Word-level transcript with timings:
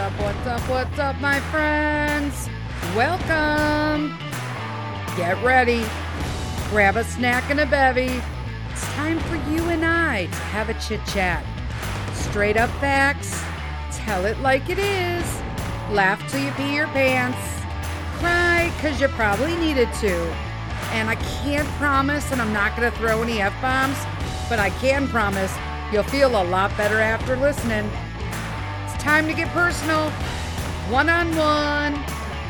What's 0.00 0.14
up, 0.14 0.20
what's 0.22 0.46
up, 0.46 0.70
what's 0.70 0.98
up, 0.98 1.20
my 1.20 1.40
friends? 1.50 2.48
Welcome. 2.96 4.16
Get 5.14 5.36
ready. 5.44 5.84
Grab 6.70 6.96
a 6.96 7.04
snack 7.04 7.50
and 7.50 7.60
a 7.60 7.66
bevy. 7.66 8.22
It's 8.70 8.84
time 8.94 9.20
for 9.20 9.36
you 9.50 9.62
and 9.68 9.84
I 9.84 10.24
to 10.24 10.36
have 10.36 10.70
a 10.70 10.74
chit 10.80 11.04
chat. 11.04 11.44
Straight 12.14 12.56
up 12.56 12.70
facts. 12.80 13.44
Tell 13.94 14.24
it 14.24 14.38
like 14.40 14.70
it 14.70 14.78
is. 14.78 15.26
Laugh 15.90 16.18
till 16.30 16.42
you 16.42 16.50
pee 16.52 16.74
your 16.74 16.86
pants. 16.86 17.36
Cry 18.20 18.72
because 18.76 19.02
you 19.02 19.08
probably 19.08 19.54
needed 19.56 19.92
to. 20.00 20.14
And 20.92 21.10
I 21.10 21.16
can't 21.42 21.68
promise, 21.76 22.32
and 22.32 22.40
I'm 22.40 22.54
not 22.54 22.74
going 22.74 22.90
to 22.90 22.96
throw 22.96 23.20
any 23.20 23.42
F 23.42 23.52
bombs, 23.60 23.98
but 24.48 24.58
I 24.58 24.70
can 24.80 25.08
promise 25.08 25.54
you'll 25.92 26.04
feel 26.04 26.30
a 26.40 26.44
lot 26.44 26.74
better 26.78 27.00
after 27.00 27.36
listening. 27.36 27.90
Time 29.00 29.26
to 29.28 29.32
get 29.32 29.48
personal, 29.48 30.10
one 30.90 31.08
on 31.08 31.34
one, 31.34 31.94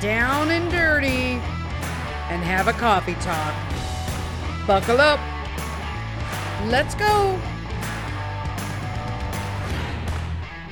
down 0.00 0.50
and 0.50 0.68
dirty, 0.68 1.38
and 2.28 2.42
have 2.42 2.66
a 2.66 2.72
coffee 2.72 3.14
talk. 3.14 3.54
Buckle 4.66 5.00
up. 5.00 5.20
Let's 6.68 6.96
go. 6.96 7.38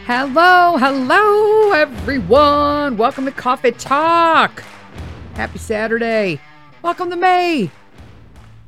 Hello, 0.04 0.78
hello, 0.78 1.72
everyone. 1.72 2.96
Welcome 2.96 3.24
to 3.26 3.30
Coffee 3.30 3.70
Talk. 3.70 4.64
Happy 5.34 5.58
Saturday. 5.58 6.40
Welcome 6.82 7.08
to 7.10 7.16
May. 7.16 7.70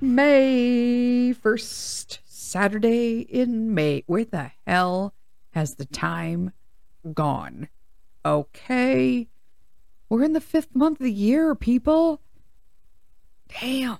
May 0.00 1.34
1st, 1.34 2.18
Saturday 2.24 3.22
in 3.22 3.74
May. 3.74 4.04
Where 4.06 4.24
the 4.24 4.52
hell 4.64 5.12
has 5.50 5.74
the 5.74 5.86
time 5.86 6.52
gone? 7.14 7.68
Okay. 8.24 9.28
We're 10.08 10.24
in 10.24 10.32
the 10.32 10.40
fifth 10.40 10.74
month 10.74 11.00
of 11.00 11.04
the 11.04 11.12
year, 11.12 11.54
people. 11.54 12.20
Damn. 13.60 13.98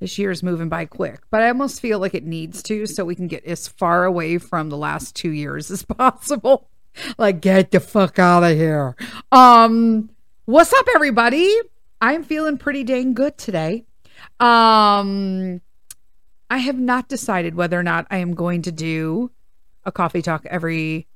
This 0.00 0.18
year 0.18 0.30
is 0.30 0.42
moving 0.42 0.68
by 0.70 0.86
quick, 0.86 1.20
but 1.30 1.42
I 1.42 1.48
almost 1.48 1.80
feel 1.80 1.98
like 1.98 2.14
it 2.14 2.24
needs 2.24 2.62
to 2.64 2.86
so 2.86 3.04
we 3.04 3.14
can 3.14 3.26
get 3.26 3.44
as 3.44 3.68
far 3.68 4.04
away 4.04 4.38
from 4.38 4.70
the 4.70 4.76
last 4.76 5.14
two 5.14 5.30
years 5.30 5.70
as 5.70 5.82
possible. 5.98 6.70
Like, 7.18 7.40
get 7.40 7.70
the 7.70 7.80
fuck 7.80 8.18
out 8.18 8.42
of 8.42 8.56
here. 8.56 8.96
Um, 9.30 10.10
what's 10.46 10.72
up, 10.72 10.86
everybody? 10.94 11.54
I'm 12.00 12.24
feeling 12.24 12.56
pretty 12.56 12.82
dang 12.82 13.12
good 13.12 13.36
today. 13.36 13.84
Um, 14.40 15.60
I 16.48 16.58
have 16.58 16.78
not 16.78 17.08
decided 17.08 17.54
whether 17.54 17.78
or 17.78 17.82
not 17.82 18.06
I 18.10 18.18
am 18.18 18.34
going 18.34 18.62
to 18.62 18.72
do 18.72 19.30
a 19.84 19.92
coffee 19.92 20.22
talk 20.22 20.46
every 20.46 21.06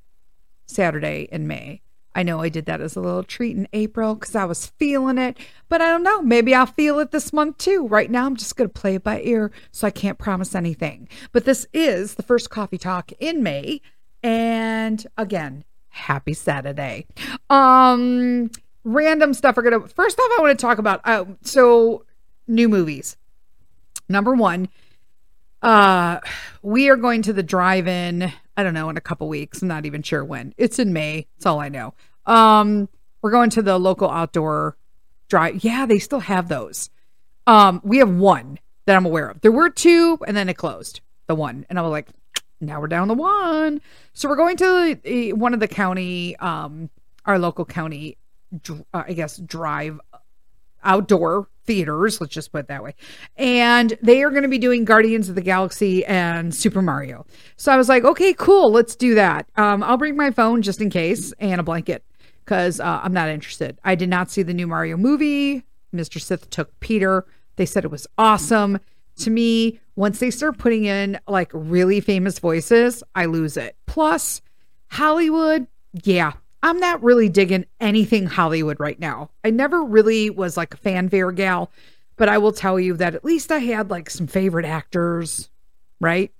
Saturday 0.65 1.27
in 1.31 1.47
May. 1.47 1.81
I 2.17 2.23
know 2.23 2.39
I 2.39 2.47
did 2.47 2.65
that 2.67 2.79
as 2.79 2.95
a 2.95 3.01
little 3.01 3.23
treat 3.23 3.57
in 3.57 3.67
April 3.73 4.15
because 4.15 4.35
I 4.35 4.45
was 4.45 4.67
feeling 4.67 5.17
it, 5.17 5.37
but 5.67 5.81
I 5.81 5.87
don't 5.87 6.03
know. 6.03 6.21
Maybe 6.21 6.55
I'll 6.55 6.65
feel 6.65 6.99
it 6.99 7.11
this 7.11 7.33
month 7.33 7.57
too. 7.57 7.85
Right 7.87 8.09
now, 8.09 8.25
I'm 8.25 8.37
just 8.37 8.55
going 8.55 8.69
to 8.69 8.73
play 8.73 8.95
it 8.95 9.03
by 9.03 9.19
ear, 9.21 9.51
so 9.71 9.85
I 9.85 9.91
can't 9.91 10.17
promise 10.17 10.55
anything. 10.55 11.09
But 11.33 11.43
this 11.43 11.67
is 11.73 12.15
the 12.15 12.23
first 12.23 12.49
coffee 12.49 12.77
talk 12.77 13.11
in 13.19 13.43
May. 13.43 13.81
And 14.23 15.05
again, 15.17 15.65
happy 15.89 16.33
Saturday. 16.33 17.05
Um, 17.49 18.49
random 18.85 19.33
stuff. 19.33 19.57
We're 19.57 19.63
gonna 19.63 19.87
first 19.87 20.19
off, 20.19 20.31
I 20.37 20.41
want 20.41 20.57
to 20.57 20.61
talk 20.65 20.77
about 20.77 21.01
uh, 21.03 21.25
so 21.41 22.05
new 22.47 22.69
movies. 22.69 23.17
Number 24.07 24.33
one, 24.33 24.69
uh, 25.61 26.19
we 26.61 26.89
are 26.89 26.95
going 26.95 27.23
to 27.23 27.33
the 27.33 27.43
drive-in. 27.43 28.31
I 28.57 28.63
don't 28.63 28.73
know 28.73 28.89
in 28.89 28.97
a 28.97 29.01
couple 29.01 29.27
weeks. 29.27 29.61
I'm 29.61 29.67
not 29.67 29.85
even 29.85 30.01
sure 30.01 30.23
when. 30.23 30.53
It's 30.57 30.79
in 30.79 30.93
May. 30.93 31.27
That's 31.35 31.45
all 31.45 31.59
I 31.59 31.69
know. 31.69 31.93
Um, 32.25 32.89
we're 33.21 33.31
going 33.31 33.49
to 33.51 33.61
the 33.61 33.77
local 33.77 34.09
outdoor 34.09 34.77
drive. 35.29 35.63
Yeah, 35.63 35.85
they 35.85 35.99
still 35.99 36.19
have 36.19 36.47
those. 36.47 36.89
Um, 37.47 37.81
we 37.83 37.97
have 37.97 38.09
one 38.09 38.59
that 38.85 38.95
I'm 38.95 39.05
aware 39.05 39.29
of. 39.29 39.41
There 39.41 39.51
were 39.51 39.69
two, 39.69 40.19
and 40.27 40.35
then 40.35 40.49
it 40.49 40.57
closed. 40.57 41.01
The 41.27 41.35
one, 41.35 41.65
and 41.69 41.79
I 41.79 41.81
was 41.81 41.89
like, 41.91 42.09
now 42.61 42.79
we're 42.79 42.87
down 42.87 43.07
to 43.07 43.13
one. 43.15 43.81
So 44.13 44.29
we're 44.29 44.35
going 44.35 44.57
to 44.57 44.99
the, 45.03 45.33
one 45.33 45.53
of 45.53 45.59
the 45.59 45.67
county, 45.67 46.35
um, 46.37 46.89
our 47.25 47.39
local 47.39 47.65
county, 47.65 48.17
uh, 48.69 48.75
I 48.93 49.13
guess, 49.13 49.37
drive 49.37 49.99
outdoor 50.83 51.47
theaters. 51.65 52.19
Let's 52.21 52.33
just 52.33 52.51
put 52.51 52.59
it 52.61 52.67
that 52.67 52.83
way. 52.83 52.95
And 53.37 53.97
they 54.01 54.23
are 54.23 54.29
going 54.29 54.43
to 54.43 54.49
be 54.49 54.57
doing 54.57 54.85
Guardians 54.85 55.29
of 55.29 55.35
the 55.35 55.41
Galaxy 55.41 56.05
and 56.05 56.53
Super 56.53 56.81
Mario. 56.81 57.25
So 57.57 57.71
I 57.71 57.77
was 57.77 57.89
like, 57.89 58.03
okay, 58.03 58.33
cool, 58.33 58.71
let's 58.71 58.95
do 58.95 59.15
that. 59.15 59.47
Um, 59.55 59.83
I'll 59.83 59.97
bring 59.97 60.15
my 60.15 60.31
phone 60.31 60.61
just 60.61 60.81
in 60.81 60.89
case 60.89 61.33
and 61.39 61.59
a 61.59 61.63
blanket 61.63 62.03
because 62.43 62.79
uh, 62.79 63.01
I'm 63.03 63.13
not 63.13 63.29
interested. 63.29 63.79
I 63.83 63.95
did 63.95 64.09
not 64.09 64.29
see 64.29 64.43
the 64.43 64.53
new 64.53 64.67
Mario 64.67 64.97
movie. 64.97 65.63
Mr. 65.93 66.21
Sith 66.21 66.49
took 66.49 66.79
Peter. 66.79 67.25
They 67.55 67.65
said 67.65 67.85
it 67.85 67.91
was 67.91 68.07
awesome. 68.17 68.79
To 69.17 69.29
me, 69.29 69.79
once 69.95 70.19
they 70.19 70.29
start 70.29 70.57
putting 70.57 70.85
in 70.85 71.19
like 71.27 71.49
really 71.53 72.01
famous 72.01 72.39
voices, 72.39 73.01
I 73.15 73.25
lose 73.25 73.55
it. 73.57 73.77
Plus, 73.85 74.41
Hollywood, 74.91 75.67
yeah, 76.03 76.33
I'm 76.65 76.79
not 76.79 77.03
really 77.03 77.29
digging 77.29 77.67
anything 77.79 78.25
Hollywood 78.25 78.79
right 78.79 78.99
now. 78.99 79.29
I 79.43 79.51
never 79.51 79.83
really 79.83 80.31
was 80.31 80.57
like 80.57 80.73
a 80.73 80.77
fanfare 80.77 81.31
gal, 81.31 81.69
but 82.15 82.27
I 82.27 82.39
will 82.39 82.51
tell 82.51 82.79
you 82.79 82.95
that 82.95 83.13
at 83.13 83.23
least 83.23 83.51
I 83.51 83.59
had 83.59 83.91
like 83.91 84.09
some 84.09 84.25
favorite 84.25 84.65
actors, 84.65 85.51
right? 86.01 86.31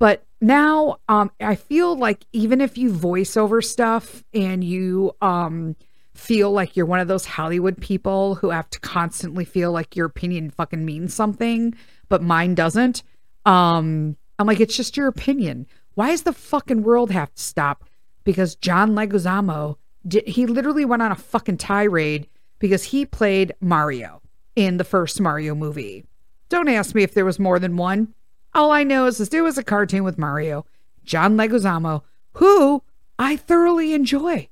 But 0.00 0.24
now 0.40 0.98
um 1.08 1.30
I 1.40 1.54
feel 1.54 1.94
like 1.94 2.24
even 2.32 2.60
if 2.60 2.76
you 2.76 2.92
voice 2.92 3.36
over 3.36 3.62
stuff 3.62 4.24
and 4.34 4.64
you 4.64 5.12
um 5.22 5.76
feel 6.12 6.50
like 6.50 6.76
you're 6.76 6.84
one 6.84 6.98
of 6.98 7.06
those 7.06 7.24
Hollywood 7.24 7.80
people 7.80 8.34
who 8.34 8.50
have 8.50 8.68
to 8.70 8.80
constantly 8.80 9.44
feel 9.44 9.70
like 9.70 9.94
your 9.94 10.06
opinion 10.06 10.50
fucking 10.50 10.84
means 10.84 11.14
something, 11.14 11.72
but 12.08 12.20
mine 12.20 12.56
doesn't. 12.56 13.04
Um 13.46 14.16
I'm 14.40 14.48
like 14.48 14.58
it's 14.58 14.76
just 14.76 14.96
your 14.96 15.06
opinion. 15.06 15.68
Why 15.94 16.10
does 16.10 16.22
the 16.22 16.32
fucking 16.32 16.82
world 16.82 17.12
have 17.12 17.32
to 17.32 17.40
stop? 17.40 17.87
Because 18.28 18.56
John 18.56 18.90
Leguizamo 18.90 19.76
did, 20.06 20.28
he 20.28 20.44
literally 20.44 20.84
went 20.84 21.00
on 21.00 21.10
a 21.10 21.16
fucking 21.16 21.56
tirade 21.56 22.28
because 22.58 22.84
he 22.84 23.06
played 23.06 23.54
Mario 23.58 24.20
in 24.54 24.76
the 24.76 24.84
first 24.84 25.18
Mario 25.18 25.54
movie. 25.54 26.04
Don't 26.50 26.68
ask 26.68 26.94
me 26.94 27.02
if 27.02 27.14
there 27.14 27.24
was 27.24 27.38
more 27.38 27.58
than 27.58 27.78
one. 27.78 28.12
All 28.52 28.70
I 28.70 28.84
know 28.84 29.06
is, 29.06 29.16
there 29.30 29.42
was 29.42 29.56
a 29.56 29.64
cartoon 29.64 30.04
with 30.04 30.18
Mario, 30.18 30.66
John 31.04 31.38
Leguizamo, 31.38 32.02
who 32.34 32.82
I 33.18 33.36
thoroughly 33.36 33.94
enjoy. 33.94 34.50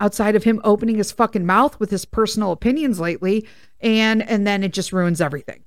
Outside 0.00 0.34
of 0.34 0.44
him 0.44 0.58
opening 0.64 0.96
his 0.96 1.12
fucking 1.12 1.44
mouth 1.44 1.78
with 1.78 1.90
his 1.90 2.06
personal 2.06 2.52
opinions 2.52 3.00
lately, 3.00 3.46
and 3.80 4.26
and 4.26 4.46
then 4.46 4.64
it 4.64 4.72
just 4.72 4.94
ruins 4.94 5.20
everything. 5.20 5.62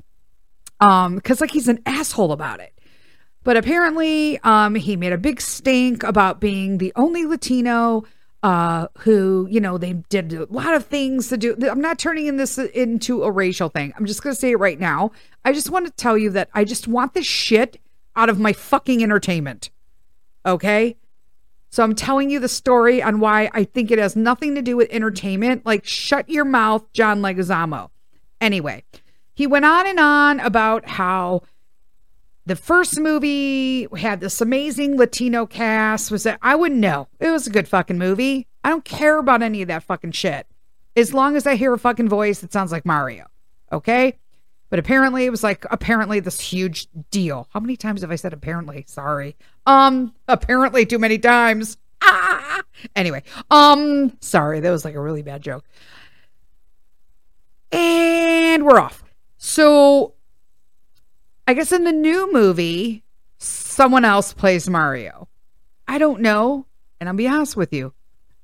Um, 0.80 1.18
because 1.18 1.40
like 1.40 1.52
he's 1.52 1.68
an 1.68 1.84
asshole 1.86 2.31
about 2.31 2.62
it. 2.62 2.73
But 3.44 3.58
apparently, 3.58 4.40
um, 4.40 4.76
he 4.76 4.96
made 4.96 5.14
a 5.14 5.18
big 5.18 5.42
stink 5.42 6.04
about 6.04 6.40
being 6.40 6.78
the 6.78 6.94
only 6.96 7.26
Latino 7.26 8.06
uh, 8.42 8.88
who, 9.00 9.48
you 9.50 9.62
know, 9.62 9.78
they 9.78 9.94
did 9.94 10.34
a 10.34 10.45
lot 10.50 10.74
of 10.74 10.86
things 10.86 11.30
to 11.30 11.38
do. 11.38 11.56
I'm 11.69 11.81
not 11.81 11.98
turning 11.98 12.28
in 12.28 12.36
this 12.38 12.57
into 12.57 13.24
a 13.24 13.31
racial 13.31 13.69
thing. 13.69 13.94
I'm 13.98 14.06
just 14.06 14.22
going 14.22 14.34
to 14.34 14.40
say 14.40 14.51
it 14.51 14.60
right 14.60 14.80
now. 14.80 15.12
I 15.45 15.54
just 15.54 15.69
want 15.69 15.86
to 15.86 15.92
tell 15.94 16.18
you 16.18 16.30
that 16.31 16.50
I 16.54 16.66
just 16.66 16.88
want 16.88 17.13
this 17.13 17.25
shit 17.25 17.80
out 18.16 18.30
of 18.30 18.40
my 18.40 18.54
fucking 18.54 19.01
entertainment. 19.01 19.69
Okay? 20.45 20.98
So 21.69 21.84
I'm 21.84 21.95
telling 21.95 22.30
you 22.30 22.40
the 22.40 22.50
story 22.50 23.01
on 23.01 23.19
why 23.19 23.50
I 23.54 23.63
think 23.63 23.92
it 23.92 23.98
has 23.98 24.16
nothing 24.16 24.56
to 24.56 24.62
do 24.62 24.75
with 24.75 24.90
entertainment. 24.92 25.66
Like, 25.66 25.86
shut 25.86 26.30
your 26.30 26.45
mouth, 26.45 26.92
John 26.94 27.22
Leguizamo. 27.22 27.90
Anyway, 28.42 28.84
he 29.34 29.48
went 29.48 29.66
on 29.66 29.88
and 29.88 30.00
on 30.00 30.40
about 30.42 30.88
how 30.88 31.44
the 32.45 32.56
first 32.56 33.00
movie 33.00 33.88
had 33.95 34.19
this 34.19 34.42
amazing 34.42 34.98
Latino 34.98 35.45
cast. 35.45 36.12
Was 36.12 36.24
that 36.24 36.40
I 36.42 36.56
wouldn't 36.56 36.81
know. 36.81 37.07
It 37.19 37.30
was 37.30 37.48
a 37.48 37.51
good 37.51 37.68
fucking 37.68 37.98
movie. 37.98 38.48
I 38.63 38.69
don't 38.69 38.86
care 38.86 39.18
about 39.18 39.42
any 39.42 39.62
of 39.62 39.68
that 39.68 39.84
fucking 39.84 40.12
shit. 40.12 40.48
As 40.95 41.13
long 41.13 41.36
as 41.36 41.48
I 41.48 41.56
hear 41.56 41.74
a 41.74 41.80
fucking 41.80 42.10
voice 42.10 42.40
that 42.40 42.54
sounds 42.54 42.72
like 42.72 42.86
Mario. 42.86 43.25
Okay? 43.72 44.18
But 44.69 44.80
apparently 44.80 45.25
it 45.25 45.30
was 45.30 45.44
like 45.44 45.66
apparently 45.72 46.19
this 46.19 46.40
huge 46.40 46.88
deal. 47.12 47.48
How 47.51 47.60
many 47.60 47.78
times 47.78 48.01
have 48.01 48.12
I 48.12 48.16
said 48.16 48.34
apparently? 48.34 48.86
Sorry. 48.88 49.36
Um, 49.66 50.13
apparently 50.28 50.86
too 50.86 51.00
many 51.00 51.19
times. 51.19 51.78
Ah! 52.01 52.62
Anyway, 52.95 53.24
um, 53.50 54.18
sorry, 54.19 54.60
that 54.60 54.72
was 54.72 54.84
like 54.84 54.95
a 54.95 55.00
really 55.00 55.22
bad 55.22 55.42
joke. 55.42 55.63
And 57.72 58.66
we're 58.66 58.80
off. 58.80 59.04
So 59.38 60.12
I 61.48 61.54
guess 61.54 61.72
in 61.72 61.84
the 61.84 61.92
new 61.92 62.31
movie, 62.31 63.04
someone 63.38 64.06
else 64.06 64.34
plays 64.34 64.69
Mario. 64.69 65.28
I 65.88 65.98
don't 65.98 66.22
know. 66.22 66.66
And 67.00 67.10
I'll 67.10 67.16
be 67.16 67.28
honest 67.28 67.57
with 67.57 67.74
you, 67.74 67.94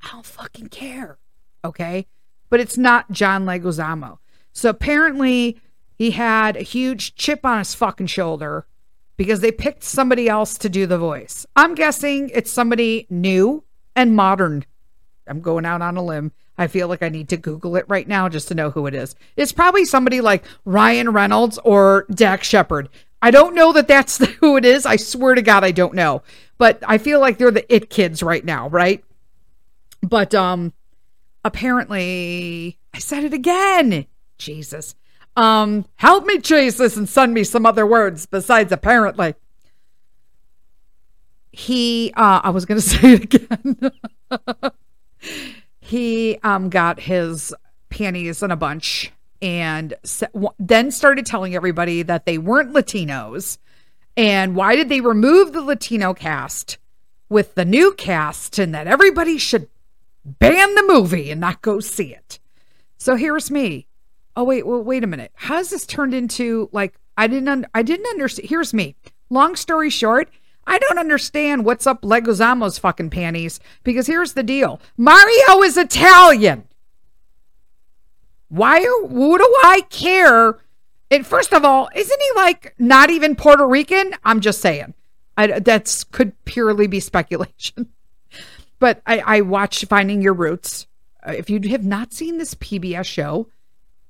I 0.04 0.10
don't 0.12 0.26
fucking 0.26 0.68
care. 0.68 1.18
Okay. 1.64 2.08
But 2.50 2.60
it's 2.60 2.78
not 2.78 3.12
John 3.12 3.46
Leguizamo. 3.46 4.18
So 4.52 4.70
apparently 4.70 5.62
he 5.96 6.12
had 6.12 6.58
a 6.58 6.62
huge 6.62 7.16
chip 7.16 7.46
on 7.46 7.60
his 7.60 7.74
fucking 7.76 8.08
shoulder 8.08 8.66
because 9.16 9.40
they 9.40 9.52
picked 9.52 9.84
somebody 9.84 10.28
else 10.28 10.58
to 10.58 10.70
do 10.70 10.86
the 10.86 10.98
voice. 10.98 11.46
I'm 11.56 11.76
guessing 11.76 12.30
it's 12.34 12.52
somebody 12.52 13.06
new 13.10 13.64
and 13.96 14.16
modern 14.16 14.66
I'm 15.30 15.42
going 15.42 15.66
out 15.66 15.82
on 15.82 15.96
a 15.96 16.04
limb. 16.04 16.32
I 16.60 16.68
feel 16.68 16.90
like 16.90 17.02
I 17.02 17.08
need 17.08 17.30
to 17.30 17.38
Google 17.38 17.78
it 17.78 17.86
right 17.88 18.06
now 18.06 18.28
just 18.28 18.50
to 18.50 18.54
know 18.54 18.70
who 18.70 18.86
it 18.86 18.94
is. 18.94 19.16
It's 19.38 19.54
probably 19.54 19.86
somebody 19.86 20.20
like 20.20 20.44
Ryan 20.66 21.12
Reynolds 21.12 21.58
or 21.64 22.06
Dax 22.12 22.48
Shepard. 22.48 22.90
I 23.22 23.32
don't 23.32 23.56
know 23.56 23.72
that 23.72 23.88
that's 23.88 24.18
who 24.42 24.58
it 24.58 24.66
is. 24.66 24.86
I 24.86 24.98
swear 24.98 25.36
to 25.36 25.42
God, 25.42 25.64
I 25.64 25.72
don't 25.72 25.94
know. 25.94 26.22
But 26.58 26.84
I 26.86 26.98
feel 26.98 27.22
like 27.22 27.38
they're 27.38 27.50
the 27.50 27.74
it 27.74 27.90
kids 27.90 28.22
right 28.22 28.44
now, 28.44 28.68
right? 28.68 29.02
But 30.02 30.36
um, 30.36 30.74
apparently, 31.46 32.78
I 32.94 33.00
said 33.00 33.24
it 33.24 33.34
again. 33.34 34.06
Jesus. 34.38 34.96
Um, 35.38 35.86
help 35.96 36.26
me, 36.26 36.40
Jesus, 36.40 36.98
and 36.98 37.08
send 37.08 37.34
me 37.34 37.46
some 37.46 37.66
other 37.66 37.86
words 37.86 38.26
besides 38.26 38.74
apparently. 38.74 39.36
He, 41.54 42.12
uh, 42.18 42.42
I 42.44 42.50
was 42.50 42.66
going 42.66 42.82
to 42.82 42.90
say 42.90 43.14
it 43.14 43.34
again. 43.34 43.92
he 45.90 46.38
um 46.44 46.70
got 46.70 47.00
his 47.00 47.54
panties 47.90 48.44
in 48.44 48.52
a 48.52 48.56
bunch 48.56 49.12
and 49.42 49.96
then 50.60 50.92
started 50.92 51.26
telling 51.26 51.56
everybody 51.56 52.04
that 52.04 52.26
they 52.26 52.38
weren't 52.38 52.74
Latinos. 52.74 53.58
And 54.16 54.56
why 54.56 54.76
did 54.76 54.90
they 54.90 55.02
remove 55.02 55.54
the 55.54 55.62
Latino 55.62 56.14
cast 56.14 56.78
with 57.30 57.56
the 57.56 57.66
new 57.66 57.94
cast 57.94 58.60
and 58.60 58.76
that 58.76 58.86
everybody 58.86 59.38
should 59.38 59.68
ban 60.26 60.76
the 60.76 60.84
movie 60.88 61.32
and 61.32 61.42
not 61.42 61.62
go 61.62 61.80
see 61.80 62.14
it? 62.14 62.40
So 62.98 63.16
here's 63.16 63.50
me. 63.50 63.88
Oh 64.36 64.44
wait, 64.44 64.68
well 64.68 64.84
wait 64.84 65.04
a 65.04 65.08
minute. 65.08 65.32
How's 65.34 65.72
this 65.72 65.88
turned 65.88 66.14
into 66.14 66.70
like 66.72 67.00
I 67.18 67.26
didn't 67.26 67.50
un- 67.50 67.68
I 67.74 67.82
didn't 67.82 68.08
understand. 68.08 68.48
Here's 68.48 68.76
me. 68.76 68.96
Long 69.32 69.56
story 69.56 69.90
short, 69.90 70.30
I 70.70 70.78
don't 70.78 71.00
understand 71.00 71.66
what's 71.66 71.88
up 71.88 72.04
Leguizamo's 72.04 72.78
fucking 72.78 73.10
panties 73.10 73.60
because 73.84 74.06
here's 74.06 74.34
the 74.34 74.44
deal. 74.44 74.80
Mario 74.98 75.64
is 75.64 75.78
Italian. 75.78 76.66
Why 78.50 78.84
what 79.02 79.40
do 79.40 79.56
I 79.64 79.82
care? 79.90 80.60
And 81.10 81.26
first 81.26 81.54
of 81.54 81.66
all, 81.66 81.90
isn't 81.96 82.22
he 82.22 82.32
like 82.36 82.76
not 82.78 83.10
even 83.10 83.36
Puerto 83.36 83.66
Rican? 83.66 84.14
I'm 84.24 84.42
just 84.42 84.62
saying. 84.62 84.94
I, 85.36 85.60
that's 85.60 86.04
could 86.04 86.34
purely 86.46 86.86
be 86.86 87.00
speculation. 87.00 87.90
but 88.78 89.02
I, 89.08 89.20
I 89.26 89.42
watched 89.42 89.86
Finding 89.86 90.22
Your 90.22 90.34
Roots. 90.34 90.86
Uh, 91.26 91.32
if 91.32 91.50
you 91.50 91.60
have 91.70 91.86
not 91.86 92.14
seen 92.14 92.38
this 92.38 92.54
PBS 92.56 93.06
show, 93.06 93.48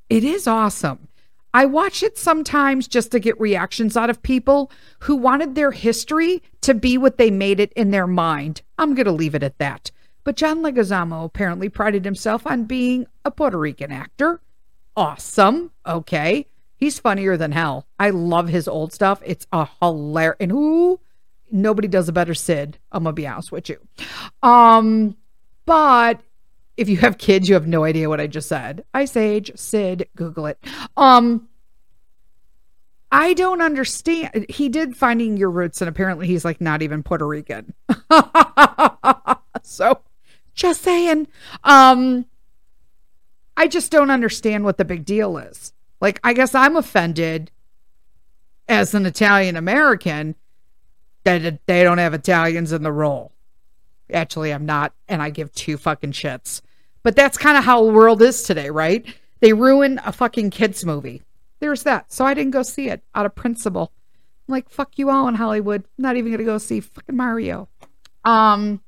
it 0.09 0.25
is 0.25 0.45
awesome. 0.45 1.07
I 1.53 1.65
watch 1.65 2.03
it 2.03 2.17
sometimes 2.17 2.87
just 2.87 3.11
to 3.11 3.19
get 3.19 3.39
reactions 3.39 3.97
out 3.97 4.09
of 4.09 4.21
people 4.21 4.71
who 4.99 5.15
wanted 5.15 5.55
their 5.55 5.71
history 5.71 6.43
to 6.61 6.73
be 6.73 6.97
what 6.97 7.17
they 7.17 7.31
made 7.31 7.59
it 7.59 7.73
in 7.73 7.91
their 7.91 8.07
mind. 8.07 8.61
I'm 8.77 8.93
going 8.93 9.05
to 9.05 9.11
leave 9.11 9.35
it 9.35 9.43
at 9.43 9.57
that. 9.57 9.91
But 10.23 10.35
John 10.35 10.61
Leguizamo 10.61 11.25
apparently 11.25 11.69
prided 11.69 12.05
himself 12.05 12.45
on 12.45 12.65
being 12.65 13.07
a 13.25 13.31
Puerto 13.31 13.57
Rican 13.57 13.91
actor. 13.91 14.41
Awesome. 14.95 15.71
Okay. 15.87 16.45
He's 16.75 16.99
funnier 16.99 17.35
than 17.35 17.51
hell. 17.51 17.87
I 17.99 18.11
love 18.11 18.47
his 18.47 18.67
old 18.67 18.93
stuff. 18.93 19.21
It's 19.25 19.47
a 19.51 19.67
hilarious. 19.81 20.37
And 20.39 20.51
who? 20.51 20.99
Nobody 21.51 21.87
does 21.87 22.07
a 22.07 22.13
better 22.13 22.35
Sid. 22.35 22.77
I'm 22.91 23.03
gonna 23.03 23.13
be 23.13 23.27
honest 23.27 23.51
with 23.51 23.69
you. 23.69 23.79
Um, 24.43 25.17
but 25.65 26.21
if 26.79 26.87
you 26.87 26.95
have 26.97 27.17
kids, 27.17 27.49
you 27.49 27.55
have 27.55 27.67
no 27.67 27.83
idea 27.83 28.07
what 28.07 28.21
I 28.21 28.27
just 28.27 28.47
said. 28.47 28.85
Ice 28.93 29.17
Age, 29.17 29.51
Sid, 29.53 30.07
Google 30.15 30.45
it. 30.45 30.57
Um, 30.95 31.49
I 33.11 33.33
don't 33.33 33.61
understand. 33.61 34.45
He 34.47 34.69
did 34.69 34.95
finding 34.95 35.35
your 35.35 35.51
roots, 35.51 35.81
and 35.81 35.89
apparently 35.89 36.25
he's 36.25 36.45
like 36.45 36.61
not 36.61 36.81
even 36.81 37.03
Puerto 37.03 37.27
Rican. 37.27 37.73
so, 39.61 39.99
just 40.53 40.81
saying. 40.81 41.27
Um, 41.65 42.25
I 43.57 43.67
just 43.67 43.91
don't 43.91 44.09
understand 44.09 44.63
what 44.63 44.77
the 44.77 44.85
big 44.85 45.03
deal 45.03 45.37
is. 45.37 45.73
Like, 45.99 46.21
I 46.23 46.31
guess 46.31 46.55
I'm 46.55 46.77
offended 46.77 47.51
as 48.69 48.93
an 48.93 49.05
Italian 49.05 49.57
American 49.57 50.35
that 51.25 51.59
they 51.65 51.83
don't 51.83 51.97
have 51.97 52.13
Italians 52.13 52.71
in 52.71 52.83
the 52.83 52.91
role. 52.91 53.33
Actually, 54.13 54.53
I'm 54.53 54.65
not, 54.65 54.93
and 55.09 55.21
I 55.21 55.29
give 55.29 55.51
two 55.51 55.75
fucking 55.75 56.13
shits. 56.13 56.61
But 57.03 57.15
that's 57.15 57.37
kind 57.37 57.57
of 57.57 57.63
how 57.63 57.85
the 57.85 57.91
world 57.91 58.21
is 58.21 58.43
today, 58.43 58.69
right? 58.69 59.05
They 59.39 59.53
ruin 59.53 59.99
a 60.05 60.11
fucking 60.11 60.49
kids 60.49 60.85
movie. 60.85 61.21
There's 61.59 61.83
that. 61.83 62.11
So 62.11 62.25
I 62.25 62.33
didn't 62.33 62.51
go 62.51 62.63
see 62.63 62.89
it 62.89 63.03
out 63.15 63.25
of 63.25 63.35
principle. 63.35 63.91
I'm 64.47 64.53
like, 64.53 64.69
fuck 64.69 64.97
you 64.97 65.09
all 65.09 65.27
in 65.27 65.35
Hollywood. 65.35 65.83
I'm 65.97 66.01
not 66.03 66.17
even 66.17 66.31
gonna 66.31 66.43
go 66.43 66.57
see 66.57 66.79
fucking 66.79 67.15
Mario. 67.15 67.69
Um 68.25 68.81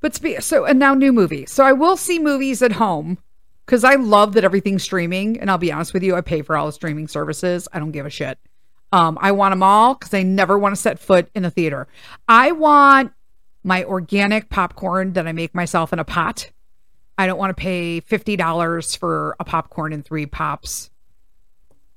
but 0.00 0.14
spe- 0.14 0.40
so 0.40 0.64
and 0.64 0.78
now 0.78 0.94
new 0.94 1.12
movie. 1.12 1.46
So 1.46 1.64
I 1.64 1.72
will 1.72 1.96
see 1.96 2.18
movies 2.18 2.62
at 2.62 2.72
home 2.72 3.18
because 3.66 3.84
I 3.84 3.94
love 3.94 4.32
that 4.32 4.44
everything's 4.44 4.82
streaming. 4.82 5.38
And 5.38 5.50
I'll 5.50 5.58
be 5.58 5.72
honest 5.72 5.94
with 5.94 6.02
you, 6.02 6.16
I 6.16 6.20
pay 6.22 6.42
for 6.42 6.56
all 6.56 6.66
the 6.66 6.72
streaming 6.72 7.08
services. 7.08 7.68
I 7.72 7.78
don't 7.78 7.92
give 7.92 8.06
a 8.06 8.10
shit. 8.10 8.38
Um, 8.92 9.16
I 9.20 9.32
want 9.32 9.52
them 9.52 9.62
all 9.62 9.94
because 9.94 10.12
I 10.12 10.22
never 10.22 10.58
want 10.58 10.74
to 10.74 10.80
set 10.80 10.98
foot 10.98 11.28
in 11.34 11.44
a 11.44 11.50
theater. 11.50 11.86
I 12.26 12.50
want 12.52 13.12
my 13.62 13.84
organic 13.84 14.48
popcorn 14.48 15.12
that 15.12 15.28
I 15.28 15.32
make 15.32 15.54
myself 15.54 15.92
in 15.92 15.98
a 15.98 16.04
pot. 16.04 16.50
I 17.20 17.26
don't 17.26 17.38
want 17.38 17.54
to 17.54 17.60
pay 17.60 18.00
$50 18.00 18.96
for 18.96 19.36
a 19.38 19.44
popcorn 19.44 19.92
and 19.92 20.02
three 20.02 20.24
pops 20.24 20.90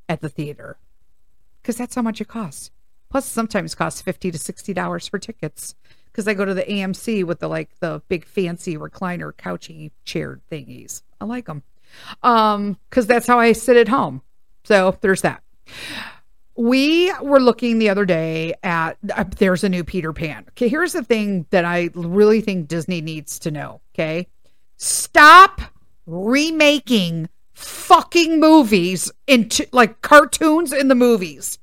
at 0.10 0.20
the 0.20 0.28
theater 0.28 0.78
because 1.62 1.78
that's 1.78 1.96
how 1.96 2.02
much 2.02 2.20
it 2.20 2.28
costs. 2.28 2.72
Plus, 3.10 3.26
sometimes 3.26 3.74
costs 3.74 4.02
50 4.02 4.32
to 4.32 4.38
$60 4.38 5.10
for 5.10 5.20
tickets 5.20 5.76
because 6.08 6.28
I 6.28 6.34
go 6.34 6.44
to 6.44 6.54
the 6.54 6.64
AMC 6.64 7.24
with 7.24 7.40
the 7.40 7.48
like 7.48 7.70
the 7.80 8.02
big 8.10 8.26
fancy 8.26 8.76
recliner 8.76 9.32
couchy 9.32 9.92
chair 10.04 10.42
thingies. 10.52 11.04
I 11.22 11.26
like 11.26 11.46
them 11.46 11.64
um 12.22 12.78
because 12.90 13.08
that's 13.08 13.26
how 13.28 13.40
I 13.40 13.54
sit 13.54 13.78
at 13.78 13.88
home. 13.88 14.22
So 14.66 14.98
there's 15.00 15.22
that. 15.22 15.42
We 16.58 17.14
were 17.22 17.40
looking 17.40 17.80
the 17.80 17.90
other 17.90 18.04
day 18.04 18.56
at 18.62 18.98
uh, 19.16 19.24
there's 19.38 19.64
a 19.64 19.70
new 19.70 19.86
Peter 19.86 20.12
Pan. 20.12 20.44
Okay, 20.50 20.68
here's 20.68 20.92
the 20.92 21.04
thing 21.04 21.46
that 21.52 21.64
I 21.64 21.92
really 21.94 22.42
think 22.42 22.68
Disney 22.68 23.00
needs 23.00 23.40
to 23.40 23.52
know. 23.52 23.80
Okay, 23.96 24.28
Stop 24.84 25.62
remaking 26.06 27.30
fucking 27.54 28.38
movies 28.38 29.10
into 29.28 29.66
like 29.72 30.02
cartoons 30.02 30.74
in 30.74 30.90
the 30.90 30.96
movies. 30.96 31.58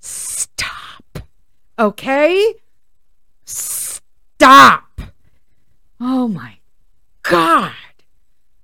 Stop. 0.00 1.18
Okay? 1.78 2.54
Stop. 3.44 5.02
Oh 6.00 6.28
my 6.28 6.60
God. 7.22 7.72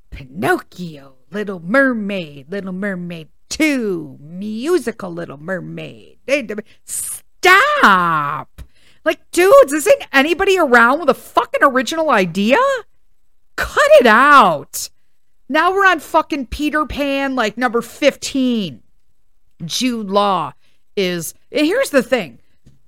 Pinocchio, 0.09 1.17
Little 1.31 1.61
Mermaid, 1.61 2.51
Little 2.51 2.73
Mermaid 2.73 3.29
2, 3.51 4.17
musical 4.23 5.13
Little 5.13 5.37
Mermaid. 5.37 6.17
Stop. 6.87 8.63
Like, 9.05 9.31
dudes, 9.33 9.75
isn't 9.75 10.03
anybody 10.15 10.59
around 10.59 11.01
with 11.01 11.11
a 11.11 11.15
fucking 11.15 11.63
original 11.63 12.09
idea? 12.09 12.57
Cut 13.59 13.91
it 13.99 14.07
out. 14.07 14.89
Now 15.49 15.73
we're 15.73 15.85
on 15.85 15.99
fucking 15.99 16.47
Peter 16.47 16.87
Pan, 16.87 17.35
like 17.35 17.59
number 17.59 17.83
15. 17.83 18.85
Jude 19.65 20.07
Law 20.09 20.53
is. 20.97 21.35
Here's 21.51 21.91
the 21.91 22.03
thing 22.03 22.39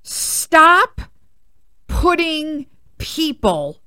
stop 0.05 1.01
putting 1.89 2.67
people 2.99 3.83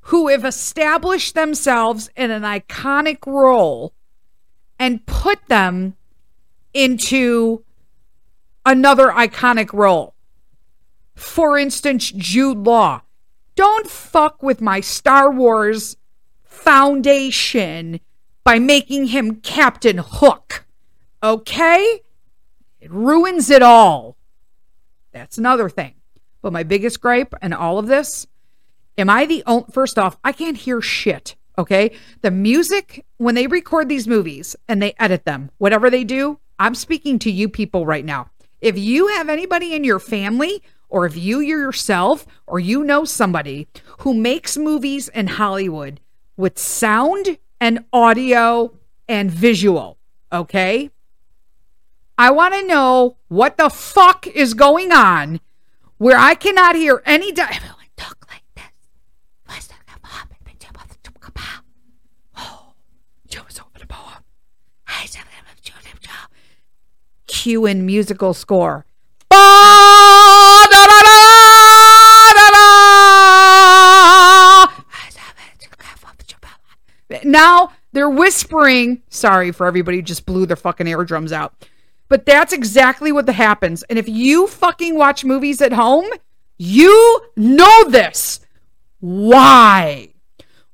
who 0.00 0.28
have 0.28 0.44
established 0.44 1.34
themselves 1.34 2.10
in 2.14 2.30
an 2.30 2.42
iconic 2.42 3.26
role 3.26 3.94
and 4.78 5.06
put 5.06 5.46
them 5.46 5.96
into 6.74 7.64
another 8.66 9.08
iconic 9.08 9.72
role. 9.72 10.14
For 11.14 11.56
instance, 11.56 12.12
Jude 12.14 12.66
Law. 12.66 13.00
Don't 13.56 13.88
fuck 13.88 14.42
with 14.42 14.60
my 14.60 14.80
Star 14.80 15.32
Wars 15.32 15.96
foundation 16.68 17.98
by 18.44 18.58
making 18.58 19.06
him 19.06 19.36
Captain 19.36 19.96
Hook. 19.96 20.66
Okay? 21.22 22.02
It 22.78 22.90
ruins 22.92 23.48
it 23.48 23.62
all. 23.62 24.18
That's 25.10 25.38
another 25.38 25.70
thing. 25.70 25.94
But 26.42 26.52
my 26.52 26.64
biggest 26.64 27.00
gripe 27.00 27.34
in 27.40 27.54
all 27.54 27.78
of 27.78 27.86
this, 27.86 28.26
am 28.98 29.08
I 29.08 29.24
the 29.24 29.42
only, 29.46 29.64
first 29.72 29.98
off, 29.98 30.18
I 30.22 30.32
can't 30.32 30.58
hear 30.58 30.82
shit. 30.82 31.36
Okay. 31.56 31.92
The 32.20 32.30
music, 32.30 33.06
when 33.16 33.34
they 33.34 33.46
record 33.46 33.88
these 33.88 34.06
movies 34.06 34.54
and 34.68 34.82
they 34.82 34.92
edit 34.98 35.24
them, 35.24 35.50
whatever 35.56 35.88
they 35.88 36.04
do, 36.04 36.38
I'm 36.58 36.74
speaking 36.74 37.18
to 37.20 37.30
you 37.30 37.48
people 37.48 37.86
right 37.86 38.04
now. 38.04 38.28
If 38.60 38.76
you 38.76 39.08
have 39.08 39.30
anybody 39.30 39.74
in 39.74 39.84
your 39.84 40.00
family, 40.00 40.62
or 40.90 41.06
if 41.06 41.16
you 41.16 41.40
yourself, 41.40 42.26
or 42.46 42.60
you 42.60 42.84
know 42.84 43.06
somebody 43.06 43.68
who 44.00 44.12
makes 44.12 44.58
movies 44.58 45.08
in 45.08 45.28
Hollywood 45.28 46.00
with 46.38 46.58
sound 46.58 47.36
and 47.60 47.84
audio 47.92 48.72
and 49.08 49.30
visual. 49.30 49.98
Okay. 50.32 50.90
I 52.16 52.30
want 52.30 52.54
to 52.54 52.66
know 52.66 53.16
what 53.28 53.58
the 53.58 53.68
fuck 53.68 54.26
is 54.26 54.54
going 54.54 54.92
on 54.92 55.40
where 55.98 56.16
I 56.16 56.34
cannot 56.34 56.76
hear 56.76 57.02
any. 57.04 57.32
Di- 57.32 57.42
Everyone 57.52 57.74
talk 57.96 58.26
like 58.30 58.42
this. 58.54 58.64
Cue 67.26 67.66
in 67.66 67.86
musical 67.86 68.34
score. 68.34 68.84
Ba, 69.28 69.36
da, 69.36 70.86
da, 70.86 71.02
da, 71.02 71.47
Now 77.38 77.70
they're 77.92 78.10
whispering. 78.10 79.00
Sorry 79.10 79.52
for 79.52 79.68
everybody 79.68 80.02
just 80.02 80.26
blew 80.26 80.44
their 80.44 80.56
fucking 80.56 80.88
eardrums 80.88 81.30
out. 81.30 81.68
But 82.08 82.26
that's 82.26 82.52
exactly 82.52 83.12
what 83.12 83.28
happens. 83.28 83.84
And 83.84 83.96
if 83.96 84.08
you 84.08 84.48
fucking 84.48 84.96
watch 84.96 85.24
movies 85.24 85.62
at 85.62 85.72
home, 85.72 86.06
you 86.58 87.20
know 87.36 87.84
this. 87.90 88.40
Why? 88.98 90.08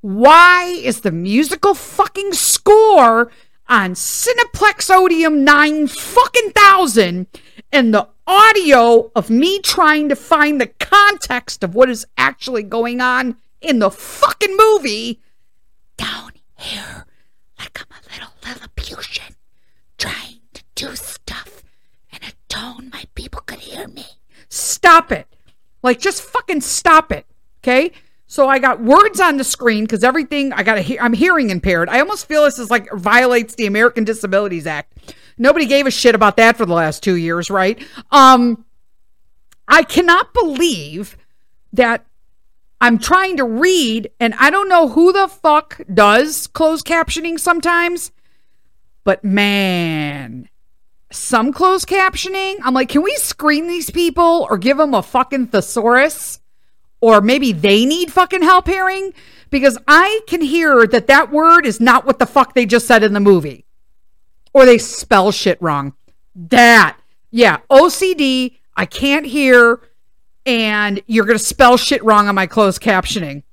Why 0.01 0.63
is 0.83 1.01
the 1.01 1.11
musical 1.11 1.75
fucking 1.75 2.33
score 2.33 3.31
on 3.69 3.93
Cineplex 3.93 4.89
Odeon 4.89 5.43
9 5.43 5.85
fucking 5.85 6.49
thousand 6.49 7.27
and 7.71 7.93
the 7.93 8.07
audio 8.25 9.11
of 9.15 9.29
me 9.29 9.59
trying 9.59 10.09
to 10.09 10.15
find 10.15 10.59
the 10.59 10.73
context 10.79 11.63
of 11.63 11.75
what 11.75 11.91
is 11.91 12.07
actually 12.17 12.63
going 12.63 13.01
on 13.01 13.37
in 13.61 13.77
the 13.77 13.91
fucking 13.91 14.57
movie 14.57 15.21
here 16.57 17.05
like 17.59 17.79
I'm 17.79 17.97
a 17.97 18.13
little 18.13 18.33
Lilliputian 18.43 19.35
trying 19.97 20.41
to 20.53 20.63
do 20.75 20.95
stuff 20.95 21.63
in 22.11 22.19
a 22.27 22.33
tone 22.49 22.89
my 22.91 23.05
people 23.15 23.41
could 23.41 23.59
hear 23.59 23.87
me. 23.87 24.05
Stop 24.49 25.11
it. 25.11 25.27
Like, 25.83 25.99
just 25.99 26.21
fucking 26.21 26.61
stop 26.61 27.11
it. 27.11 27.25
Okay? 27.63 27.91
So 28.27 28.47
I 28.47 28.59
got 28.59 28.81
words 28.81 29.19
on 29.19 29.37
the 29.37 29.43
screen 29.43 29.83
because 29.83 30.03
everything 30.03 30.51
I 30.51 30.63
got 30.63 30.83
I'm 30.99 31.13
hearing 31.13 31.51
impaired. 31.51 31.89
I 31.89 31.99
almost 31.99 32.27
feel 32.27 32.43
this 32.43 32.57
is 32.57 32.71
like 32.71 32.91
violates 32.91 33.55
the 33.55 33.67
American 33.67 34.03
Disabilities 34.03 34.65
Act. 34.65 35.13
Nobody 35.37 35.65
gave 35.65 35.85
a 35.85 35.91
shit 35.91 36.15
about 36.15 36.37
that 36.37 36.57
for 36.57 36.65
the 36.65 36.73
last 36.73 37.03
two 37.03 37.15
years, 37.15 37.49
right? 37.49 37.81
Um, 38.11 38.65
I 39.67 39.83
cannot 39.83 40.33
believe 40.33 41.17
that 41.73 42.05
I'm 42.85 42.99
trying 42.99 43.37
to 43.37 43.43
read 43.45 44.11
and 44.19 44.35
I 44.35 44.51
don't 44.51 44.69
know 44.69 44.89
who 44.89 45.11
the 45.11 45.27
fuck 45.27 45.81
does 45.91 46.45
closed 46.45 46.85
captioning 46.85 47.39
sometimes, 47.39 48.11
but 49.03 49.23
man, 49.23 50.49
some 51.11 51.51
closed 51.51 51.87
captioning, 51.87 52.57
I'm 52.61 52.75
like, 52.75 52.89
can 52.89 53.01
we 53.01 53.15
screen 53.15 53.67
these 53.67 53.89
people 53.89 54.45
or 54.51 54.59
give 54.59 54.77
them 54.77 54.93
a 54.93 55.01
fucking 55.01 55.47
thesaurus? 55.47 56.41
Or 57.01 57.21
maybe 57.21 57.53
they 57.53 57.85
need 57.85 58.13
fucking 58.13 58.43
help 58.43 58.67
hearing? 58.67 59.15
Because 59.49 59.79
I 59.87 60.21
can 60.27 60.41
hear 60.41 60.85
that 60.85 61.07
that 61.07 61.31
word 61.31 61.65
is 61.65 61.81
not 61.81 62.05
what 62.05 62.19
the 62.19 62.27
fuck 62.27 62.53
they 62.53 62.67
just 62.67 62.85
said 62.85 63.01
in 63.01 63.13
the 63.13 63.19
movie. 63.19 63.65
Or 64.53 64.63
they 64.67 64.77
spell 64.77 65.31
shit 65.31 65.59
wrong. 65.59 65.95
That. 66.35 66.97
Yeah, 67.31 67.61
OCD, 67.67 68.57
I 68.77 68.85
can't 68.85 69.25
hear, 69.25 69.81
and 70.45 71.01
you're 71.07 71.25
going 71.25 71.37
to 71.37 71.43
spell 71.43 71.77
shit 71.77 72.03
wrong 72.03 72.27
on 72.27 72.35
my 72.35 72.47
closed 72.47 72.81
captioning. 72.81 73.43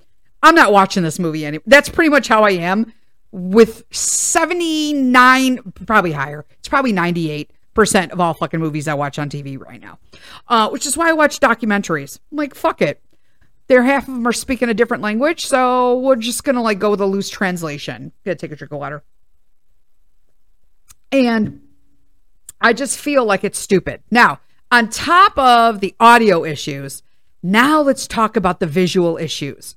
I'm 0.43 0.55
not 0.55 0.73
watching 0.73 1.03
this 1.03 1.19
movie 1.19 1.47
anymore. 1.47 1.63
That's 1.67 1.89
pretty 1.89 2.11
much 2.11 2.29
how 2.29 2.43
I 2.43 2.51
am 2.53 2.93
with 3.31 3.85
79, 3.91 5.73
probably 5.87 6.13
higher. 6.13 6.45
It's 6.59 6.69
probably 6.69 6.93
98 6.93 7.51
percent 7.75 8.13
of 8.13 8.21
all 8.21 8.35
fucking 8.35 8.61
movies 8.61 8.89
I 8.89 8.95
watch 8.95 9.19
on 9.19 9.31
TV 9.31 9.59
right 9.59 9.81
now. 9.81 9.99
Uh, 10.49 10.69
which 10.69 10.87
is 10.87 10.97
why 10.97 11.09
I 11.09 11.13
watch 11.13 11.41
documentaries. 11.41 12.19
I'm 12.31 12.37
like, 12.37 12.55
fuck 12.55 12.83
it. 12.83 13.03
There, 13.69 13.83
half 13.83 14.09
of 14.09 14.15
them 14.15 14.27
are 14.27 14.33
speaking 14.33 14.69
a 14.69 14.75
different 14.75 15.03
language, 15.03 15.47
so 15.47 15.99
we're 16.01 16.17
just 16.17 16.45
gonna 16.45 16.63
like 16.63 16.79
go 16.79 16.91
with 16.91 17.01
a 17.01 17.07
loose 17.07 17.31
translation. 17.31 18.13
Gotta 18.25 18.37
take 18.37 18.53
a 18.53 18.57
drink 18.57 18.73
of 18.73 18.79
water. 18.79 19.03
And 21.11 21.63
I 22.61 22.73
just 22.73 22.99
feel 22.99 23.25
like 23.25 23.45
it's 23.45 23.59
stupid. 23.59 24.03
Now, 24.11 24.41
on 24.73 24.89
top 24.89 25.37
of 25.39 25.81
the 25.81 25.95
audio 26.01 26.45
issues, 26.45 27.03
now 27.43 27.83
let's 27.83 28.09
talk 28.09 28.37
about 28.37 28.59
the 28.59 28.67
visual 28.67 29.19
issues. 29.19 29.77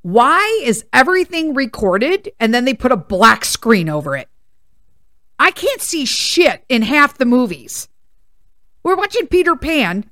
Why 0.00 0.62
is 0.64 0.86
everything 0.92 1.54
recorded 1.54 2.32
and 2.40 2.52
then 2.52 2.64
they 2.64 2.72
put 2.72 2.92
a 2.92 2.96
black 2.96 3.44
screen 3.44 3.90
over 3.90 4.16
it? 4.16 4.28
I 5.38 5.50
can't 5.50 5.82
see 5.82 6.06
shit 6.06 6.64
in 6.70 6.80
half 6.80 7.18
the 7.18 7.26
movies. 7.26 7.88
We're 8.82 8.96
watching 8.96 9.26
Peter 9.26 9.54
Pan. 9.54 10.10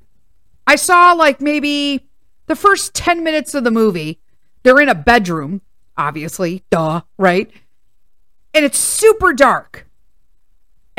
I 0.67 0.75
saw 0.75 1.13
like 1.13 1.41
maybe 1.41 2.07
the 2.45 2.55
first 2.55 2.93
10 2.93 3.23
minutes 3.23 3.55
of 3.55 3.63
the 3.63 3.71
movie. 3.71 4.19
They're 4.61 4.79
in 4.79 4.89
a 4.89 4.95
bedroom, 4.95 5.61
obviously, 5.97 6.63
duh, 6.69 7.01
right? 7.17 7.49
And 8.53 8.63
it's 8.63 8.77
super 8.77 9.33
dark. 9.33 9.87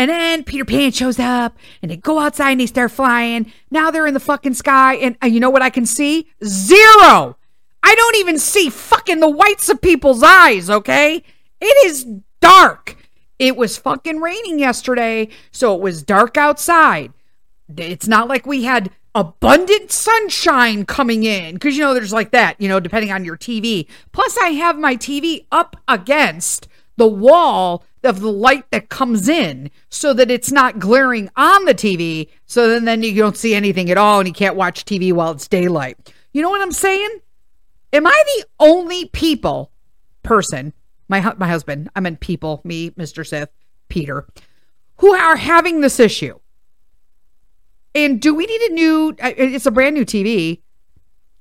And 0.03 0.11
then 0.11 0.43
Peter 0.43 0.65
Pan 0.65 0.91
shows 0.91 1.21
up 1.21 1.57
and 1.81 1.89
they 1.89 1.97
go 1.97 2.19
outside 2.19 2.51
and 2.51 2.61
they 2.61 2.67
start 2.67 2.91
flying. 2.91 3.53
Now 3.71 3.93
they're 3.93 4.09
in 4.09 4.15
the 4.15 4.19
fucking 4.19 4.55
sky. 4.55 4.95
And, 4.97 5.17
you 5.33 5.39
know 5.39 5.49
what 5.49 5.63
I 5.63 5.71
can 5.71 5.87
see? 5.87 6.29
Zero. 6.45 7.37
I 7.85 7.95
don't 7.95 8.17
even 8.17 8.37
see 8.37 8.69
fucking 8.69 9.21
the 9.21 9.31
whites 9.31 9.69
of 9.69 9.81
people's 9.81 10.25
eyes, 10.25 10.69
okay? 10.69 11.23
It 11.61 11.87
is 11.87 12.05
dark. 12.41 12.97
It 13.39 13.57
was 13.57 13.79
fucking 13.79 14.19
raining 14.19 14.59
yesterday, 14.59 15.29
so 15.53 15.73
it 15.77 15.81
was 15.81 16.03
dark 16.03 16.37
outside. 16.37 17.13
It's 17.77 18.09
not 18.09 18.27
like 18.27 18.45
we 18.45 18.65
had 18.65 18.91
abundant 19.15 19.93
sunshine 19.93 20.85
coming 20.85 21.23
in 21.23 21.55
because 21.55 21.77
you 21.77 21.85
know 21.85 21.95
there's 21.95 22.13
like 22.13 22.33
that, 22.33 22.61
you 22.61 22.69
know, 22.69 22.81
depending 22.81 23.13
on 23.13 23.25
your 23.25 23.37
TV. 23.37 23.87
Plus, 24.11 24.37
I 24.39 24.49
have 24.49 24.77
my 24.77 24.97
TV 24.97 25.47
up 25.53 25.77
against 25.87 26.67
the 26.97 27.07
wall 27.07 27.85
of 28.05 28.21
the 28.21 28.33
light 28.33 28.71
that 28.71 28.89
comes 28.89 29.29
in 29.29 29.71
so 29.89 30.13
that 30.13 30.31
it's 30.31 30.51
not 30.51 30.79
glaring 30.79 31.31
on 31.37 31.65
the 31.65 31.75
TV. 31.75 32.29
So 32.47 32.69
then, 32.69 32.85
then 32.85 33.03
you 33.03 33.15
don't 33.15 33.37
see 33.37 33.55
anything 33.55 33.91
at 33.91 33.99
all 33.99 34.19
and 34.19 34.29
you 34.29 34.35
can't 34.35 34.57
watch 34.57 34.85
TV 34.85 35.13
while 35.13 35.33
it's 35.33 35.49
daylight. 35.49 36.13
You 36.33 36.43
know 36.43 36.51
what 36.51 36.63
I'm 36.63 36.73
saying? 36.73 37.21
Am 37.93 38.07
I 38.07 38.23
the 38.37 38.47
only 38.59 39.07
people, 39.07 39.71
person, 40.23 40.73
my 41.09 41.35
my 41.37 41.49
husband, 41.49 41.91
I 41.95 42.01
meant 42.01 42.21
people, 42.21 42.63
me, 42.65 42.91
Mr. 42.93 43.27
Sith, 43.27 43.51
Peter, 43.89 44.27
who 44.97 45.13
are 45.15 45.37
having 45.37 45.81
this 45.81 46.01
issue? 46.01 46.39
And 47.95 48.21
do 48.21 48.35
we 48.35 48.47
need 48.47 48.61
a 48.63 48.73
new? 48.73 49.17
Uh, 49.23 49.33
it's 49.37 49.67
a 49.67 49.71
brand 49.71 49.95
new 49.95 50.07
TV. 50.07 50.63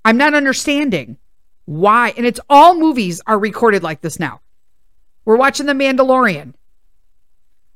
I'm 0.04 0.18
not 0.18 0.34
understanding 0.34 1.18
why. 1.66 2.14
And 2.18 2.26
it's 2.26 2.40
all 2.50 2.78
movies 2.78 3.22
are 3.28 3.40
recorded 3.40 3.84
like 3.84 4.02
this 4.02 4.20
now. 4.20 4.42
We're 5.26 5.38
watching 5.38 5.66
The 5.66 5.74
Mandalorian. 5.74 6.54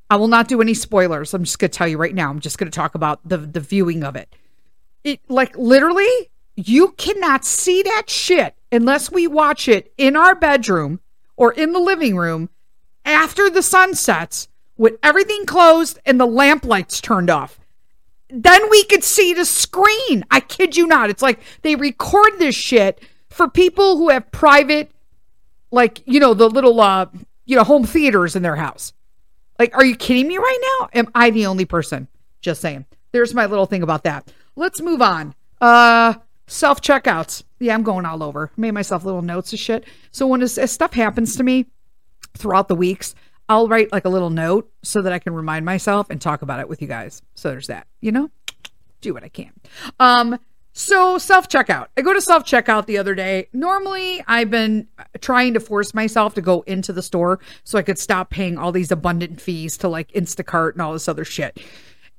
I 0.09 0.17
will 0.17 0.27
not 0.27 0.47
do 0.47 0.61
any 0.61 0.73
spoilers. 0.73 1.33
I'm 1.33 1.43
just 1.43 1.59
going 1.59 1.71
to 1.71 1.77
tell 1.77 1.87
you 1.87 1.97
right 1.97 2.13
now. 2.13 2.29
I'm 2.29 2.39
just 2.39 2.57
going 2.57 2.69
to 2.69 2.75
talk 2.75 2.95
about 2.95 3.27
the 3.27 3.37
the 3.37 3.59
viewing 3.59 4.03
of 4.03 4.15
it. 4.15 4.35
It 5.03 5.19
like 5.29 5.57
literally 5.57 6.29
you 6.55 6.89
cannot 6.91 7.43
see 7.43 7.81
that 7.83 8.09
shit 8.09 8.55
unless 8.71 9.11
we 9.11 9.27
watch 9.27 9.67
it 9.67 9.93
in 9.97 10.15
our 10.15 10.35
bedroom 10.35 10.99
or 11.35 11.51
in 11.51 11.73
the 11.73 11.79
living 11.79 12.15
room 12.15 12.49
after 13.03 13.49
the 13.49 13.63
sun 13.63 13.93
sets 13.93 14.47
with 14.77 14.97
everything 15.03 15.45
closed 15.45 15.99
and 16.05 16.19
the 16.19 16.25
lamp 16.25 16.65
lights 16.65 17.01
turned 17.01 17.29
off. 17.29 17.59
Then 18.29 18.69
we 18.69 18.83
could 18.85 19.03
see 19.03 19.33
the 19.33 19.45
screen. 19.45 20.25
I 20.31 20.39
kid 20.39 20.75
you 20.75 20.87
not. 20.87 21.09
It's 21.09 21.21
like 21.21 21.39
they 21.61 21.75
record 21.75 22.33
this 22.39 22.55
shit 22.55 23.01
for 23.29 23.47
people 23.49 23.97
who 23.97 24.09
have 24.09 24.31
private, 24.31 24.91
like, 25.71 26.01
you 26.05 26.19
know, 26.19 26.33
the 26.33 26.49
little, 26.49 26.81
uh, 26.81 27.07
you 27.45 27.55
know, 27.55 27.63
home 27.63 27.85
theaters 27.85 28.35
in 28.35 28.43
their 28.43 28.55
house. 28.55 28.93
Like, 29.57 29.75
are 29.75 29.85
you 29.85 29.95
kidding 29.95 30.27
me 30.27 30.37
right 30.37 30.77
now? 30.79 30.89
Am 30.93 31.09
I 31.15 31.29
the 31.29 31.45
only 31.45 31.65
person? 31.65 32.07
Just 32.41 32.61
saying. 32.61 32.85
There's 33.11 33.33
my 33.33 33.45
little 33.45 33.65
thing 33.65 33.83
about 33.83 34.03
that. 34.03 34.31
Let's 34.55 34.81
move 34.81 35.01
on. 35.01 35.33
Uh, 35.61 36.15
self 36.47 36.81
checkouts. 36.81 37.43
Yeah, 37.59 37.73
I'm 37.73 37.83
going 37.83 38.05
all 38.05 38.21
over. 38.21 38.51
Made 38.57 38.71
myself 38.71 39.05
little 39.05 39.21
notes 39.21 39.53
of 39.53 39.59
shit. 39.59 39.85
So 40.11 40.27
when 40.27 40.41
as 40.41 40.59
stuff 40.71 40.93
happens 40.93 41.35
to 41.37 41.43
me 41.43 41.67
throughout 42.37 42.67
the 42.67 42.75
weeks, 42.75 43.15
I'll 43.47 43.67
write 43.67 43.91
like 43.91 44.05
a 44.05 44.09
little 44.09 44.29
note 44.29 44.71
so 44.83 45.01
that 45.01 45.13
I 45.13 45.19
can 45.19 45.33
remind 45.33 45.65
myself 45.65 46.09
and 46.09 46.19
talk 46.19 46.41
about 46.41 46.59
it 46.59 46.67
with 46.67 46.81
you 46.81 46.87
guys. 46.87 47.21
So 47.35 47.49
there's 47.49 47.67
that. 47.67 47.87
You 48.01 48.11
know, 48.11 48.29
do 49.01 49.13
what 49.13 49.23
I 49.23 49.29
can. 49.29 49.51
Um, 49.99 50.39
so 50.77 51.17
self 51.17 51.47
checkout. 51.47 51.87
I 51.95 52.01
go 52.01 52.13
to 52.13 52.19
self 52.19 52.43
checkout 52.43 52.85
the 52.85 52.97
other 52.97 53.15
day. 53.15 53.47
Normally, 53.53 54.21
I've 54.27 54.51
been 54.51 54.89
trying 55.21 55.53
to 55.53 55.61
force 55.61 55.93
myself 55.93 56.33
to 56.33 56.41
go 56.41 56.61
into 56.67 56.91
the 56.91 57.01
store 57.01 57.39
so 57.63 57.79
I 57.79 57.81
could 57.81 57.97
stop 57.97 58.29
paying 58.29 58.57
all 58.57 58.73
these 58.73 58.91
abundant 58.91 59.39
fees 59.39 59.77
to 59.77 59.87
like 59.87 60.11
Instacart 60.11 60.73
and 60.73 60.81
all 60.81 60.91
this 60.91 61.07
other 61.07 61.23
shit. 61.23 61.61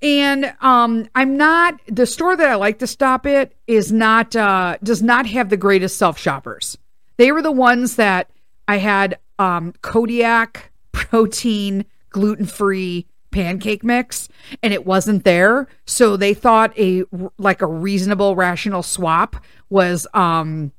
And 0.01 0.55
um, 0.63 1.07
I'm 1.15 1.37
not 1.37 1.81
the 1.87 2.07
store 2.07 2.35
that 2.35 2.49
I 2.49 2.55
like 2.55 2.79
to 2.79 2.87
stop 2.87 3.27
at 3.27 3.53
is 3.67 3.93
not 3.93 4.35
uh, 4.35 4.79
does 4.83 5.03
not 5.03 5.27
have 5.27 5.51
the 5.51 5.59
greatest 5.59 5.99
self 5.99 6.19
shoppers. 6.19 6.79
They 7.19 7.33
were 7.33 7.43
the 7.43 7.53
ones 7.53 7.97
that 7.97 8.31
I 8.67 8.79
had 8.79 9.19
um, 9.39 9.75
Kodiak 9.83 10.73
protein 10.93 11.85
gluten 12.09 12.47
free 12.47 13.07
pancake 13.37 13.85
mix 13.85 14.28
and 14.62 14.73
it 14.73 14.87
wasn't 14.87 15.25
there 15.25 15.69
so 15.85 16.16
they 16.16 16.33
thought 16.33 16.76
a 16.78 17.05
like 17.38 17.61
a 17.61 17.66
reasonable 17.66 18.35
rational 18.35 18.83
swap 18.83 19.37
was 19.69 20.07
um 20.14 20.73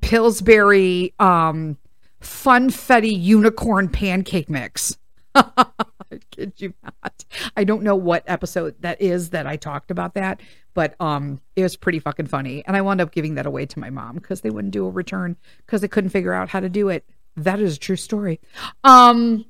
pillsbury 0.00 1.14
um 1.20 1.78
funfetti 2.20 3.16
unicorn 3.16 3.88
pancake 3.88 4.50
mix 4.50 4.96
I 5.34 6.18
kid 6.30 6.52
you 6.56 6.74
not. 6.82 7.24
I 7.56 7.64
don't 7.64 7.82
know 7.82 7.96
what 7.96 8.24
episode 8.26 8.74
that 8.80 9.00
is 9.00 9.30
that 9.30 9.46
I 9.46 9.56
talked 9.56 9.90
about 9.90 10.14
that, 10.14 10.40
but 10.74 10.94
um, 11.00 11.40
it 11.56 11.62
was 11.62 11.76
pretty 11.76 11.98
fucking 11.98 12.26
funny. 12.26 12.64
And 12.66 12.76
I 12.76 12.80
wound 12.80 13.00
up 13.00 13.12
giving 13.12 13.34
that 13.36 13.46
away 13.46 13.66
to 13.66 13.78
my 13.78 13.90
mom 13.90 14.16
because 14.16 14.40
they 14.40 14.50
wouldn't 14.50 14.72
do 14.72 14.86
a 14.86 14.90
return 14.90 15.36
because 15.66 15.80
they 15.80 15.88
couldn't 15.88 16.10
figure 16.10 16.32
out 16.32 16.48
how 16.48 16.60
to 16.60 16.68
do 16.68 16.88
it. 16.88 17.04
That 17.36 17.60
is 17.60 17.76
a 17.76 17.78
true 17.78 17.96
story. 17.96 18.40
Um, 18.84 19.44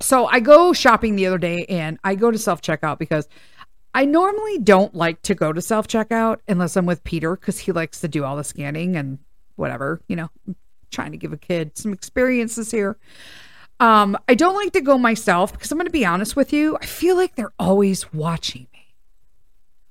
so 0.00 0.26
I 0.26 0.40
go 0.40 0.72
shopping 0.72 1.16
the 1.16 1.26
other 1.26 1.38
day 1.38 1.66
and 1.68 1.98
I 2.04 2.14
go 2.14 2.30
to 2.30 2.38
self 2.38 2.62
checkout 2.62 2.98
because 2.98 3.28
I 3.94 4.04
normally 4.04 4.58
don't 4.58 4.94
like 4.94 5.20
to 5.22 5.34
go 5.34 5.52
to 5.52 5.60
self 5.60 5.88
checkout 5.88 6.38
unless 6.48 6.76
I'm 6.76 6.86
with 6.86 7.04
Peter 7.04 7.36
because 7.36 7.58
he 7.58 7.72
likes 7.72 8.00
to 8.00 8.08
do 8.08 8.24
all 8.24 8.36
the 8.36 8.44
scanning 8.44 8.96
and 8.96 9.18
whatever, 9.56 10.00
you 10.08 10.16
know, 10.16 10.30
I'm 10.46 10.56
trying 10.90 11.12
to 11.12 11.18
give 11.18 11.32
a 11.32 11.36
kid 11.36 11.76
some 11.76 11.92
experiences 11.92 12.70
here. 12.70 12.96
Um, 13.78 14.16
I 14.28 14.34
don't 14.34 14.54
like 14.54 14.72
to 14.74 14.80
go 14.80 14.98
myself 14.98 15.52
because 15.52 15.72
I'm 15.72 15.78
going 15.78 15.86
to 15.86 15.92
be 15.92 16.04
honest 16.04 16.36
with 16.36 16.52
you. 16.52 16.76
I 16.80 16.86
feel 16.86 17.16
like 17.16 17.34
they're 17.34 17.52
always 17.58 18.12
watching 18.12 18.66
me. 18.72 18.94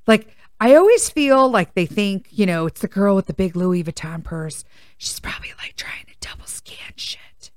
Like, 0.06 0.36
I 0.60 0.76
always 0.76 1.10
feel 1.10 1.50
like 1.50 1.74
they 1.74 1.86
think, 1.86 2.28
you 2.32 2.46
know, 2.46 2.66
it's 2.66 2.82
the 2.82 2.88
girl 2.88 3.16
with 3.16 3.28
the 3.28 3.34
big 3.34 3.56
Louis 3.56 3.84
Vuitton 3.84 4.24
purse. 4.24 4.64
She's 4.98 5.20
probably 5.20 5.54
like 5.58 5.76
trying 5.76 6.06
to 6.06 6.28
double 6.28 6.46
scan 6.46 6.94
shit. 6.96 7.52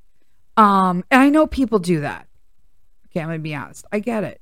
Um, 0.57 1.05
and 1.11 1.21
I 1.21 1.29
know 1.29 1.47
people 1.47 1.79
do 1.79 2.01
that. 2.01 2.27
Okay, 3.13 3.21
I'm 3.21 3.29
gonna 3.29 3.39
be 3.39 3.55
honest. 3.55 3.85
I 3.93 3.99
get 3.99 4.25
it. 4.25 4.41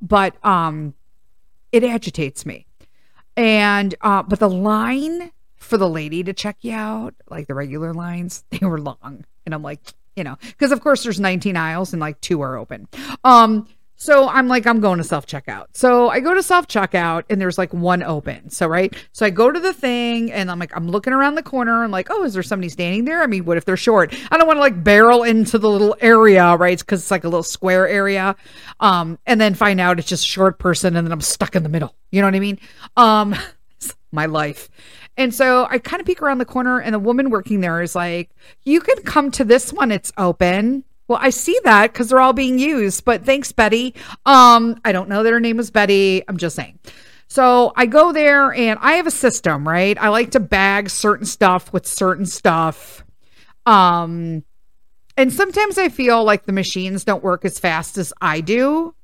But 0.00 0.34
um 0.44 0.94
it 1.72 1.84
agitates 1.84 2.46
me. 2.46 2.66
And 3.36 3.94
uh 4.00 4.22
but 4.22 4.38
the 4.38 4.48
line 4.50 5.32
for 5.56 5.76
the 5.76 5.88
lady 5.88 6.22
to 6.24 6.32
check 6.32 6.58
you 6.62 6.72
out, 6.74 7.14
like 7.28 7.46
the 7.46 7.54
regular 7.54 7.92
lines, 7.92 8.44
they 8.50 8.66
were 8.66 8.80
long. 8.80 9.24
And 9.44 9.54
I'm 9.54 9.62
like, 9.62 9.80
you 10.16 10.24
know, 10.24 10.36
because 10.40 10.72
of 10.72 10.80
course 10.80 11.02
there's 11.02 11.20
19 11.20 11.56
aisles 11.56 11.92
and 11.92 12.00
like 12.00 12.20
two 12.20 12.40
are 12.42 12.56
open. 12.56 12.88
Um, 13.24 13.66
so 14.02 14.28
I'm 14.28 14.48
like, 14.48 14.66
I'm 14.66 14.80
going 14.80 14.98
to 14.98 15.04
self 15.04 15.26
checkout. 15.26 15.66
So 15.74 16.08
I 16.08 16.18
go 16.18 16.34
to 16.34 16.42
self 16.42 16.66
checkout 16.66 17.22
and 17.30 17.40
there's 17.40 17.56
like 17.56 17.72
one 17.72 18.02
open. 18.02 18.50
So, 18.50 18.66
right. 18.66 18.92
So 19.12 19.24
I 19.24 19.30
go 19.30 19.52
to 19.52 19.60
the 19.60 19.72
thing 19.72 20.32
and 20.32 20.50
I'm 20.50 20.58
like, 20.58 20.76
I'm 20.76 20.88
looking 20.88 21.12
around 21.12 21.36
the 21.36 21.42
corner. 21.44 21.84
I'm 21.84 21.92
like, 21.92 22.08
oh, 22.10 22.24
is 22.24 22.34
there 22.34 22.42
somebody 22.42 22.68
standing 22.68 23.04
there? 23.04 23.22
I 23.22 23.28
mean, 23.28 23.44
what 23.44 23.58
if 23.58 23.64
they're 23.64 23.76
short? 23.76 24.12
I 24.32 24.38
don't 24.38 24.48
want 24.48 24.56
to 24.56 24.60
like 24.60 24.82
barrel 24.82 25.22
into 25.22 25.56
the 25.56 25.70
little 25.70 25.94
area, 26.00 26.56
right? 26.56 26.76
Because 26.76 27.02
it's 27.02 27.12
like 27.12 27.22
a 27.22 27.28
little 27.28 27.44
square 27.44 27.86
area. 27.86 28.34
Um, 28.80 29.20
and 29.24 29.40
then 29.40 29.54
find 29.54 29.80
out 29.80 30.00
it's 30.00 30.08
just 30.08 30.24
a 30.24 30.28
short 30.28 30.58
person 30.58 30.96
and 30.96 31.06
then 31.06 31.12
I'm 31.12 31.20
stuck 31.20 31.54
in 31.54 31.62
the 31.62 31.68
middle. 31.68 31.94
You 32.10 32.22
know 32.22 32.26
what 32.26 32.34
I 32.34 32.40
mean? 32.40 32.58
Um, 32.96 33.36
my 34.10 34.26
life. 34.26 34.68
And 35.16 35.32
so 35.32 35.68
I 35.70 35.78
kind 35.78 36.00
of 36.00 36.06
peek 36.06 36.22
around 36.22 36.38
the 36.38 36.46
corner, 36.46 36.80
and 36.80 36.94
the 36.94 36.98
woman 36.98 37.28
working 37.28 37.60
there 37.60 37.82
is 37.82 37.94
like, 37.94 38.30
You 38.64 38.80
can 38.80 38.96
come 39.02 39.30
to 39.32 39.44
this 39.44 39.72
one, 39.72 39.92
it's 39.92 40.10
open. 40.16 40.84
Well, 41.12 41.20
I 41.22 41.28
see 41.28 41.60
that 41.64 41.92
because 41.92 42.08
they're 42.08 42.20
all 42.20 42.32
being 42.32 42.58
used, 42.58 43.04
but 43.04 43.26
thanks, 43.26 43.52
Betty. 43.52 43.94
Um, 44.24 44.80
I 44.82 44.92
don't 44.92 45.10
know 45.10 45.22
that 45.22 45.30
her 45.30 45.40
name 45.40 45.58
was 45.58 45.70
Betty. 45.70 46.22
I'm 46.26 46.38
just 46.38 46.56
saying. 46.56 46.78
So 47.28 47.74
I 47.76 47.84
go 47.84 48.14
there 48.14 48.50
and 48.54 48.78
I 48.80 48.92
have 48.92 49.06
a 49.06 49.10
system, 49.10 49.68
right? 49.68 49.98
I 50.00 50.08
like 50.08 50.30
to 50.30 50.40
bag 50.40 50.88
certain 50.88 51.26
stuff 51.26 51.70
with 51.70 51.86
certain 51.86 52.24
stuff. 52.24 53.04
Um, 53.66 54.42
and 55.18 55.30
sometimes 55.30 55.76
I 55.76 55.90
feel 55.90 56.24
like 56.24 56.46
the 56.46 56.52
machines 56.52 57.04
don't 57.04 57.22
work 57.22 57.44
as 57.44 57.58
fast 57.58 57.98
as 57.98 58.14
I 58.22 58.40
do. 58.40 58.94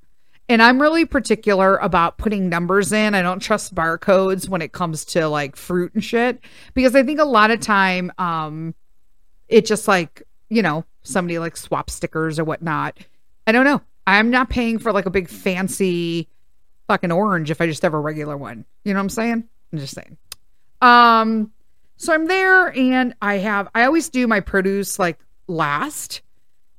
And 0.49 0.62
I'm 0.62 0.81
really 0.81 1.05
particular 1.05 1.77
about 1.77 2.16
putting 2.16 2.49
numbers 2.49 2.90
in. 2.90 3.14
I 3.14 3.21
don't 3.21 3.40
trust 3.40 3.75
barcodes 3.75 4.49
when 4.49 4.62
it 4.62 4.73
comes 4.73 5.05
to 5.05 5.29
like 5.29 5.57
fruit 5.57 5.92
and 5.92 6.03
shit 6.03 6.40
because 6.73 6.97
I 6.97 7.03
think 7.03 7.21
a 7.21 7.27
lot 7.27 7.51
of 7.51 7.61
time 7.61 8.11
um 8.16 8.75
it 9.49 9.66
just 9.66 9.88
like, 9.88 10.23
you 10.48 10.62
know, 10.62 10.84
somebody 11.02 11.38
like 11.38 11.56
swap 11.56 11.90
stickers 11.90 12.38
or 12.38 12.44
whatnot. 12.44 12.98
I 13.46 13.52
don't 13.52 13.64
know. 13.64 13.82
I'm 14.06 14.30
not 14.30 14.48
paying 14.48 14.78
for 14.78 14.92
like 14.92 15.06
a 15.06 15.11
big 15.11 15.28
fancy 15.28 16.28
fucking 16.87 17.12
orange 17.12 17.50
if 17.50 17.61
I 17.61 17.66
just 17.66 17.82
have 17.82 17.94
a 17.94 18.00
regular 18.00 18.37
one. 18.37 18.64
You 18.84 18.94
know 18.94 18.98
what 18.98 19.04
I'm 19.04 19.11
saying? 19.11 19.48
I'm 19.72 19.78
just 19.78 19.94
saying. 19.94 20.16
Um 20.80 21.52
so 21.96 22.14
I'm 22.14 22.26
there 22.26 22.76
and 22.76 23.14
I 23.20 23.38
have 23.38 23.68
I 23.74 23.84
always 23.84 24.08
do 24.08 24.26
my 24.26 24.40
produce 24.40 24.98
like 24.98 25.18
last 25.46 26.22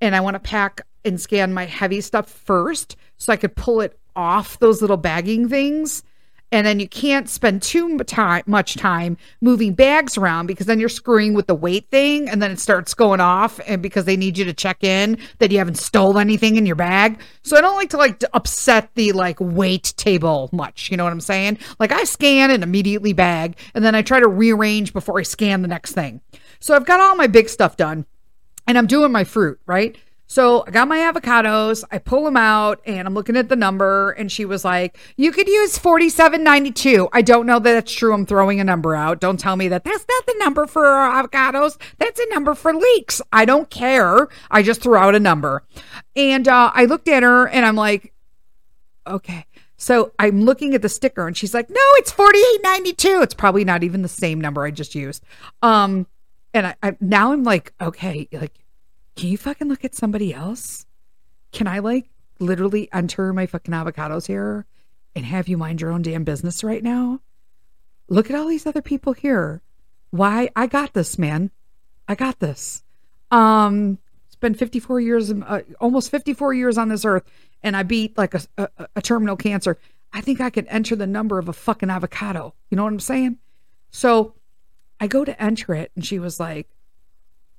and 0.01 0.15
I 0.15 0.21
want 0.21 0.35
to 0.35 0.39
pack 0.39 0.81
and 1.05 1.19
scan 1.19 1.53
my 1.53 1.65
heavy 1.65 2.01
stuff 2.01 2.29
first 2.29 2.95
so 3.17 3.33
I 3.33 3.37
could 3.37 3.55
pull 3.55 3.81
it 3.81 3.99
off 4.15 4.59
those 4.59 4.81
little 4.81 4.97
bagging 4.97 5.49
things. 5.49 6.03
And 6.51 6.65
then 6.65 6.79
you 6.79 6.87
can't 6.87 7.29
spend 7.29 7.61
too 7.61 7.99
much 8.45 8.75
time 8.75 9.17
moving 9.41 9.73
bags 9.73 10.17
around 10.17 10.47
because 10.47 10.65
then 10.65 10.79
you're 10.79 10.89
screwing 10.89 11.33
with 11.33 11.47
the 11.47 11.55
weight 11.55 11.87
thing 11.89 12.27
and 12.27 12.41
then 12.41 12.51
it 12.51 12.59
starts 12.59 12.93
going 12.93 13.19
off 13.19 13.59
and 13.67 13.81
because 13.81 14.05
they 14.05 14.17
need 14.17 14.37
you 14.37 14.45
to 14.45 14.53
check 14.53 14.83
in 14.83 15.17
that 15.37 15.51
you 15.51 15.59
haven't 15.59 15.77
stole 15.77 16.17
anything 16.17 16.55
in 16.55 16.65
your 16.65 16.75
bag. 16.75 17.19
So 17.43 17.57
I 17.57 17.61
don't 17.61 17.75
like 17.75 17.91
to 17.91 17.97
like 17.97 18.19
to 18.19 18.29
upset 18.33 18.89
the 18.95 19.11
like 19.11 19.37
weight 19.39 19.93
table 19.97 20.49
much. 20.51 20.89
You 20.89 20.97
know 20.97 21.03
what 21.03 21.13
I'm 21.13 21.21
saying? 21.21 21.59
Like 21.79 21.91
I 21.91 22.03
scan 22.03 22.51
and 22.51 22.63
immediately 22.63 23.13
bag 23.13 23.55
and 23.73 23.83
then 23.85 23.95
I 23.95 24.01
try 24.01 24.19
to 24.19 24.27
rearrange 24.27 24.93
before 24.93 25.19
I 25.19 25.23
scan 25.23 25.61
the 25.61 25.67
next 25.67 25.93
thing. 25.93 26.21
So 26.59 26.75
I've 26.75 26.85
got 26.85 26.99
all 26.99 27.15
my 27.15 27.27
big 27.27 27.47
stuff 27.47 27.77
done 27.77 28.05
and 28.67 28.77
I'm 28.77 28.87
doing 28.87 29.11
my 29.11 29.23
fruit, 29.23 29.59
right? 29.65 29.97
So 30.31 30.63
I 30.67 30.69
got 30.69 30.87
my 30.87 30.99
avocados, 30.99 31.83
I 31.89 31.97
pull 31.97 32.23
them 32.23 32.37
out 32.37 32.81
and 32.85 33.07
I'm 33.07 33.15
looking 33.15 33.35
at 33.35 33.49
the 33.49 33.55
number 33.55 34.11
and 34.11 34.31
she 34.31 34.45
was 34.45 34.63
like, 34.63 34.95
"You 35.17 35.31
could 35.31 35.47
use 35.47 35.79
47.92." 35.79 37.09
I 37.11 37.23
don't 37.23 37.47
know 37.47 37.57
that 37.57 37.73
that's 37.73 37.91
true. 37.91 38.13
I'm 38.13 38.27
throwing 38.27 38.59
a 38.59 38.63
number 38.63 38.95
out. 38.95 39.19
Don't 39.19 39.39
tell 39.39 39.55
me 39.55 39.67
that 39.69 39.83
that's 39.83 40.05
not 40.07 40.25
the 40.27 40.35
number 40.37 40.67
for 40.67 40.83
avocados. 40.83 41.77
That's 41.97 42.19
a 42.19 42.29
number 42.29 42.53
for 42.53 42.75
leeks. 42.75 43.23
I 43.33 43.43
don't 43.45 43.71
care. 43.71 44.27
I 44.51 44.61
just 44.61 44.81
threw 44.81 44.95
out 44.95 45.15
a 45.15 45.19
number. 45.19 45.63
And 46.15 46.47
uh, 46.47 46.71
I 46.75 46.85
looked 46.85 47.07
at 47.07 47.23
her 47.23 47.47
and 47.47 47.65
I'm 47.65 47.75
like, 47.75 48.13
"Okay." 49.07 49.47
So 49.77 50.11
I'm 50.19 50.43
looking 50.43 50.75
at 50.75 50.83
the 50.83 50.89
sticker 50.89 51.25
and 51.25 51.35
she's 51.35 51.55
like, 51.55 51.71
"No, 51.71 51.81
it's 51.95 52.11
48.92." 52.11 53.23
It's 53.23 53.33
probably 53.33 53.65
not 53.65 53.83
even 53.83 54.03
the 54.03 54.07
same 54.07 54.39
number 54.39 54.63
I 54.63 54.69
just 54.69 54.93
used. 54.93 55.23
Um 55.63 56.05
and 56.53 56.67
I, 56.67 56.75
I 56.83 56.97
now 57.01 57.33
I'm 57.33 57.43
like, 57.43 57.73
"Okay, 57.81 58.27
like 58.31 58.53
can 59.19 59.27
you 59.27 59.37
fucking 59.37 59.67
look 59.67 59.83
at 59.83 59.93
somebody 59.93 60.33
else? 60.33 60.85
Can 61.51 61.67
I 61.67 61.79
like 61.79 62.09
literally 62.39 62.87
enter 62.93 63.33
my 63.33 63.47
fucking 63.47 63.73
avocados 63.73 64.27
here 64.27 64.65
and 65.13 65.25
have 65.25 65.49
you 65.49 65.57
mind 65.57 65.81
your 65.81 65.91
own 65.91 66.03
damn 66.03 66.23
business 66.23 66.63
right 66.63 66.81
now? 66.81 67.19
Look 68.07 68.29
at 68.29 68.37
all 68.37 68.47
these 68.47 68.65
other 68.65 68.81
people 68.81 69.11
here. 69.11 69.61
Why? 70.11 70.49
I 70.55 70.67
got 70.67 70.93
this, 70.93 71.19
man. 71.19 71.51
I 72.07 72.15
got 72.15 72.39
this. 72.39 72.81
Um, 73.29 73.97
it's 74.27 74.37
been 74.37 74.53
54 74.53 75.01
years, 75.01 75.33
uh, 75.33 75.63
almost 75.81 76.11
54 76.11 76.53
years 76.53 76.77
on 76.77 76.87
this 76.87 77.03
earth, 77.03 77.29
and 77.61 77.75
I 77.75 77.83
beat 77.83 78.17
like 78.17 78.33
a, 78.35 78.41
a, 78.57 78.69
a 78.95 79.01
terminal 79.01 79.35
cancer. 79.35 79.77
I 80.13 80.21
think 80.21 80.39
I 80.39 80.49
could 80.49 80.65
enter 80.69 80.95
the 80.95 81.05
number 81.05 81.39
of 81.39 81.49
a 81.49 81.53
fucking 81.53 81.89
avocado. 81.89 82.53
You 82.71 82.77
know 82.77 82.85
what 82.85 82.93
I'm 82.93 83.01
saying? 83.01 83.37
So 83.91 84.35
I 84.97 85.07
go 85.07 85.25
to 85.25 85.43
enter 85.43 85.73
it, 85.73 85.91
and 85.93 86.05
she 86.05 86.19
was 86.19 86.39
like, 86.39 86.69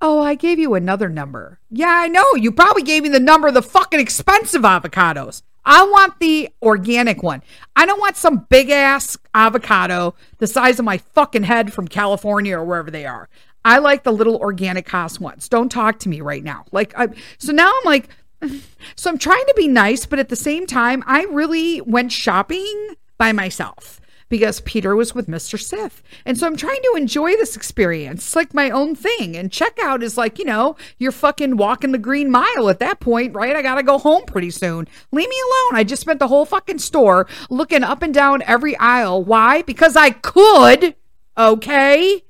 Oh, 0.00 0.22
I 0.22 0.34
gave 0.34 0.58
you 0.58 0.74
another 0.74 1.08
number. 1.08 1.60
Yeah, 1.70 1.88
I 1.88 2.08
know. 2.08 2.34
You 2.34 2.52
probably 2.52 2.82
gave 2.82 3.02
me 3.02 3.10
the 3.10 3.20
number 3.20 3.48
of 3.48 3.54
the 3.54 3.62
fucking 3.62 4.00
expensive 4.00 4.62
avocados. 4.62 5.42
I 5.62 5.84
want 5.84 6.18
the 6.20 6.48
organic 6.62 7.22
one. 7.22 7.42
I 7.76 7.84
don't 7.84 8.00
want 8.00 8.16
some 8.16 8.46
big 8.48 8.70
ass 8.70 9.18
avocado 9.34 10.14
the 10.38 10.46
size 10.46 10.78
of 10.78 10.86
my 10.86 10.98
fucking 10.98 11.42
head 11.42 11.72
from 11.72 11.86
California 11.86 12.56
or 12.56 12.64
wherever 12.64 12.90
they 12.90 13.04
are. 13.04 13.28
I 13.62 13.78
like 13.78 14.04
the 14.04 14.12
little 14.12 14.36
organic 14.36 14.86
cost 14.86 15.20
ones. 15.20 15.50
Don't 15.50 15.68
talk 15.68 15.98
to 16.00 16.08
me 16.08 16.22
right 16.22 16.42
now. 16.42 16.64
Like, 16.72 16.94
I, 16.96 17.08
so 17.36 17.52
now 17.52 17.70
I'm 17.70 17.84
like, 17.84 18.08
so 18.96 19.10
I'm 19.10 19.18
trying 19.18 19.44
to 19.46 19.54
be 19.54 19.68
nice, 19.68 20.06
but 20.06 20.18
at 20.18 20.30
the 20.30 20.36
same 20.36 20.66
time, 20.66 21.04
I 21.06 21.24
really 21.24 21.82
went 21.82 22.10
shopping 22.10 22.94
by 23.18 23.32
myself 23.32 23.99
because 24.30 24.60
Peter 24.60 24.96
was 24.96 25.14
with 25.14 25.26
Mr. 25.26 25.60
Sith. 25.60 26.02
And 26.24 26.38
so 26.38 26.46
I'm 26.46 26.56
trying 26.56 26.80
to 26.80 26.94
enjoy 26.96 27.32
this 27.32 27.56
experience. 27.56 28.24
It's 28.24 28.36
like 28.36 28.54
my 28.54 28.70
own 28.70 28.94
thing. 28.94 29.36
And 29.36 29.50
checkout 29.50 30.02
is 30.02 30.16
like, 30.16 30.38
you 30.38 30.44
know, 30.46 30.76
you're 30.98 31.12
fucking 31.12 31.58
walking 31.58 31.92
the 31.92 31.98
green 31.98 32.30
mile 32.30 32.70
at 32.70 32.78
that 32.78 33.00
point, 33.00 33.34
right? 33.34 33.54
I 33.54 33.60
got 33.60 33.74
to 33.74 33.82
go 33.82 33.98
home 33.98 34.24
pretty 34.24 34.50
soon. 34.50 34.88
Leave 35.12 35.28
me 35.28 35.36
alone. 35.36 35.78
I 35.78 35.84
just 35.84 36.00
spent 36.00 36.20
the 36.20 36.28
whole 36.28 36.46
fucking 36.46 36.78
store 36.78 37.26
looking 37.50 37.82
up 37.82 38.02
and 38.02 38.14
down 38.14 38.42
every 38.46 38.76
aisle. 38.76 39.22
Why? 39.22 39.62
Because 39.62 39.96
I 39.96 40.10
could. 40.10 40.94
Okay. 41.36 42.22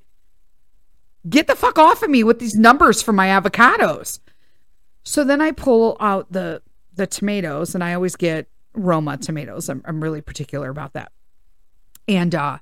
Get 1.28 1.46
the 1.46 1.54
fuck 1.54 1.78
off 1.78 2.02
of 2.02 2.08
me 2.08 2.24
with 2.24 2.38
these 2.38 2.56
numbers 2.56 3.02
for 3.02 3.12
my 3.12 3.28
avocados. 3.28 4.20
So 5.02 5.22
then 5.22 5.40
I 5.40 5.52
pull 5.52 5.96
out 6.00 6.32
the 6.32 6.62
the 6.94 7.06
tomatoes 7.06 7.74
and 7.74 7.84
I 7.84 7.94
always 7.94 8.16
get 8.16 8.48
Roma 8.74 9.16
tomatoes. 9.16 9.68
I'm, 9.68 9.82
I'm 9.86 10.02
really 10.02 10.20
particular 10.20 10.68
about 10.68 10.94
that. 10.94 11.12
And 12.08 12.34
uh, 12.34 12.58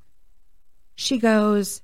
she 0.94 1.18
goes, 1.18 1.82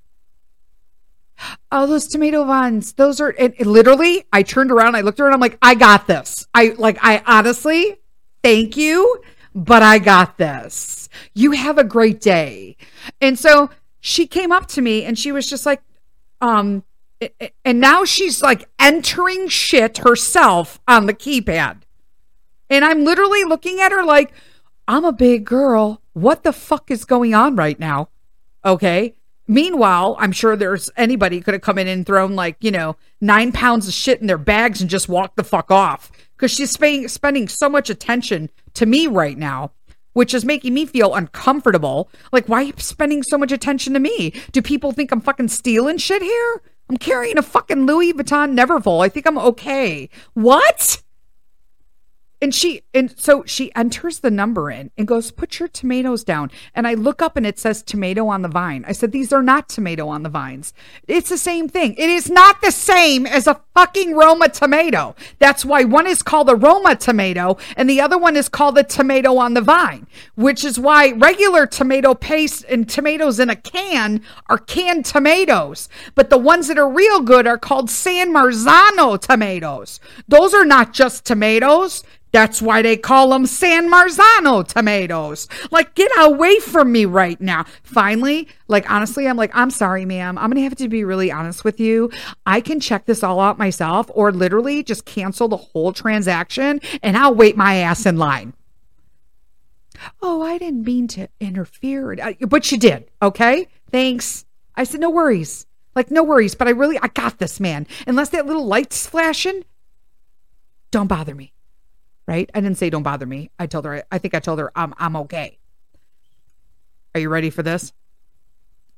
Oh, 1.73 1.87
those 1.87 2.07
tomato 2.07 2.45
ones, 2.45 2.93
those 2.93 3.21
are 3.21 3.35
and 3.39 3.55
literally. 3.61 4.25
I 4.33 4.43
turned 4.43 4.71
around, 4.71 4.97
I 4.97 5.01
looked 5.01 5.19
around, 5.19 5.35
I'm 5.35 5.41
like, 5.41 5.59
I 5.61 5.75
got 5.75 6.07
this. 6.07 6.47
I 6.55 6.75
like, 6.79 6.99
I 7.03 7.23
honestly, 7.27 7.97
thank 8.43 8.77
you, 8.77 9.21
but 9.55 9.83
I 9.83 9.99
got 9.99 10.39
this. 10.39 11.09
You 11.35 11.53
have 11.53 11.79
a 11.79 11.85
great 11.85 12.21
day. 12.21 12.77
And 13.21 13.39
so 13.39 13.71
she 14.01 14.27
came 14.27 14.53
up 14.53 14.67
to 14.69 14.83
me 14.83 15.05
and 15.05 15.19
she 15.19 15.33
was 15.33 15.49
just 15.49 15.67
like, 15.67 15.83
um, 16.41 16.85
and 17.65 17.81
now 17.81 18.05
she's 18.05 18.43
like 18.43 18.69
entering 18.79 19.49
shit 19.49 19.99
herself 19.99 20.81
on 20.87 21.07
the 21.07 21.15
keypad. 21.15 21.83
And 22.71 22.85
I'm 22.85 23.05
literally 23.05 23.45
looking 23.45 23.81
at 23.81 23.93
her 23.93 24.05
like, 24.05 24.33
I'm 24.87 25.05
a 25.05 25.13
big 25.13 25.45
girl. 25.45 26.03
What 26.13 26.43
the 26.43 26.53
fuck 26.53 26.91
is 26.91 27.05
going 27.05 27.35
on 27.35 27.57
right 27.57 27.79
now? 27.79 28.11
Okay. 28.65 29.15
Meanwhile, 29.47 30.17
I'm 30.19 30.33
sure 30.33 30.57
there's 30.57 30.91
anybody 30.97 31.41
could 31.41 31.55
have 31.55 31.63
come 31.63 31.79
in 31.79 31.89
and 31.89 32.07
thrown 32.07 32.35
like, 32.35 32.57
you 32.61 32.71
know, 32.71 32.97
nine 33.21 33.53
pounds 33.53 33.87
of 33.89 33.95
shit 33.95 34.21
in 34.21 34.27
their 34.27 34.39
bags 34.39 34.81
and 34.81 34.89
just 34.89 35.09
walked 35.09 35.37
the 35.37 35.45
fuck 35.45 35.71
off 35.71 36.11
because 36.37 36.51
she's 36.51 36.71
spending, 36.71 37.09
spending 37.09 37.49
so 37.49 37.69
much 37.69 37.91
attention 37.91 38.51
to 38.75 38.87
me 38.87 39.07
right 39.07 39.37
now, 39.37 39.73
which 40.15 40.33
is 40.33 40.45
making 40.45 40.73
me 40.73 40.87
feel 40.87 41.15
uncomfortable. 41.15 42.11
Like, 42.33 42.49
why 42.49 42.61
are 42.61 42.63
you 42.65 42.75
spending 42.79 43.23
so 43.23 43.37
much 43.37 43.53
attention 43.53 43.93
to 43.95 44.01
me? 44.01 44.33
Do 44.53 44.63
people 44.63 44.93
think 44.93 45.13
I'm 45.13 45.21
fucking 45.21 45.49
stealing 45.49 45.99
shit 45.99 46.23
here? 46.23 46.63
I'm 46.89 46.97
carrying 46.97 47.39
a 47.39 47.43
fucking 47.43 47.87
Louis 47.87 48.13
Vuitton 48.13 48.59
Neverfull. 48.59 49.05
I 49.05 49.09
think 49.09 49.27
I'm 49.27 49.39
okay. 49.39 50.09
What? 50.35 51.03
And 52.45 52.55
she 52.55 52.83
and 52.93 53.19
so 53.19 53.43
she 53.47 53.75
enters 53.75 54.19
the 54.19 54.31
number 54.31 54.71
in 54.71 54.91
and 54.99 55.09
goes, 55.09 55.31
"Put 55.31 55.59
your 55.59 55.69
tomatoes 55.69 56.25
down." 56.25 56.51
And 56.75 56.87
I 56.87 56.93
look 56.93 57.23
up 57.23 57.39
and 57.39 57.47
it 57.47 57.59
says 57.59 57.83
tomato 57.83 58.29
on 58.29 58.43
the 58.43 58.49
vine. 58.49 58.85
I 58.87 58.93
said, 58.93 59.13
"These 59.13 59.33
are 59.33 59.43
not 59.43 59.67
tomato 59.67 60.09
on 60.09 60.25
the 60.25 60.29
vines. 60.29 60.75
It's 61.09 61.31
the 61.31 61.39
same 61.39 61.71
thing. 61.71 61.95
It 61.95 62.11
is 62.11 62.29
not 62.29 62.61
the 62.61 62.71
same 62.71 63.25
as 63.25 63.47
a 63.47 63.63
fucking 63.75 64.15
Roma 64.15 64.51
tomato. 64.51 65.17
That's 65.39 65.65
why 65.65 65.85
one 65.85 66.07
is 66.07 66.23
called 66.23 66.51
a 66.51 66.55
Roma 66.55 66.97
tomato 66.97 67.57
and 67.79 67.89
the 67.89 68.03
other 68.03 68.19
one 68.19 68.37
is 68.37 68.51
called 68.51 68.75
the 68.75 68.85
tomato 68.85 69.39
on 69.39 69.55
the 69.55 69.63
vine, 69.63 70.07
which 70.35 70.67
is 70.67 70.79
why 70.79 71.13
regular 71.13 71.67
tomato 71.67 72.13
paste 72.13 72.67
and 72.69 72.87
tomatoes 72.87 73.41
in 73.41 73.49
a 73.49 73.57
can 73.57 74.21
are 74.51 74.59
canned 74.59 75.07
tomatoes, 75.07 75.89
but 76.15 76.29
the 76.29 76.37
ones 76.37 76.69
that 76.69 76.77
are 76.79 76.91
real 76.91 77.21
good 77.21 77.47
are 77.47 77.57
called 77.57 77.89
San 77.89 78.35
Marzano 78.35 79.19
tomatoes. 79.19 79.99
Those 80.29 80.53
are 80.53 80.67
not 80.67 80.93
just 80.93 81.25
tomatoes." 81.25 82.05
That's 82.35 82.61
why 82.61 82.83
they 82.83 82.97
call 82.97 83.29
them 83.29 83.47
San 83.47 83.89
Marzano 83.89 84.67
tomatoes. 84.67 85.47
Like, 85.71 85.95
get 85.95 86.11
away 86.19 86.59
from 86.59 86.91
me 86.91 87.05
right 87.05 87.41
now. 87.41 87.65
Finally, 87.85 88.49
like, 88.67 88.91
honestly, 88.91 89.29
I'm 89.29 89.37
like, 89.37 89.53
I'm 89.55 89.71
sorry, 89.71 90.05
ma'am. 90.05 90.37
I'm 90.37 90.51
going 90.51 90.57
to 90.57 90.63
have 90.63 90.75
to 90.79 90.89
be 90.89 91.05
really 91.05 91.31
honest 91.31 91.63
with 91.63 91.79
you. 91.79 92.11
I 92.45 92.61
can 92.61 92.81
check 92.81 93.07
this 93.07 93.23
all 93.23 93.39
out 93.39 93.57
myself 93.57 94.11
or 94.13 94.33
literally 94.33 94.83
just 94.83 95.05
cancel 95.05 95.47
the 95.47 95.57
whole 95.57 95.93
transaction 95.93 96.81
and 97.05 97.17
I'll 97.17 97.37
wait 97.37 97.57
my 97.57 97.77
ass 97.77 98.05
in 98.05 98.19
line. 98.19 98.55
Oh, 100.21 100.43
I 100.43 100.59
didn't 100.59 100.85
mean 100.85 101.07
to 101.09 101.29
interfere. 101.39 102.21
Uh, 102.21 102.33
but 102.49 102.73
you 102.73 102.79
did. 102.79 103.09
Okay. 103.23 103.69
Thanks. 103.93 104.45
I 104.75 104.83
said, 104.83 104.99
no 104.99 105.09
worries. 105.09 105.69
Like, 105.95 106.11
no 106.11 106.25
worries. 106.25 106.57
But 106.57 106.67
I 106.67 106.73
really, 106.73 106.99
I 106.99 107.07
got 107.07 107.39
this, 107.39 107.61
man. 107.61 107.87
Unless 108.09 108.31
that 108.31 108.45
little 108.45 108.67
light's 108.67 109.07
flashing, 109.07 109.65
don't 110.91 111.07
bother 111.07 111.37
me 111.37 111.54
right? 112.27 112.51
I 112.55 112.61
didn't 112.61 112.79
say 112.79 112.91
don't 112.91 113.03
bother 113.03 113.27
me. 113.27 113.51
I 113.59 113.67
told 113.67 113.85
her 113.85 114.05
I 114.11 114.19
think 114.19 114.35
I 114.35 114.41
told 114.41 114.59
her 114.59 114.71
I'm 114.75 114.95
I'm 114.99 115.17
okay. 115.17 115.59
Are 117.15 117.21
you 117.21 117.29
ready 117.29 117.51
for 117.51 117.63
this? 117.63 117.93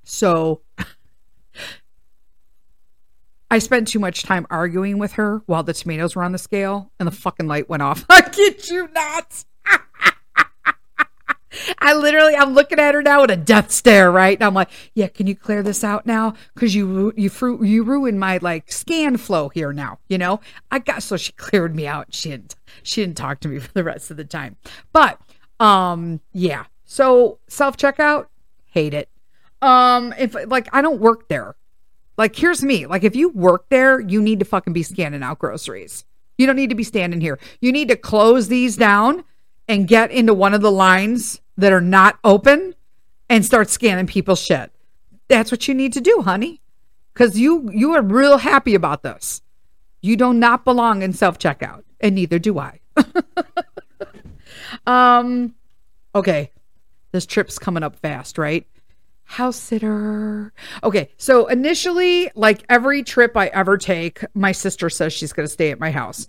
So 0.04 0.62
I 3.50 3.58
spent 3.58 3.88
too 3.88 3.98
much 3.98 4.22
time 4.22 4.46
arguing 4.50 4.98
with 4.98 5.12
her 5.14 5.42
while 5.46 5.62
the 5.62 5.72
tomatoes 5.72 6.16
were 6.16 6.22
on 6.22 6.32
the 6.32 6.38
scale 6.38 6.90
and 6.98 7.06
the 7.06 7.12
fucking 7.12 7.46
light 7.46 7.68
went 7.68 7.82
off. 7.82 8.04
I 8.10 8.22
kid 8.22 8.68
you 8.68 8.88
not. 8.92 9.44
I 11.78 11.94
literally, 11.94 12.34
I'm 12.34 12.54
looking 12.54 12.78
at 12.78 12.94
her 12.94 13.02
now 13.02 13.22
with 13.22 13.30
a 13.30 13.36
death 13.36 13.70
stare, 13.70 14.10
right? 14.10 14.36
And 14.36 14.44
I'm 14.44 14.54
like, 14.54 14.70
yeah, 14.94 15.08
can 15.08 15.26
you 15.26 15.34
clear 15.34 15.62
this 15.62 15.84
out 15.84 16.06
now? 16.06 16.34
Because 16.54 16.74
you 16.74 17.12
you 17.16 17.30
you 17.62 17.84
ruined 17.84 18.20
my 18.20 18.38
like 18.38 18.70
scan 18.70 19.16
flow 19.16 19.48
here 19.48 19.72
now. 19.72 19.98
You 20.08 20.18
know, 20.18 20.40
I 20.70 20.78
got 20.78 21.02
so 21.02 21.16
she 21.16 21.32
cleared 21.36 21.74
me 21.74 21.86
out. 21.86 22.14
She 22.14 22.30
didn't 22.30 22.54
she 22.82 23.02
didn't 23.02 23.16
talk 23.16 23.40
to 23.40 23.48
me 23.48 23.58
for 23.60 23.72
the 23.72 23.84
rest 23.84 24.10
of 24.10 24.16
the 24.16 24.24
time. 24.24 24.56
But 24.92 25.20
um, 25.60 26.20
yeah. 26.32 26.64
So 26.84 27.38
self 27.48 27.76
checkout, 27.76 28.26
hate 28.66 28.94
it. 28.94 29.08
Um, 29.62 30.14
if 30.18 30.34
like 30.46 30.68
I 30.72 30.82
don't 30.82 31.00
work 31.00 31.28
there. 31.28 31.56
Like 32.16 32.34
here's 32.36 32.62
me. 32.62 32.86
Like 32.86 33.04
if 33.04 33.14
you 33.14 33.28
work 33.30 33.68
there, 33.68 34.00
you 34.00 34.22
need 34.22 34.38
to 34.38 34.44
fucking 34.44 34.72
be 34.72 34.82
scanning 34.82 35.22
out 35.22 35.38
groceries. 35.38 36.04
You 36.38 36.46
don't 36.46 36.56
need 36.56 36.70
to 36.70 36.76
be 36.76 36.84
standing 36.84 37.20
here. 37.20 37.38
You 37.60 37.72
need 37.72 37.88
to 37.88 37.96
close 37.96 38.48
these 38.48 38.76
down 38.76 39.24
and 39.68 39.88
get 39.88 40.10
into 40.10 40.34
one 40.34 40.54
of 40.54 40.60
the 40.60 40.70
lines 40.70 41.40
that 41.56 41.72
are 41.72 41.80
not 41.80 42.18
open 42.24 42.74
and 43.28 43.44
start 43.44 43.70
scanning 43.70 44.06
people's 44.06 44.40
shit. 44.40 44.70
That's 45.28 45.50
what 45.50 45.66
you 45.66 45.74
need 45.74 45.92
to 45.94 46.00
do, 46.00 46.22
honey. 46.22 46.60
Cuz 47.14 47.38
you 47.38 47.70
you 47.72 47.92
are 47.94 48.02
real 48.02 48.38
happy 48.38 48.74
about 48.74 49.02
this. 49.02 49.42
You 50.02 50.16
do 50.16 50.32
not 50.32 50.64
belong 50.64 51.02
in 51.02 51.12
self-checkout, 51.12 51.82
and 52.00 52.14
neither 52.14 52.38
do 52.38 52.58
I. 52.58 52.80
um 54.86 55.54
okay. 56.14 56.52
This 57.12 57.26
trip's 57.26 57.58
coming 57.58 57.82
up 57.82 57.96
fast, 57.96 58.36
right? 58.36 58.66
House 59.24 59.56
sitter. 59.56 60.52
Okay, 60.84 61.10
so 61.16 61.46
initially, 61.46 62.30
like 62.34 62.62
every 62.68 63.02
trip 63.02 63.36
I 63.36 63.46
ever 63.48 63.76
take, 63.76 64.22
my 64.34 64.52
sister 64.52 64.88
says 64.88 65.12
she's 65.12 65.32
going 65.32 65.48
to 65.48 65.52
stay 65.52 65.70
at 65.70 65.80
my 65.80 65.90
house. 65.90 66.28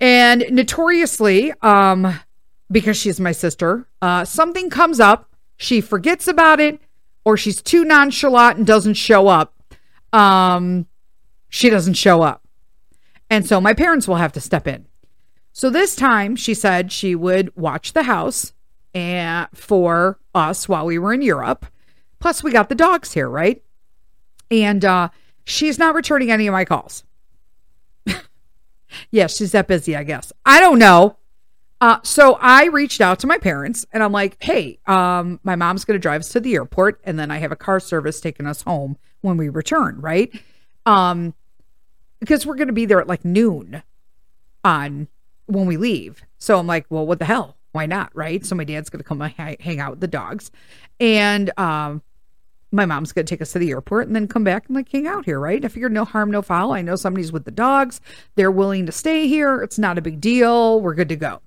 And 0.00 0.44
notoriously, 0.50 1.52
um, 1.62 2.18
because 2.70 2.96
she's 2.96 3.20
my 3.20 3.32
sister, 3.32 3.88
uh, 4.02 4.24
something 4.24 4.70
comes 4.70 5.00
up, 5.00 5.30
she 5.56 5.80
forgets 5.80 6.28
about 6.28 6.60
it, 6.60 6.80
or 7.24 7.36
she's 7.36 7.62
too 7.62 7.84
nonchalant 7.84 8.58
and 8.58 8.66
doesn't 8.66 8.94
show 8.94 9.28
up. 9.28 9.54
Um, 10.12 10.86
she 11.48 11.70
doesn't 11.70 11.94
show 11.94 12.22
up. 12.22 12.46
And 13.30 13.46
so 13.46 13.60
my 13.60 13.74
parents 13.74 14.06
will 14.06 14.16
have 14.16 14.32
to 14.32 14.40
step 14.40 14.66
in. 14.66 14.86
So 15.52 15.70
this 15.70 15.96
time 15.96 16.36
she 16.36 16.54
said 16.54 16.92
she 16.92 17.14
would 17.14 17.54
watch 17.56 17.92
the 17.92 18.04
house 18.04 18.52
and 18.94 19.48
for 19.54 20.18
us 20.34 20.68
while 20.68 20.86
we 20.86 20.98
were 20.98 21.12
in 21.12 21.22
Europe. 21.22 21.66
Plus 22.18 22.42
we 22.42 22.50
got 22.50 22.68
the 22.68 22.74
dogs 22.74 23.12
here, 23.12 23.28
right? 23.28 23.62
And 24.50 24.84
uh, 24.84 25.08
she's 25.44 25.78
not 25.78 25.94
returning 25.94 26.30
any 26.30 26.46
of 26.46 26.52
my 26.52 26.64
calls. 26.64 27.04
yes, 29.10 29.36
she's 29.36 29.52
that 29.52 29.66
busy, 29.66 29.96
I 29.96 30.04
guess. 30.04 30.32
I 30.44 30.60
don't 30.60 30.78
know. 30.78 31.16
Uh, 31.80 31.98
so 32.02 32.38
I 32.40 32.66
reached 32.66 33.00
out 33.00 33.18
to 33.20 33.26
my 33.26 33.38
parents 33.38 33.84
and 33.92 34.02
I'm 34.02 34.12
like, 34.12 34.42
hey, 34.42 34.78
um, 34.86 35.40
my 35.42 35.56
mom's 35.56 35.84
going 35.84 35.96
to 35.96 36.02
drive 36.02 36.20
us 36.20 36.30
to 36.30 36.40
the 36.40 36.54
airport 36.54 37.00
and 37.04 37.18
then 37.18 37.30
I 37.30 37.38
have 37.38 37.52
a 37.52 37.56
car 37.56 37.80
service 37.80 38.20
taking 38.20 38.46
us 38.46 38.62
home 38.62 38.96
when 39.20 39.36
we 39.36 39.48
return, 39.48 40.00
right? 40.00 40.30
Um, 40.86 41.34
because 42.20 42.46
we're 42.46 42.54
going 42.54 42.68
to 42.68 42.72
be 42.72 42.86
there 42.86 43.00
at 43.00 43.06
like 43.06 43.24
noon 43.24 43.82
on 44.64 45.08
when 45.46 45.66
we 45.66 45.76
leave. 45.76 46.24
So 46.38 46.58
I'm 46.58 46.66
like, 46.66 46.86
well, 46.88 47.06
what 47.06 47.18
the 47.18 47.26
hell? 47.26 47.56
Why 47.72 47.84
not? 47.84 48.10
Right. 48.16 48.44
So 48.44 48.54
my 48.54 48.64
dad's 48.64 48.88
going 48.88 49.02
to 49.02 49.04
come 49.04 49.20
hang 49.20 49.80
out 49.80 49.90
with 49.90 50.00
the 50.00 50.08
dogs. 50.08 50.50
And 50.98 51.50
um, 51.58 52.02
my 52.72 52.84
mom's 52.84 53.12
going 53.12 53.24
to 53.24 53.30
take 53.30 53.40
us 53.40 53.52
to 53.52 53.58
the 53.58 53.70
airport 53.70 54.06
and 54.06 54.16
then 54.16 54.26
come 54.26 54.44
back 54.44 54.66
and 54.66 54.76
like 54.76 54.90
hang 54.90 55.06
out 55.06 55.24
here, 55.24 55.38
right? 55.38 55.64
I 55.64 55.68
figured 55.68 55.92
no 55.92 56.04
harm, 56.04 56.30
no 56.30 56.42
foul. 56.42 56.72
I 56.72 56.82
know 56.82 56.96
somebody's 56.96 57.32
with 57.32 57.44
the 57.44 57.50
dogs. 57.50 58.00
They're 58.34 58.50
willing 58.50 58.86
to 58.86 58.92
stay 58.92 59.28
here. 59.28 59.62
It's 59.62 59.78
not 59.78 59.98
a 59.98 60.02
big 60.02 60.20
deal. 60.20 60.80
We're 60.80 60.94
good 60.94 61.08
to 61.10 61.16
go. 61.16 61.40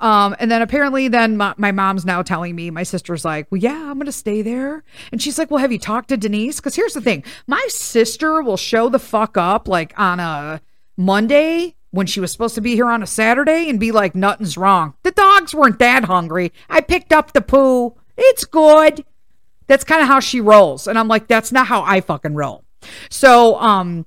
Um, 0.00 0.36
and 0.38 0.50
then 0.50 0.62
apparently, 0.62 1.08
then 1.08 1.36
my, 1.36 1.54
my, 1.56 1.72
mom's 1.72 2.04
now 2.04 2.22
telling 2.22 2.54
me, 2.54 2.70
my 2.70 2.82
sister's 2.82 3.24
like, 3.24 3.46
well, 3.50 3.60
yeah, 3.60 3.90
I'm 3.90 3.94
going 3.94 4.06
to 4.06 4.12
stay 4.12 4.42
there. 4.42 4.84
And 5.12 5.20
she's 5.20 5.38
like, 5.38 5.50
well, 5.50 5.60
have 5.60 5.72
you 5.72 5.78
talked 5.78 6.08
to 6.08 6.16
Denise? 6.16 6.56
Because 6.56 6.74
here's 6.74 6.94
the 6.94 7.00
thing 7.00 7.24
my 7.46 7.64
sister 7.68 8.42
will 8.42 8.56
show 8.56 8.88
the 8.88 8.98
fuck 8.98 9.36
up 9.36 9.68
like 9.68 9.94
on 9.98 10.20
a 10.20 10.60
Monday 10.96 11.74
when 11.90 12.06
she 12.06 12.20
was 12.20 12.30
supposed 12.30 12.54
to 12.54 12.60
be 12.60 12.74
here 12.74 12.90
on 12.90 13.02
a 13.02 13.06
Saturday 13.06 13.70
and 13.70 13.80
be 13.80 13.92
like, 13.92 14.14
nothing's 14.14 14.58
wrong. 14.58 14.94
The 15.02 15.12
dogs 15.12 15.54
weren't 15.54 15.78
that 15.78 16.04
hungry. 16.04 16.52
I 16.68 16.82
picked 16.82 17.12
up 17.12 17.32
the 17.32 17.40
poo. 17.40 17.94
It's 18.16 18.44
good. 18.44 19.04
That's 19.66 19.84
kind 19.84 20.02
of 20.02 20.08
how 20.08 20.20
she 20.20 20.40
rolls. 20.40 20.86
And 20.86 20.98
I'm 20.98 21.08
like, 21.08 21.26
that's 21.26 21.52
not 21.52 21.66
how 21.66 21.82
I 21.82 22.00
fucking 22.00 22.34
roll. 22.34 22.64
So, 23.10 23.58
um, 23.60 24.06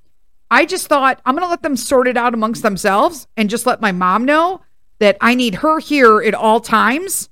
I 0.50 0.66
just 0.66 0.88
thought 0.88 1.20
I'm 1.24 1.34
going 1.34 1.44
to 1.44 1.50
let 1.50 1.62
them 1.62 1.76
sort 1.76 2.08
it 2.08 2.16
out 2.16 2.34
amongst 2.34 2.62
themselves 2.62 3.28
and 3.36 3.48
just 3.48 3.66
let 3.66 3.80
my 3.80 3.92
mom 3.92 4.24
know 4.24 4.62
that 4.98 5.16
I 5.20 5.34
need 5.34 5.56
her 5.56 5.78
here 5.78 6.20
at 6.20 6.34
all 6.34 6.60
times. 6.60 7.28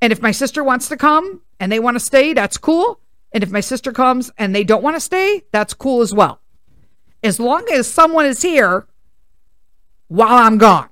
And 0.00 0.12
if 0.12 0.22
my 0.22 0.30
sister 0.30 0.62
wants 0.62 0.88
to 0.88 0.96
come 0.96 1.42
and 1.58 1.72
they 1.72 1.80
want 1.80 1.96
to 1.96 2.00
stay, 2.00 2.32
that's 2.32 2.58
cool. 2.58 3.00
And 3.32 3.42
if 3.42 3.50
my 3.50 3.60
sister 3.60 3.92
comes 3.92 4.30
and 4.38 4.54
they 4.54 4.62
don't 4.62 4.82
want 4.82 4.96
to 4.96 5.00
stay, 5.00 5.42
that's 5.52 5.74
cool 5.74 6.00
as 6.00 6.14
well. 6.14 6.40
As 7.22 7.40
long 7.40 7.66
as 7.72 7.88
someone 7.88 8.26
is 8.26 8.42
here 8.42 8.86
while 10.08 10.38
I'm 10.38 10.58
gone. 10.58 10.88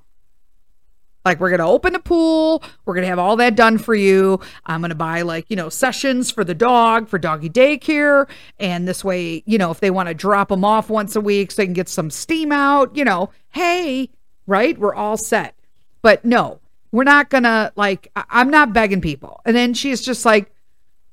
Like 1.23 1.39
we're 1.39 1.51
gonna 1.51 1.69
open 1.69 1.93
a 1.93 1.99
pool, 1.99 2.63
we're 2.85 2.95
gonna 2.95 3.07
have 3.07 3.19
all 3.19 3.35
that 3.37 3.55
done 3.55 3.77
for 3.77 3.93
you. 3.93 4.39
I'm 4.65 4.81
gonna 4.81 4.95
buy 4.95 5.21
like 5.21 5.45
you 5.49 5.55
know 5.55 5.69
sessions 5.69 6.31
for 6.31 6.43
the 6.43 6.55
dog 6.55 7.07
for 7.07 7.19
doggy 7.19 7.49
daycare, 7.49 8.27
and 8.59 8.87
this 8.87 9.03
way 9.03 9.43
you 9.45 9.57
know 9.57 9.71
if 9.71 9.79
they 9.79 9.91
want 9.91 10.09
to 10.09 10.15
drop 10.15 10.49
them 10.49 10.65
off 10.65 10.89
once 10.89 11.15
a 11.15 11.21
week 11.21 11.51
so 11.51 11.61
they 11.61 11.65
can 11.65 11.73
get 11.73 11.89
some 11.89 12.09
steam 12.09 12.51
out. 12.51 12.95
You 12.95 13.05
know, 13.05 13.29
hey, 13.49 14.09
right? 14.47 14.77
We're 14.77 14.95
all 14.95 15.17
set. 15.17 15.55
But 16.01 16.25
no, 16.25 16.59
we're 16.91 17.03
not 17.03 17.29
gonna 17.29 17.71
like. 17.75 18.11
I'm 18.15 18.49
not 18.49 18.73
begging 18.73 19.01
people. 19.01 19.41
And 19.45 19.55
then 19.55 19.73
she's 19.73 20.01
just 20.01 20.25
like, 20.25 20.51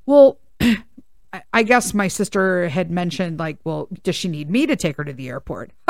well. 0.06 0.38
I 1.52 1.62
guess 1.62 1.92
my 1.92 2.08
sister 2.08 2.70
had 2.70 2.90
mentioned, 2.90 3.38
like, 3.38 3.58
well, 3.62 3.86
does 4.02 4.16
she 4.16 4.28
need 4.28 4.48
me 4.48 4.64
to 4.64 4.74
take 4.76 4.96
her 4.96 5.04
to 5.04 5.12
the 5.12 5.28
airport? 5.28 5.72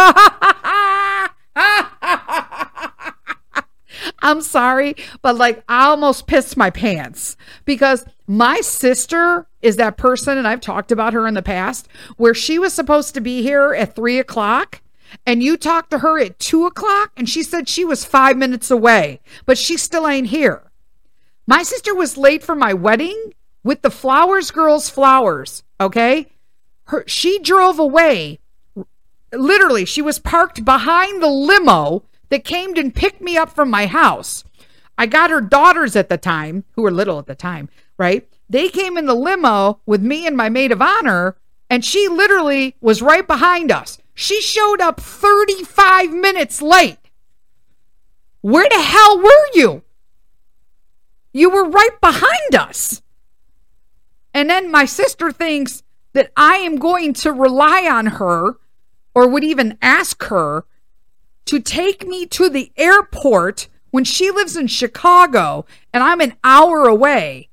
I'm 4.20 4.40
sorry, 4.40 4.96
but 5.22 5.36
like 5.36 5.62
I 5.68 5.86
almost 5.86 6.26
pissed 6.26 6.56
my 6.56 6.70
pants 6.70 7.36
because 7.64 8.04
my 8.26 8.60
sister 8.60 9.46
is 9.62 9.76
that 9.76 9.96
person, 9.96 10.36
and 10.38 10.46
I've 10.46 10.60
talked 10.60 10.92
about 10.92 11.12
her 11.12 11.26
in 11.26 11.34
the 11.34 11.42
past, 11.42 11.88
where 12.16 12.34
she 12.34 12.58
was 12.58 12.72
supposed 12.72 13.14
to 13.14 13.20
be 13.20 13.42
here 13.42 13.74
at 13.74 13.94
three 13.94 14.18
o'clock. 14.18 14.82
And 15.24 15.42
you 15.42 15.56
talked 15.56 15.90
to 15.92 16.00
her 16.00 16.20
at 16.20 16.38
two 16.38 16.66
o'clock, 16.66 17.12
and 17.16 17.28
she 17.28 17.42
said 17.42 17.68
she 17.68 17.84
was 17.84 18.04
five 18.04 18.36
minutes 18.36 18.70
away, 18.70 19.20
but 19.46 19.56
she 19.56 19.78
still 19.78 20.06
ain't 20.06 20.26
here. 20.26 20.70
My 21.46 21.62
sister 21.62 21.94
was 21.94 22.18
late 22.18 22.42
for 22.42 22.54
my 22.54 22.74
wedding 22.74 23.32
with 23.64 23.80
the 23.80 23.90
Flowers 23.90 24.50
Girls 24.50 24.90
flowers, 24.90 25.62
okay? 25.80 26.26
Her, 26.84 27.04
she 27.06 27.38
drove 27.38 27.78
away. 27.78 28.38
Literally, 29.32 29.86
she 29.86 30.02
was 30.02 30.18
parked 30.18 30.64
behind 30.64 31.22
the 31.22 31.28
limo 31.28 32.02
that 32.30 32.44
came 32.44 32.76
and 32.76 32.94
picked 32.94 33.20
me 33.20 33.36
up 33.36 33.50
from 33.50 33.70
my 33.70 33.86
house. 33.86 34.44
I 34.96 35.06
got 35.06 35.30
her 35.30 35.40
daughters 35.40 35.96
at 35.96 36.08
the 36.08 36.18
time, 36.18 36.64
who 36.72 36.82
were 36.82 36.90
little 36.90 37.18
at 37.18 37.26
the 37.26 37.34
time, 37.34 37.68
right? 37.96 38.28
They 38.50 38.68
came 38.68 38.96
in 38.96 39.06
the 39.06 39.14
limo 39.14 39.80
with 39.86 40.02
me 40.02 40.26
and 40.26 40.36
my 40.36 40.48
maid 40.48 40.72
of 40.72 40.82
honor, 40.82 41.36
and 41.70 41.84
she 41.84 42.08
literally 42.08 42.76
was 42.80 43.02
right 43.02 43.26
behind 43.26 43.70
us. 43.70 43.98
She 44.14 44.40
showed 44.40 44.80
up 44.80 45.00
35 45.00 46.10
minutes 46.10 46.60
late. 46.60 46.98
Where 48.40 48.68
the 48.68 48.82
hell 48.82 49.18
were 49.18 49.48
you? 49.54 49.82
You 51.32 51.50
were 51.50 51.68
right 51.68 52.00
behind 52.00 52.54
us. 52.54 53.02
And 54.34 54.48
then 54.48 54.70
my 54.70 54.84
sister 54.84 55.30
thinks 55.30 55.82
that 56.14 56.32
I 56.36 56.56
am 56.56 56.76
going 56.76 57.12
to 57.14 57.32
rely 57.32 57.88
on 57.88 58.06
her 58.06 58.54
or 59.14 59.28
would 59.28 59.44
even 59.44 59.78
ask 59.82 60.24
her 60.24 60.64
to 61.48 61.60
take 61.60 62.06
me 62.06 62.26
to 62.26 62.50
the 62.50 62.70
airport 62.76 63.68
when 63.90 64.04
she 64.04 64.30
lives 64.30 64.54
in 64.54 64.66
Chicago 64.66 65.64
and 65.94 66.02
I'm 66.02 66.20
an 66.20 66.34
hour 66.44 66.84
away 66.84 67.48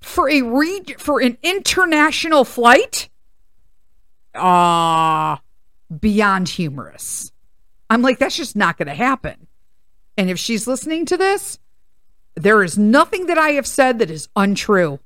for 0.00 0.28
a 0.28 0.42
re- 0.42 0.96
for 0.98 1.20
an 1.20 1.38
international 1.44 2.44
flight? 2.44 3.08
Ah 4.34 5.36
uh, 5.36 5.38
beyond 5.94 6.48
humorous. 6.48 7.30
I'm 7.88 8.02
like 8.02 8.18
that's 8.18 8.36
just 8.36 8.56
not 8.56 8.78
going 8.78 8.88
to 8.88 8.94
happen. 8.94 9.46
And 10.16 10.28
if 10.28 10.38
she's 10.38 10.66
listening 10.66 11.06
to 11.06 11.16
this 11.16 11.60
there 12.34 12.62
is 12.62 12.78
nothing 12.78 13.26
that 13.26 13.36
i 13.36 13.50
have 13.50 13.66
said 13.66 13.98
that 13.98 14.10
is 14.10 14.28
untrue. 14.34 14.98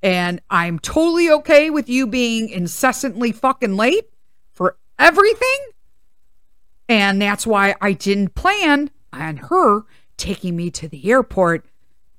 And 0.00 0.40
i'm 0.48 0.78
totally 0.78 1.28
okay 1.28 1.70
with 1.70 1.88
you 1.88 2.06
being 2.06 2.50
incessantly 2.50 3.32
fucking 3.32 3.74
late 3.74 4.08
for 4.54 4.76
everything 4.96 5.58
and 6.88 7.20
that's 7.20 7.46
why 7.46 7.74
I 7.80 7.92
didn't 7.92 8.34
plan 8.34 8.90
on 9.12 9.36
her 9.36 9.82
taking 10.16 10.56
me 10.56 10.70
to 10.72 10.88
the 10.88 11.10
airport. 11.10 11.66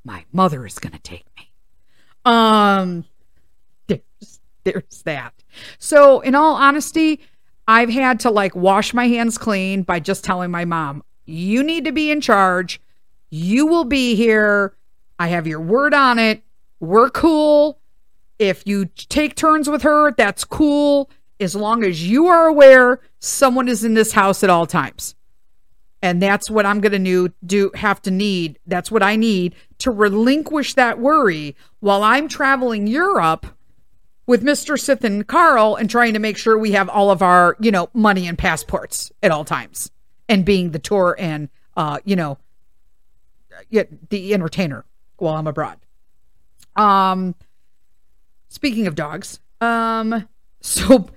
My 0.04 0.26
mother 0.32 0.66
is 0.66 0.80
going 0.80 0.94
to 0.94 1.00
take 1.00 1.26
me. 1.38 1.52
Um, 2.26 3.06
there's, 3.88 4.40
there's 4.64 5.02
that. 5.04 5.34
So, 5.80 6.20
in 6.22 6.36
all 6.36 6.56
honesty, 6.56 7.20
I've 7.68 7.90
had 7.90 8.20
to 8.22 8.30
like 8.30 8.56
wash 8.56 8.94
my 8.94 9.08
hands 9.08 9.38
clean 9.38 9.84
by 9.84 10.00
just 10.00 10.24
telling 10.24 10.52
my 10.52 10.66
mom, 10.66 11.04
you 11.26 11.64
need 11.64 11.86
to 11.86 11.92
be 11.92 12.12
in 12.12 12.22
charge. 12.22 12.82
You 13.30 13.68
will 13.68 13.86
be 13.86 14.16
here. 14.16 14.76
I 15.20 15.28
have 15.28 15.48
your 15.48 15.60
word 15.60 15.94
on 15.94 16.18
it. 16.18 16.44
We're 16.80 17.10
cool. 17.10 17.80
If 18.38 18.66
you 18.66 18.86
take 18.86 19.36
turns 19.36 19.70
with 19.70 19.82
her, 19.82 20.14
that's 20.14 20.46
cool 20.46 21.10
as 21.40 21.56
long 21.56 21.84
as 21.84 22.08
you 22.08 22.28
are 22.28 22.48
aware 22.48 23.00
someone 23.20 23.68
is 23.68 23.84
in 23.84 23.94
this 23.94 24.12
house 24.12 24.44
at 24.44 24.50
all 24.50 24.66
times. 24.66 25.16
And 26.02 26.22
that's 26.22 26.50
what 26.50 26.66
I'm 26.66 26.80
going 26.80 27.04
to 27.04 27.34
do 27.46 27.72
have 27.76 28.02
to 28.04 28.12
need. 28.12 28.58
That's 28.66 28.90
what 28.90 29.04
I 29.04 29.16
need 29.16 29.56
to 29.80 29.92
relinquish 29.92 30.76
that 30.76 31.00
worry 31.00 31.56
while 31.80 32.04
I'm 32.04 32.28
traveling 32.28 32.88
Europe 32.88 33.46
with 34.26 34.44
Mr. 34.44 34.80
Sith 34.80 35.04
and 35.04 35.28
Carl 35.28 35.76
and 35.76 35.90
trying 35.90 36.14
to 36.14 36.20
make 36.20 36.38
sure 36.38 36.58
we 36.58 36.72
have 36.72 36.88
all 36.88 37.12
of 37.12 37.22
our, 37.22 37.58
you 37.60 37.72
know, 37.72 37.90
money 37.94 38.28
and 38.28 38.38
passports 38.38 39.12
at 39.24 39.32
all 39.32 39.44
times 39.44 39.92
and 40.30 40.46
being 40.46 40.72
the 40.72 40.80
tour 40.80 41.16
and 41.20 41.50
uh, 41.76 42.00
you 42.04 42.16
know, 42.16 42.38
the 44.10 44.34
entertainer 44.34 44.86
while 45.18 45.36
I'm 45.36 45.48
abroad. 45.48 45.78
Um 46.76 47.36
speaking 48.48 48.88
of 48.88 48.96
dogs, 48.96 49.40
um 49.60 50.28
so 50.62 51.10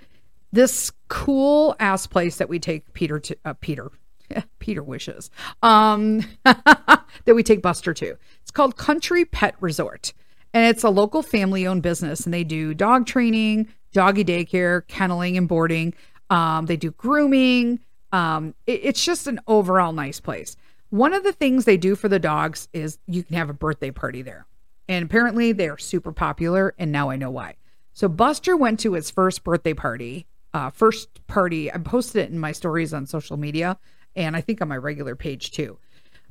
this 0.52 0.92
cool 1.08 1.74
ass 1.80 2.06
place 2.06 2.36
that 2.36 2.48
we 2.48 2.58
take 2.58 2.92
Peter 2.92 3.18
to 3.18 3.36
uh, 3.44 3.54
Peter 3.54 3.90
Peter 4.58 4.82
wishes 4.82 5.30
um 5.62 6.20
that 6.44 7.34
we 7.34 7.42
take 7.42 7.62
Buster 7.62 7.92
to. 7.94 8.16
It's 8.40 8.50
called 8.50 8.76
Country 8.76 9.24
Pet 9.24 9.54
Resort. 9.60 10.12
And 10.54 10.66
it's 10.66 10.84
a 10.84 10.90
local 10.90 11.22
family 11.22 11.66
owned 11.66 11.82
business 11.82 12.24
and 12.24 12.34
they 12.34 12.44
do 12.44 12.74
dog 12.74 13.06
training, 13.06 13.68
doggy 13.92 14.24
daycare, 14.24 14.86
kenneling 14.86 15.36
and 15.36 15.48
boarding. 15.48 15.94
Um, 16.28 16.66
they 16.66 16.76
do 16.76 16.90
grooming. 16.92 17.80
Um, 18.12 18.54
it, 18.66 18.80
it's 18.82 19.04
just 19.04 19.26
an 19.26 19.40
overall 19.46 19.92
nice 19.92 20.20
place. 20.20 20.56
One 20.90 21.14
of 21.14 21.24
the 21.24 21.32
things 21.32 21.64
they 21.64 21.78
do 21.78 21.96
for 21.96 22.08
the 22.08 22.18
dogs 22.18 22.68
is 22.74 22.98
you 23.06 23.22
can 23.22 23.36
have 23.36 23.48
a 23.48 23.54
birthday 23.54 23.90
party 23.90 24.20
there. 24.20 24.46
And 24.88 25.06
apparently 25.06 25.52
they 25.52 25.68
are 25.68 25.78
super 25.78 26.12
popular 26.12 26.74
and 26.78 26.92
now 26.92 27.08
I 27.08 27.16
know 27.16 27.30
why. 27.30 27.54
So 27.94 28.08
Buster 28.08 28.56
went 28.56 28.80
to 28.80 28.92
his 28.92 29.10
first 29.10 29.44
birthday 29.44 29.74
party 29.74 30.26
uh, 30.54 30.70
first 30.70 31.26
party. 31.26 31.72
I 31.72 31.78
posted 31.78 32.24
it 32.24 32.30
in 32.30 32.38
my 32.38 32.52
stories 32.52 32.92
on 32.92 33.06
social 33.06 33.36
media 33.36 33.78
and 34.14 34.36
I 34.36 34.40
think 34.40 34.60
on 34.60 34.68
my 34.68 34.76
regular 34.76 35.16
page 35.16 35.50
too. 35.50 35.78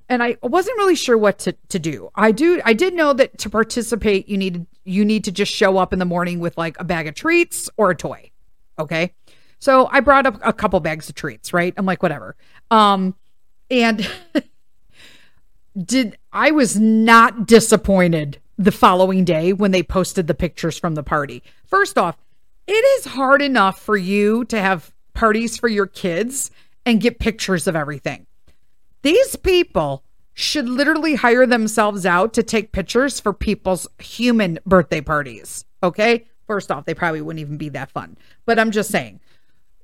And 0.10 0.22
I 0.22 0.38
wasn't 0.44 0.78
really 0.78 0.96
sure 0.96 1.18
what 1.18 1.40
to, 1.40 1.56
to 1.70 1.80
do. 1.80 2.10
I 2.16 2.32
do 2.32 2.62
I 2.66 2.74
did 2.74 2.94
know 2.94 3.14
that 3.14 3.38
to 3.40 3.50
participate 3.50 4.28
you 4.28 4.38
need 4.38 4.66
you 4.84 5.06
need 5.06 5.24
to 5.26 5.32
just 5.32 5.52
show 5.52 5.78
up 5.78 5.94
in 5.94 6.00
the 6.00 6.06
morning 6.06 6.40
with 6.40 6.58
like 6.58 6.80
a 6.80 6.84
bag 6.84 7.08
of 7.08 7.16
treats 7.16 7.70
or 7.78 7.92
a 7.92 7.96
toy. 7.96 8.30
Okay. 8.78 9.14
So 9.60 9.88
I 9.92 10.02
brought 10.02 10.26
up 10.26 10.40
a 10.44 10.52
couple 10.52 10.80
bags 10.80 11.08
of 11.08 11.16
treats, 11.16 11.54
right? 11.54 11.74
I'm 11.78 11.86
like, 11.86 12.04
whatever. 12.04 12.36
Um 12.70 13.16
and 13.70 14.08
did 15.82 16.18
I 16.34 16.52
was 16.52 16.78
not 16.78 17.48
disappointed 17.48 18.40
the 18.58 18.72
following 18.72 19.24
day 19.24 19.54
when 19.54 19.72
they 19.72 19.82
posted 19.82 20.28
the 20.28 20.34
pictures 20.34 20.78
from 20.78 20.96
the 20.96 21.04
party. 21.04 21.42
First 21.66 21.98
off, 21.98 22.18
it 22.72 22.86
is 23.00 23.06
hard 23.06 23.42
enough 23.42 23.80
for 23.82 23.98
you 23.98 24.46
to 24.46 24.60
have 24.60 24.94
parties 25.14 25.58
for 25.58 25.68
your 25.68 25.88
kids 25.88 26.52
and 26.86 27.02
get 27.02 27.20
pictures 27.20 27.68
of 27.68 27.76
everything. 27.76 28.26
These 29.02 29.36
people 29.38 30.04
should 30.34 30.70
literally 30.70 31.16
hire 31.16 31.46
themselves 31.46 32.06
out 32.06 32.34
to 32.34 32.44
take 32.44 32.72
pictures 32.72 33.20
for 33.20 33.34
people's 33.34 33.88
human 34.00 34.60
birthday 34.66 35.02
parties. 35.02 35.66
Okay. 35.84 36.26
First 36.48 36.72
off, 36.72 36.86
they 36.86 36.94
probably 36.94 37.22
wouldn't 37.22 37.42
even 37.42 37.58
be 37.58 37.70
that 37.70 37.92
fun. 37.92 38.18
But 38.46 38.60
I'm 38.60 38.72
just 38.72 38.90
saying, 38.90 39.20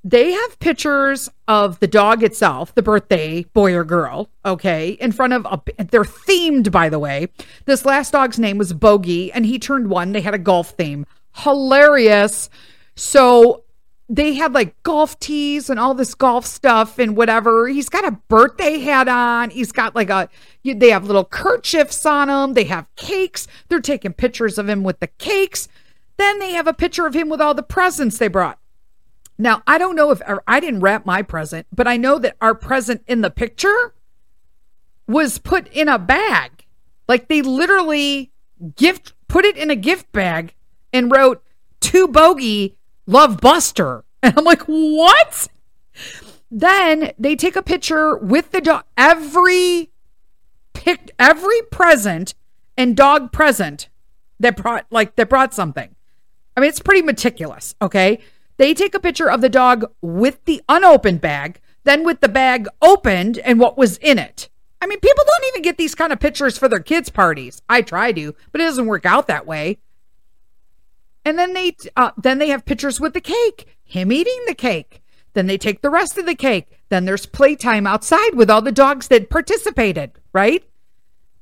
they 0.04 0.32
have 0.32 0.60
pictures 0.60 1.30
of 1.47 1.80
the 1.80 1.88
dog 1.88 2.23
itself, 2.23 2.73
the 2.76 2.82
birthday 2.82 3.43
boy 3.54 3.73
or 3.73 3.84
girl, 3.84 4.30
okay, 4.45 4.91
in 4.91 5.12
front 5.12 5.34
of 5.34 5.45
a. 5.45 5.62
They're 5.84 6.04
themed, 6.04 6.71
by 6.71 6.89
the 6.89 7.00
way. 7.00 7.28
This 7.65 7.86
last 7.86 8.12
dog's 8.12 8.39
name 8.39 8.58
was 8.58 8.73
Bogey, 8.73 9.32
and 9.32 9.45
he 9.45 9.60
turned 9.60 9.89
one. 9.89 10.12
They 10.12 10.21
had 10.21 10.34
a 10.34 10.39
golf 10.39 10.71
theme 10.71 11.06
hilarious. 11.36 12.50
So 12.97 13.63
they 14.10 14.33
had 14.33 14.53
like 14.53 14.81
golf 14.81 15.19
tees 15.19 15.69
and 15.69 15.79
all 15.79 15.93
this 15.93 16.15
golf 16.15 16.45
stuff 16.47 16.97
and 16.97 17.15
whatever. 17.15 17.67
He's 17.67 17.89
got 17.89 18.07
a 18.07 18.19
birthday 18.27 18.79
hat 18.79 19.07
on. 19.07 19.51
He's 19.51 19.71
got 19.71 19.95
like 19.95 20.10
a, 20.10 20.29
they 20.63 20.89
have 20.89 21.05
little 21.05 21.23
kerchiefs 21.23 22.05
on 22.07 22.27
him. 22.27 22.53
They 22.55 22.63
have 22.63 22.88
cakes. 22.95 23.47
They're 23.69 23.81
taking 23.81 24.13
pictures 24.13 24.57
of 24.57 24.67
him 24.67 24.83
with 24.83 24.99
the 24.99 25.07
cakes. 25.07 25.67
Then 26.17 26.39
they 26.39 26.51
have 26.53 26.65
a 26.65 26.73
picture 26.73 27.05
of 27.05 27.13
him 27.13 27.29
with 27.29 27.39
all 27.39 27.53
the 27.53 27.62
presents 27.62 28.17
they 28.17 28.27
brought. 28.27 28.57
Now, 29.38 29.62
I 29.67 29.77
don't 29.77 29.95
know 29.95 30.10
if 30.10 30.19
er, 30.21 30.41
I 30.47 30.60
didn't 30.60 30.79
wrap 30.79 31.05
my 31.05 31.21
present, 31.21 31.67
but 31.71 31.88
I 31.88 31.97
know 31.97 32.17
that 32.17 32.36
our 32.41 32.55
present 32.55 33.03
in 33.05 33.21
the 33.21 33.29
picture 33.29 33.93
was 35.07 35.38
put 35.38 35.67
in 35.67 35.88
a 35.88 35.99
bag. 35.99 36.65
Like 37.07 37.27
they 37.27 37.43
literally 37.43 38.31
gift 38.75 39.13
put 39.27 39.45
it 39.45 39.55
in 39.55 39.69
a 39.69 39.75
gift 39.75 40.12
bag 40.12 40.55
and 40.91 41.12
wrote 41.12 41.43
to 41.81 42.07
Bogey, 42.07 42.75
love 43.08 43.41
Buster. 43.41 44.04
And 44.24 44.34
I'm 44.36 44.46
like, 44.46 44.63
what? 44.63 45.48
Then 46.50 47.12
they 47.20 47.36
take 47.36 47.56
a 47.56 47.62
picture 47.62 48.17
with 48.17 48.50
the 48.50 48.60
dog. 48.60 48.84
Every 48.98 49.91
picked 50.74 51.12
every 51.20 51.62
present 51.72 52.34
and 52.76 52.98
dog 52.98 53.32
present 53.32 53.89
that 54.39 54.58
brought 54.58 54.88
like 54.89 55.15
that 55.17 55.30
brought 55.30 55.54
something. 55.54 55.96
I 56.56 56.60
mean, 56.60 56.70
it's 56.70 56.82
pretty 56.82 57.04
meticulous. 57.04 57.76
Okay. 57.80 58.20
They 58.58 58.74
take 58.74 58.96
a 58.96 59.00
picture 59.00 59.30
of 59.30 59.41
the 59.41 59.50
dog 59.50 59.86
with 60.02 60.43
the 60.46 60.63
unopened 60.67 61.22
bag, 61.22 61.60
then 61.84 62.04
with 62.04 62.22
the 62.22 62.30
bag 62.30 62.67
opened 62.82 63.38
and 63.38 63.60
what 63.60 63.78
was 63.78 63.98
in 63.98 64.17
it. 64.17 64.50
I 64.82 64.88
mean, 64.88 65.00
people 65.00 65.24
don't 65.28 65.48
even 65.50 65.62
get 65.62 65.78
these 65.78 65.96
kind 65.96 66.12
of 66.12 66.20
pictures 66.20 66.58
for 66.58 66.67
their 66.67 66.80
kids' 66.80 67.10
parties. 67.10 67.62
I 67.70 67.82
try 67.84 68.12
to, 68.13 68.36
but 68.52 68.62
it 68.62 68.65
doesn't 68.65 68.88
work 68.88 69.06
out 69.06 69.28
that 69.28 69.46
way. 69.46 69.78
And 71.28 71.38
then 71.38 71.52
they 71.52 71.76
uh, 71.98 72.12
then 72.16 72.38
they 72.38 72.48
have 72.48 72.63
pictures 72.63 73.02
with 73.02 73.13
the 73.13 73.20
cake, 73.20 73.78
him 73.84 74.13
eating 74.13 74.40
the 74.48 74.56
cake. 74.56 75.04
Then 75.34 75.48
they 75.48 75.58
take 75.58 75.82
the 75.82 75.90
rest 75.90 76.18
of 76.18 76.26
the 76.26 76.36
cake. 76.36 76.80
Then 76.88 77.04
there's 77.04 77.26
playtime 77.26 77.86
outside 77.86 78.36
with 78.36 78.50
all 78.50 78.62
the 78.62 78.72
dogs 78.72 79.10
that 79.10 79.30
participated, 79.30 80.13
right? 80.32 80.63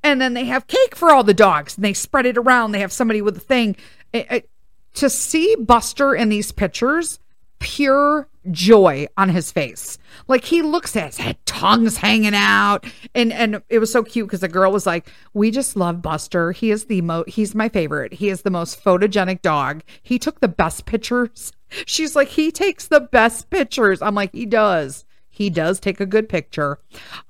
And 0.02 0.20
then 0.20 0.34
they 0.34 0.46
have 0.46 0.66
cake 0.66 0.96
for 0.96 1.12
all 1.12 1.24
the 1.24 1.36
dogs 1.36 1.76
and 1.76 1.86
they 1.86 1.94
spread 1.94 2.26
it 2.26 2.36
around. 2.36 2.72
They 2.72 2.80
have 2.80 2.92
somebody 2.92 3.22
with 3.22 3.38
a 3.38 3.42
thing. 3.42 3.76
It, 4.12 4.26
it, 4.32 4.50
to 4.96 5.08
see 5.08 5.56
Buster 5.56 6.16
in 6.16 6.30
these 6.30 6.52
pictures, 6.52 7.20
pure 7.60 8.28
joy 8.52 9.08
on 9.18 9.30
his 9.30 9.52
face. 9.52 9.98
Like 10.28 10.46
he 10.46 10.62
looks 10.62 10.96
at 10.96 11.08
his 11.08 11.18
head, 11.18 11.38
tongues 11.46 11.98
hanging 11.98 12.36
out. 12.36 12.86
And 13.14 13.34
and 13.34 13.62
it 13.70 13.80
was 13.80 13.92
so 13.92 14.04
cute 14.04 14.28
because 14.28 14.42
the 14.42 14.48
girl 14.48 14.72
was 14.72 14.86
like, 14.86 15.10
We 15.34 15.52
just 15.52 15.76
love 15.76 16.02
Buster. 16.02 16.52
He 16.52 16.72
is 16.72 16.86
the 16.86 17.02
mo 17.02 17.24
he's 17.28 17.56
my 17.56 17.70
favorite. 17.70 18.14
He 18.14 18.30
is 18.30 18.42
the 18.42 18.52
most 18.52 18.84
photogenic 18.84 19.42
dog. 19.42 19.84
He 20.04 20.20
took 20.20 20.40
the 20.40 20.48
best 20.48 20.86
pictures. 20.86 21.52
She's 21.86 22.16
like, 22.16 22.30
he 22.30 22.52
takes 22.52 22.88
the 22.88 23.02
best 23.02 23.50
pictures. 23.50 24.02
I'm 24.02 24.16
like, 24.16 24.32
he 24.34 24.46
does. 24.46 25.06
He 25.30 25.50
does 25.50 25.80
take 25.80 26.00
a 26.00 26.06
good 26.06 26.30
picture. 26.30 26.80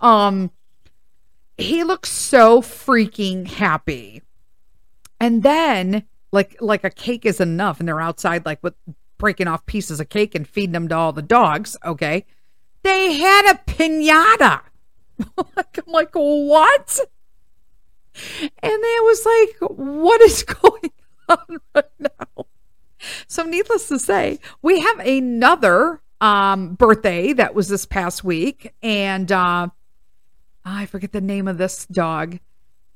Um 0.02 0.52
he 1.58 1.84
looks 1.84 2.12
so 2.12 2.62
freaking 2.62 3.48
happy. 3.48 4.22
And 5.20 5.44
then 5.44 6.04
like 6.32 6.58
like 6.60 6.84
a 6.84 6.90
cake 6.90 7.26
is 7.26 7.40
enough 7.40 7.80
and 7.80 7.88
they're 7.88 8.02
outside 8.02 8.46
like 8.46 8.62
with 8.62 8.76
breaking 9.18 9.48
off 9.48 9.66
pieces 9.66 10.00
of 10.00 10.10
cake 10.10 10.36
and 10.36 10.48
feeding 10.48 10.74
them 10.74 10.88
to 10.90 10.96
all 10.96 11.14
the 11.14 11.22
dogs, 11.22 11.78
okay? 11.86 12.26
They 12.84 13.14
had 13.14 13.52
a 13.52 13.72
piñata. 13.72 14.62
I'm 15.38 15.84
like, 15.88 16.14
what? 16.14 17.00
And 18.16 18.50
it 18.64 19.04
was 19.04 19.26
like, 19.26 19.70
what 19.72 20.22
is 20.22 20.44
going 20.62 20.92
on 21.30 21.58
right 21.74 21.86
now? 22.00 22.46
So, 23.28 23.44
needless 23.44 23.88
to 23.90 24.00
say, 24.00 24.40
we 24.62 24.80
have 24.80 25.00
another 25.00 26.02
um, 26.22 26.76
birthday 26.76 27.34
that 27.34 27.54
was 27.54 27.68
this 27.68 27.86
past 27.86 28.24
week, 28.24 28.74
and 28.82 29.32
uh, 29.32 29.68
I 30.64 30.86
forget 30.88 31.12
the 31.12 31.22
name 31.22 31.48
of 31.48 31.58
this 31.58 31.86
dog, 31.86 32.40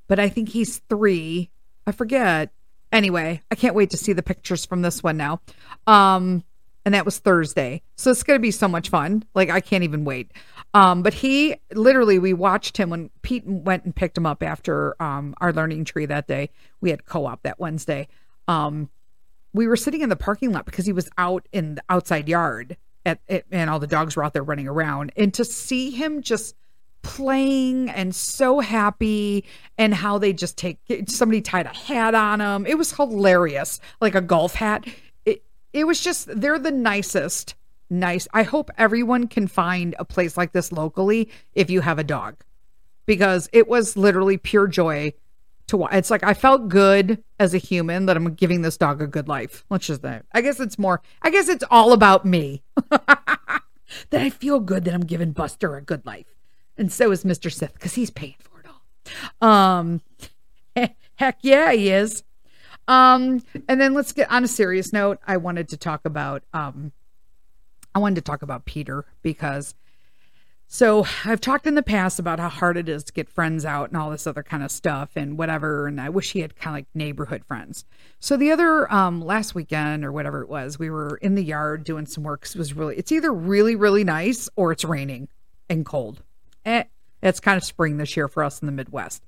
but 0.07 0.19
I 0.19 0.29
think 0.29 0.49
he's 0.49 0.79
three. 0.89 1.51
I 1.85 1.91
forget. 1.91 2.51
Anyway, 2.91 3.41
I 3.51 3.55
can't 3.55 3.75
wait 3.75 3.91
to 3.91 3.97
see 3.97 4.13
the 4.13 4.23
pictures 4.23 4.65
from 4.65 4.81
this 4.81 5.03
one 5.03 5.17
now. 5.17 5.41
Um, 5.85 6.43
and 6.85 6.95
that 6.95 7.05
was 7.05 7.19
Thursday. 7.19 7.81
So 7.97 8.09
it's 8.09 8.23
going 8.23 8.37
to 8.37 8.41
be 8.41 8.51
so 8.51 8.67
much 8.67 8.89
fun. 8.89 9.23
Like 9.35 9.49
I 9.49 9.59
can't 9.59 9.83
even 9.83 10.05
wait. 10.05 10.31
Um, 10.73 11.03
but 11.03 11.13
he 11.13 11.55
literally, 11.73 12.19
we 12.19 12.33
watched 12.33 12.77
him 12.77 12.89
when 12.89 13.09
Pete 13.21 13.45
went 13.45 13.85
and 13.85 13.95
picked 13.95 14.17
him 14.17 14.25
up 14.25 14.41
after 14.41 15.01
um, 15.01 15.35
our 15.41 15.51
learning 15.53 15.85
tree 15.85 16.05
that 16.05 16.27
day. 16.27 16.49
We 16.81 16.89
had 16.89 17.05
co-op 17.05 17.43
that 17.43 17.59
Wednesday. 17.59 18.07
Um, 18.47 18.89
we 19.53 19.67
were 19.67 19.75
sitting 19.75 20.01
in 20.01 20.09
the 20.09 20.15
parking 20.15 20.51
lot 20.51 20.65
because 20.65 20.85
he 20.85 20.93
was 20.93 21.09
out 21.17 21.47
in 21.51 21.75
the 21.75 21.83
outside 21.89 22.27
yard 22.27 22.77
at, 23.05 23.19
at 23.27 23.45
and 23.51 23.69
all 23.69 23.79
the 23.79 23.87
dogs 23.87 24.15
were 24.15 24.23
out 24.23 24.33
there 24.33 24.43
running 24.43 24.67
around. 24.67 25.11
And 25.15 25.33
to 25.35 25.45
see 25.45 25.91
him 25.91 26.21
just 26.21 26.55
playing 27.01 27.89
and 27.89 28.13
so 28.13 28.59
happy 28.59 29.45
and 29.77 29.93
how 29.93 30.17
they 30.17 30.33
just 30.33 30.57
take 30.57 30.77
somebody 31.07 31.41
tied 31.41 31.65
a 31.65 31.69
hat 31.69 32.15
on 32.15 32.39
them 32.39 32.65
It 32.65 32.77
was 32.77 32.91
hilarious, 32.91 33.79
like 34.01 34.15
a 34.15 34.21
golf 34.21 34.55
hat. 34.55 34.85
It 35.25 35.43
it 35.73 35.85
was 35.85 36.01
just 36.01 36.27
they're 36.27 36.59
the 36.59 36.71
nicest. 36.71 37.55
Nice. 37.89 38.27
I 38.33 38.43
hope 38.43 38.69
everyone 38.77 39.27
can 39.27 39.47
find 39.47 39.95
a 39.97 40.05
place 40.05 40.37
like 40.37 40.51
this 40.51 40.71
locally 40.71 41.29
if 41.53 41.69
you 41.69 41.81
have 41.81 41.97
a 41.97 42.03
dog. 42.03 42.35
Because 43.05 43.49
it 43.51 43.67
was 43.67 43.97
literally 43.97 44.37
pure 44.37 44.67
joy 44.67 45.13
to 45.67 45.77
watch. 45.77 45.93
It's 45.93 46.11
like 46.11 46.23
I 46.23 46.35
felt 46.35 46.69
good 46.69 47.23
as 47.39 47.53
a 47.53 47.57
human 47.57 48.05
that 48.05 48.17
I'm 48.17 48.33
giving 48.35 48.61
this 48.61 48.77
dog 48.77 49.01
a 49.01 49.07
good 49.07 49.27
life. 49.27 49.65
Let's 49.69 49.87
just 49.87 50.03
say. 50.03 50.21
I 50.33 50.41
guess 50.41 50.59
it's 50.59 50.77
more 50.77 51.01
I 51.21 51.31
guess 51.31 51.49
it's 51.49 51.63
all 51.71 51.93
about 51.93 52.25
me. 52.25 52.61
that 54.11 54.21
I 54.21 54.29
feel 54.29 54.59
good 54.59 54.85
that 54.85 54.93
I'm 54.93 55.05
giving 55.05 55.31
Buster 55.31 55.75
a 55.75 55.81
good 55.81 56.05
life 56.05 56.38
and 56.79 56.91
so 56.91 57.11
is 57.11 57.23
Mr. 57.23 57.51
Sith 57.51 57.73
because 57.73 57.93
he's 57.93 58.09
paying 58.09 58.35
for 58.39 58.59
it 58.61 58.65
all. 59.41 59.47
Um, 59.47 60.01
heck 61.15 61.37
yeah, 61.41 61.73
he 61.73 61.89
is. 61.89 62.23
Um, 62.87 63.43
and 63.67 63.79
then 63.79 63.93
let's 63.93 64.13
get 64.13 64.31
on 64.31 64.43
a 64.43 64.47
serious 64.47 64.91
note. 64.91 65.19
I 65.27 65.37
wanted 65.37 65.69
to 65.69 65.77
talk 65.77 66.05
about 66.05 66.43
um, 66.53 66.91
I 67.93 67.99
wanted 67.99 68.15
to 68.15 68.21
talk 68.21 68.41
about 68.41 68.65
Peter 68.65 69.05
because 69.21 69.75
so 70.67 71.05
I've 71.25 71.41
talked 71.41 71.67
in 71.67 71.75
the 71.75 71.83
past 71.83 72.19
about 72.19 72.39
how 72.39 72.49
hard 72.49 72.77
it 72.77 72.87
is 72.87 73.03
to 73.05 73.13
get 73.13 73.27
friends 73.27 73.65
out 73.65 73.89
and 73.89 73.97
all 73.97 74.11
this 74.11 74.25
other 74.25 74.43
kind 74.43 74.63
of 74.63 74.71
stuff 74.71 75.09
and 75.15 75.37
whatever. 75.37 75.87
And 75.87 75.99
I 75.99 76.09
wish 76.09 76.31
he 76.31 76.41
had 76.41 76.55
kind 76.55 76.75
of 76.75 76.77
like 76.77 76.87
neighborhood 76.93 77.43
friends. 77.43 77.85
So 78.19 78.37
the 78.37 78.51
other 78.51 78.91
um, 78.93 79.21
last 79.21 79.53
weekend 79.55 80.05
or 80.05 80.11
whatever 80.11 80.41
it 80.41 80.49
was, 80.49 80.79
we 80.79 80.89
were 80.89 81.17
in 81.17 81.35
the 81.35 81.43
yard 81.43 81.83
doing 81.83 82.05
some 82.05 82.23
work. 82.23 82.45
It 82.45 82.55
was 82.55 82.73
really 82.73 82.95
it's 82.97 83.11
either 83.11 83.33
really 83.33 83.75
really 83.75 84.03
nice 84.03 84.49
or 84.55 84.71
it's 84.71 84.85
raining 84.85 85.27
and 85.69 85.85
cold 85.85 86.23
eh, 86.65 86.83
it's 87.21 87.39
kind 87.39 87.57
of 87.57 87.63
spring 87.63 87.97
this 87.97 88.15
year 88.15 88.27
for 88.27 88.43
us 88.43 88.61
in 88.61 88.65
the 88.65 88.71
Midwest. 88.71 89.23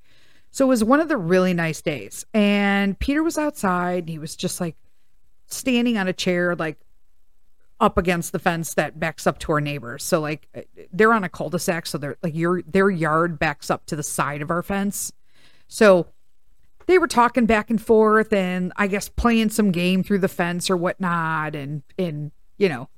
So 0.52 0.66
it 0.66 0.70
was 0.70 0.84
one 0.84 1.00
of 1.00 1.08
the 1.08 1.18
really 1.18 1.54
nice 1.54 1.82
days. 1.82 2.26
And 2.34 3.00
Peter 3.00 3.24
was 3.24 3.38
outside. 3.38 4.10
He 4.10 4.20
was 4.20 4.36
just 4.36 4.60
like 4.60 4.76
standing 5.48 5.98
on 5.98 6.08
a 6.08 6.14
chair, 6.14 6.56
like 6.56 6.78
up 7.80 7.98
against 7.98 8.32
the 8.32 8.40
fence 8.40 8.74
that 8.76 9.00
backs 9.00 9.26
up 9.26 9.40
to 9.40 9.52
our 9.54 9.62
neighbors. 9.62 10.04
So 10.04 10.20
like 10.20 10.48
they're 10.92 11.14
on 11.14 11.24
a 11.24 11.30
cul-de-sac, 11.30 11.88
so 11.88 11.98
they're 11.98 12.18
like 12.22 12.36
your 12.36 12.62
their 12.62 12.90
yard 12.90 13.40
backs 13.40 13.70
up 13.70 13.86
to 13.88 13.96
the 13.96 14.04
side 14.04 14.42
of 14.42 14.52
our 14.52 14.62
fence. 14.62 15.12
So 15.68 16.08
they 16.86 16.98
were 16.98 17.08
talking 17.08 17.46
back 17.46 17.70
and 17.70 17.82
forth 17.82 18.34
and 18.34 18.74
I 18.76 18.88
guess 18.88 19.10
playing 19.10 19.50
some 19.50 19.72
game 19.72 20.04
through 20.04 20.20
the 20.20 20.28
fence 20.28 20.70
or 20.70 20.78
whatnot 20.78 21.56
and 21.56 21.82
and 21.98 22.32
you 22.58 22.70
know 22.70 22.90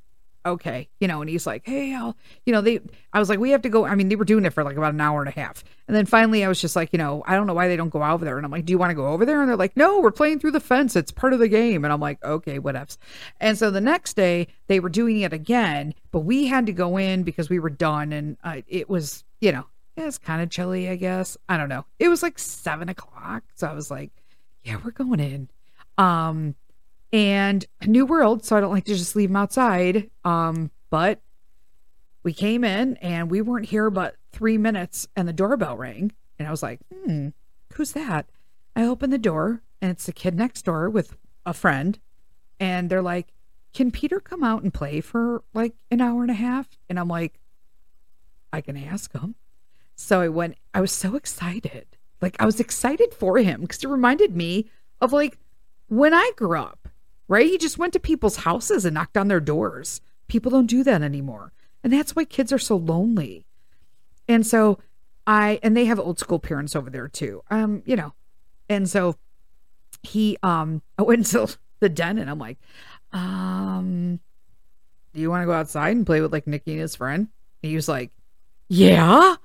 okay, 0.46 0.90
you 1.00 1.08
know, 1.08 1.22
and 1.22 1.30
he's 1.30 1.48
like, 1.48 1.64
hey, 1.66 1.94
I'll, 1.94 2.18
you 2.46 2.54
know, 2.54 2.62
they, 2.62 2.80
I 3.14 3.20
was 3.20 3.30
like, 3.30 3.40
we 3.40 3.52
have 3.52 3.62
to 3.62 3.70
go. 3.70 3.86
I 3.86 3.96
mean, 3.96 4.10
they 4.10 4.16
were 4.16 4.26
doing 4.26 4.46
it 4.46 4.54
for 4.54 4.64
like 4.64 4.76
about 4.76 4.94
an 4.94 5.02
hour 5.02 5.22
and 5.22 5.30
a 5.30 5.32
half. 5.32 5.64
And 5.88 5.96
then 5.96 6.06
finally 6.06 6.44
I 6.44 6.48
was 6.48 6.60
just 6.60 6.76
like, 6.76 6.90
you 6.92 7.00
know, 7.00 7.24
I 7.26 7.36
don't 7.36 7.48
know 7.48 7.54
why 7.54 7.68
they 7.68 7.76
don't 7.78 7.90
go 7.90 8.04
over 8.04 8.26
there. 8.26 8.38
And 8.38 8.46
I'm 8.46 8.52
like, 8.52 8.66
do 8.66 8.72
you 8.72 8.78
want 8.78 8.92
to 8.92 8.96
go 8.96 9.08
over 9.08 9.26
there? 9.26 9.42
And 9.42 9.50
they're 9.50 9.56
like, 9.56 9.78
no, 9.78 10.00
we're 10.00 10.12
playing 10.12 10.40
through 10.40 10.52
the 10.52 10.60
fence. 10.60 10.96
It's 10.96 11.12
part 11.12 11.34
of 11.34 11.40
the 11.40 11.48
game. 11.48 11.84
And 11.84 11.94
I'm 11.94 12.00
like, 12.00 12.24
okay, 12.24 12.60
whatevs. 12.60 12.98
And 13.40 13.58
so 13.58 13.72
the 13.72 13.82
next 13.82 14.16
day 14.16 14.48
they 14.68 14.80
were 14.80 14.90
doing 14.90 15.22
it 15.22 15.34
again, 15.34 15.94
but 16.12 16.22
we 16.22 16.48
had 16.48 16.66
to 16.66 16.74
go 16.74 16.98
in 16.98 17.24
because 17.24 17.50
we 17.50 17.60
were 17.60 17.70
done. 17.70 18.14
And 18.14 18.38
uh, 18.44 18.62
it 18.68 18.90
was, 18.90 19.24
you 19.42 19.52
know, 19.52 19.66
it 19.96 20.04
was 20.04 20.18
kind 20.18 20.42
of 20.42 20.50
chilly, 20.50 20.90
I 20.90 20.96
guess. 20.96 21.38
I 21.48 21.58
don't 21.58 21.70
know. 21.70 21.86
It 22.00 22.10
was 22.10 22.24
like 22.24 22.40
seven 22.40 22.90
o'clock. 22.90 23.44
So 23.56 23.68
I 23.68 23.74
was 23.74 23.92
like, 23.92 24.12
yeah, 24.64 24.78
we're 24.84 24.92
going 24.92 25.20
in. 25.20 25.50
Um, 25.98 26.56
and 27.14 27.64
a 27.80 27.86
new 27.86 28.08
world, 28.08 28.44
so 28.44 28.58
I 28.58 28.60
don't 28.60 28.74
like 28.74 28.86
to 28.86 28.96
just 28.96 29.16
leave 29.16 29.30
them 29.30 29.36
outside. 29.38 30.10
Um, 30.26 30.72
but 30.90 31.22
we 32.24 32.34
came 32.34 32.64
in 32.64 32.98
and 32.98 33.30
we 33.30 33.40
weren't 33.40 33.68
here 33.68 33.92
but 33.92 34.16
three 34.32 34.58
minutes, 34.58 35.08
and 35.16 35.28
the 35.28 35.34
doorbell 35.34 35.78
rang, 35.78 36.12
and 36.40 36.48
I 36.48 36.52
was 36.52 36.64
like, 36.64 36.80
"Hmm, 36.92 37.30
who's 37.74 37.92
that?" 37.92 38.26
I 38.76 38.84
opened 38.84 39.14
the 39.14 39.20
door, 39.20 39.62
and 39.80 39.92
it's 39.92 40.08
the 40.08 40.12
kid 40.12 40.36
next 40.36 40.64
door 40.64 40.90
with 40.90 41.16
a 41.46 41.54
friend, 41.54 42.00
and 42.60 42.90
they're 42.90 43.02
like, 43.02 43.32
"Can 43.74 43.92
Peter 43.92 44.20
come 44.20 44.44
out 44.44 44.64
and 44.64 44.74
play 44.74 45.00
for 45.00 45.44
like 45.54 45.76
an 45.92 46.02
hour 46.02 46.24
and 46.24 46.32
a 46.32 46.36
half?" 46.36 46.68
And 46.90 47.00
I'm 47.00 47.08
like, 47.08 47.40
"I 48.52 48.62
can 48.62 48.76
ask 48.76 49.14
him." 49.14 49.36
So 49.96 50.22
I 50.22 50.30
went. 50.30 50.56
I 50.74 50.82
was 50.82 50.92
so 50.92 51.16
excited. 51.16 51.86
Like 52.22 52.36
I 52.40 52.46
was 52.46 52.60
excited 52.60 53.14
for 53.14 53.38
him 53.38 53.62
because 53.62 53.84
it 53.84 53.88
reminded 53.88 54.36
me 54.36 54.72
of 55.00 55.14
like 55.14 55.38
when 55.90 56.14
I 56.14 56.32
grew 56.36 56.58
up 56.58 56.83
right? 57.28 57.46
He 57.46 57.58
just 57.58 57.78
went 57.78 57.94
to 57.94 58.00
people's 58.00 58.38
houses 58.38 58.86
and 58.86 58.94
knocked 58.94 59.18
on 59.18 59.28
their 59.28 59.40
doors. 59.40 60.02
People 60.28 60.52
don't 60.52 60.68
do 60.68 60.84
that 60.84 61.02
anymore. 61.02 61.52
And 61.84 61.92
that's 61.92 62.16
why 62.16 62.26
kids 62.26 62.52
are 62.54 62.60
so 62.60 62.78
lonely. 62.78 63.46
And 64.28 64.46
so 64.46 64.80
I 65.28 65.60
and 65.64 65.76
they 65.76 65.86
have 65.86 66.00
old 66.00 66.20
school 66.20 66.40
parents 66.40 66.76
over 66.76 66.90
there 66.90 67.08
too. 67.08 67.44
Um, 67.50 67.84
you 67.86 67.96
know. 67.96 68.14
And 68.70 68.90
so 68.90 69.16
he 70.02 70.38
um 70.44 70.82
I 70.98 71.04
went 71.04 71.26
to 71.28 71.56
the 71.80 71.90
den 71.90 72.18
and 72.18 72.30
I'm 72.30 72.40
like, 72.40 72.58
um, 73.12 74.20
do 75.14 75.22
you 75.22 75.30
want 75.30 75.44
to 75.44 75.46
go 75.46 75.54
outside 75.54 75.96
and 75.96 76.06
play 76.06 76.22
with 76.22 76.32
like 76.32 76.48
Nicky 76.48 76.72
and 76.72 76.82
his 76.82 76.96
friend? 76.96 77.28
And 77.62 77.70
he 77.70 77.76
was 77.76 77.88
like, 77.88 78.12
Yeah. 78.70 79.36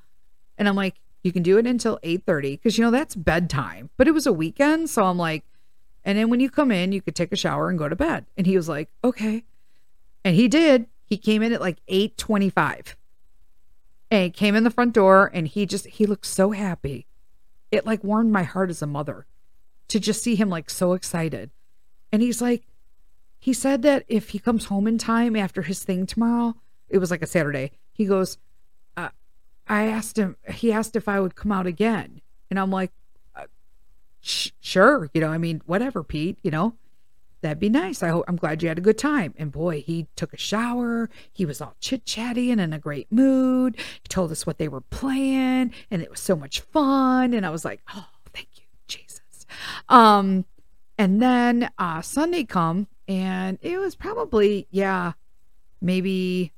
And 0.57 0.69
I'm 0.69 0.77
like, 0.77 0.97
you 1.23 1.33
can 1.33 1.43
do 1.43 1.59
it 1.59 1.67
until 1.67 1.99
8:30 2.03 2.53
because 2.53 2.79
you 2.79 2.85
know 2.85 2.91
that's 2.91 3.15
bedtime. 3.15 3.91
But 3.97 4.09
it 4.09 4.13
was 4.13 4.27
a 4.27 4.33
weekend, 4.33 4.91
so 4.91 5.05
I'm 5.05 5.19
like, 5.19 5.45
and 6.09 6.17
then 6.17 6.31
when 6.31 6.41
you 6.41 6.49
come 6.49 6.73
in, 6.73 6.93
you 6.93 7.03
could 7.03 7.15
take 7.15 7.33
a 7.33 7.37
shower 7.37 7.69
and 7.69 7.79
go 7.79 7.87
to 7.87 7.95
bed. 7.95 8.25
And 8.35 8.47
he 8.47 8.57
was 8.57 8.67
like, 8.67 8.89
okay. 9.05 9.45
And 10.25 10.35
he 10.35 10.49
did. 10.49 10.87
He 11.05 11.19
came 11.19 11.43
in 11.43 11.53
at 11.53 11.61
like 11.61 11.83
825. 11.87 12.97
And 14.11 14.33
came 14.33 14.55
in 14.55 14.65
the 14.65 14.71
front 14.71 14.95
door 14.95 15.31
and 15.35 15.47
he 15.47 15.67
just, 15.67 15.87
he 15.87 16.07
looked 16.07 16.25
so 16.25 16.53
happy. 16.53 17.07
It 17.71 17.85
like 17.85 18.03
warmed 18.03 18.33
my 18.33 18.45
heart 18.45 18.71
as 18.71 18.81
a 18.81 18.87
mother 18.87 19.27
to 19.89 20.01
just 20.01 20.23
see 20.23 20.35
him 20.35 20.49
like 20.49 20.71
so 20.71 20.95
excited. 20.95 21.51
And 22.11 22.23
he's 22.23 22.41
like, 22.41 22.67
he 23.39 23.53
said 23.53 23.83
that 23.83 24.07
if 24.09 24.31
he 24.31 24.39
comes 24.39 24.65
home 24.65 24.87
in 24.87 24.97
time 24.97 25.37
after 25.37 25.61
his 25.61 25.85
thing 25.85 26.07
tomorrow, 26.07 26.55
it 26.89 26.97
was 26.97 27.11
like 27.11 27.21
a 27.21 27.27
Saturday, 27.27 27.73
he 27.93 28.07
goes, 28.07 28.39
uh, 28.97 29.11
I 29.69 29.89
asked 29.89 30.19
him, 30.19 30.37
he 30.55 30.73
asked 30.73 30.97
if 30.97 31.07
I 31.07 31.21
would 31.21 31.37
come 31.37 31.53
out 31.53 31.67
again. 31.67 32.23
And 32.49 32.59
I'm 32.59 32.71
like, 32.71 32.93
sure, 34.21 35.11
you 35.15 35.21
know, 35.21 35.29
I 35.29 35.39
mean, 35.39 35.63
whatever, 35.67 36.03
Pete, 36.03 36.39
you 36.43 36.51
know. 36.51 36.75
that'd 37.41 37.61
be 37.61 37.69
nice. 37.69 38.03
I 38.03 38.09
hope 38.09 38.25
I'm 38.27 38.37
glad 38.37 38.63
you 38.63 38.69
had 38.69 38.79
a 38.79 38.83
good 38.83 38.99
time. 38.99 39.33
And 39.39 39.53
boy, 39.53 39.81
he 39.81 40.09
took 40.17 40.33
a 40.33 40.37
shower. 40.37 41.09
He 41.33 41.45
was 41.47 41.61
all 41.61 41.77
chit 41.81 42.05
chatty 42.05 42.51
and 42.51 42.61
in 42.61 42.73
a 42.73 42.79
great 42.79 43.11
mood. 43.13 43.77
He 43.77 44.09
told 44.09 44.33
us 44.33 44.45
what 44.47 44.59
they 44.59 44.69
were 44.69 44.81
playing, 44.81 45.73
and 45.91 46.03
it 46.03 46.11
was 46.11 46.21
so 46.21 46.35
much 46.35 46.61
fun. 46.61 47.33
And 47.35 47.47
I 47.47 47.51
was 47.51 47.65
like, 47.65 47.81
oh, 47.95 48.09
thank 48.35 48.49
you, 48.57 48.65
Jesus. 48.89 49.47
Um, 49.89 50.45
and 50.99 51.23
then 51.23 51.71
uh 51.79 52.03
Sunday 52.03 52.43
come, 52.45 52.89
and 53.07 53.59
it 53.63 53.79
was 53.79 53.95
probably 53.95 54.67
yeah, 54.71 55.13
maybe 55.81 56.53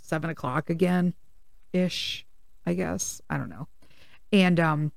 seven 0.00 0.30
o'clock 0.30 0.70
again, 0.70 1.14
ish. 1.72 2.24
I 2.64 2.74
guess 2.74 3.20
I 3.28 3.38
don't 3.38 3.48
know. 3.48 3.66
And 4.32 4.60
um, 4.60 4.92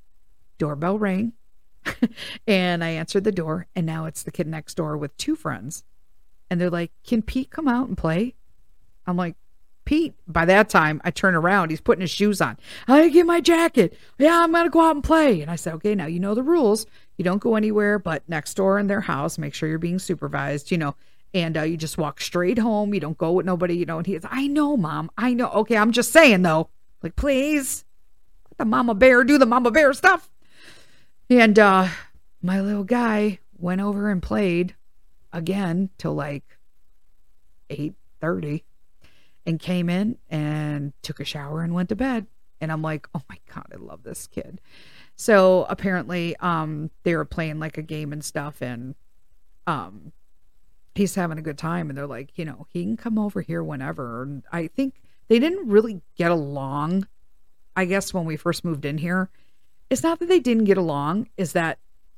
doorbell 0.60 1.00
rang 1.00 1.34
and 2.48 2.84
I 2.84 2.90
answered 2.90 3.24
the 3.24 3.32
door, 3.32 3.68
and 3.76 3.86
now 3.86 4.06
it's 4.06 4.24
the 4.24 4.32
kid 4.32 4.48
next 4.48 4.76
door 4.76 4.98
with 4.98 5.16
two 5.18 5.36
friends. 5.36 5.84
And 6.50 6.60
they're 6.60 6.70
like, 6.70 6.92
Can 7.04 7.22
Pete 7.22 7.50
come 7.50 7.68
out 7.68 7.88
and 7.88 7.98
play? 7.98 8.36
I'm 9.06 9.18
like, 9.18 9.36
Pete, 9.86 10.14
by 10.28 10.46
that 10.46 10.70
time, 10.70 11.02
I 11.04 11.12
turn 11.12 11.36
around. 11.36 11.70
He's 11.70 11.82
putting 11.82 12.02
his 12.02 12.12
shoes 12.12 12.40
on. 12.40 12.58
I 12.88 13.10
get 13.10 13.26
my 13.26 13.42
jacket. 13.42 13.98
Yeah, 14.18 14.42
I'm 14.42 14.52
going 14.52 14.64
to 14.64 14.70
go 14.70 14.82
out 14.82 14.96
and 14.96 15.04
play. 15.04 15.42
And 15.42 15.52
I 15.52 15.56
said, 15.56 15.74
Okay, 15.76 15.96
now 15.96 16.06
you 16.06 16.20
know 16.20 16.36
the 16.36 16.44
rules. 16.44 16.86
You 17.18 17.24
don't 17.24 17.42
go 17.42 17.56
anywhere 17.56 18.00
but 18.00 18.28
next 18.28 18.54
door 18.56 18.80
in 18.80 18.88
their 18.88 19.02
house. 19.02 19.38
Make 19.38 19.54
sure 19.54 19.68
you're 19.70 19.80
being 19.80 20.00
supervised, 20.00 20.72
you 20.72 20.78
know, 20.78 20.96
and 21.34 21.58
uh, 21.58 21.64
you 21.64 21.78
just 21.78 21.98
walk 21.98 22.22
straight 22.22 22.60
home. 22.60 22.94
You 22.94 23.00
don't 23.00 23.18
go 23.18 23.34
with 23.34 23.46
nobody, 23.46 23.76
you 23.76 23.86
know. 23.86 23.98
And 23.98 24.08
he's, 24.08 24.22
I 24.24 24.48
know, 24.48 24.78
mom. 24.78 25.12
I 25.18 25.34
know. 25.34 25.50
Okay, 25.50 25.78
I'm 25.78 25.92
just 25.92 26.12
saying, 26.12 26.44
though. 26.44 26.70
Like, 27.02 27.16
please, 27.16 27.84
let 28.52 28.58
the 28.60 28.66
mama 28.66 28.96
bear 28.96 29.24
do 29.24 29.38
the 29.38 29.46
mama 29.46 29.72
bear 29.72 29.94
stuff. 29.94 30.30
And 31.30 31.58
uh, 31.58 31.88
my 32.42 32.62
little 32.62 32.84
guy 32.84 33.40
went 33.58 33.82
over 33.82 34.10
and 34.10 34.22
played 34.22 34.76
again 35.32 35.90
till 35.98 36.14
like 36.14 36.44
8:30 37.70 38.64
and 39.46 39.60
came 39.60 39.90
in 39.90 40.18
and 40.30 40.94
took 41.02 41.20
a 41.20 41.26
shower 41.26 41.62
and 41.62 41.74
went 41.74 41.90
to 41.90 41.96
bed. 41.96 42.28
And 42.62 42.72
I'm 42.72 42.82
like, 42.82 43.08
"Oh 43.14 43.22
my 43.30 43.38
god, 43.54 43.66
I 43.74 43.78
love 43.78 44.04
this 44.04 44.28
kid." 44.28 44.62
So 45.16 45.66
apparently 45.70 46.36
um 46.38 46.90
they 47.04 47.16
were 47.16 47.26
playing 47.26 47.60
like 47.60 47.78
a 47.78 47.82
game 47.82 48.14
and 48.14 48.24
stuff 48.24 48.62
and 48.62 48.96
um 49.68 50.12
he's 50.96 51.16
having 51.16 51.38
a 51.40 51.42
good 51.42 51.58
time 51.58 51.90
and 51.90 51.98
they're 51.98 52.06
like, 52.08 52.38
you 52.38 52.46
know, 52.46 52.68
he 52.70 52.84
can 52.84 52.98
come 52.98 53.18
over 53.18 53.42
here 53.42 53.64
whenever. 53.64 54.24
And 54.24 54.44
I 54.52 54.68
think 54.68 55.02
they 55.28 55.40
didn't 55.40 55.68
really 55.68 56.02
get 56.16 56.32
along 56.32 57.08
I 57.76 57.86
guess 57.86 58.14
when 58.14 58.26
we 58.26 58.38
first 58.38 58.64
moved 58.64 58.86
in 58.86 59.00
here 59.00 59.30
it's 59.94 60.04
not 60.04 60.20
that 60.20 60.28
they 60.28 60.40
didn't 60.40 60.66
get 60.66 60.78
along, 60.78 61.30
is 61.38 61.54
that 61.54 61.78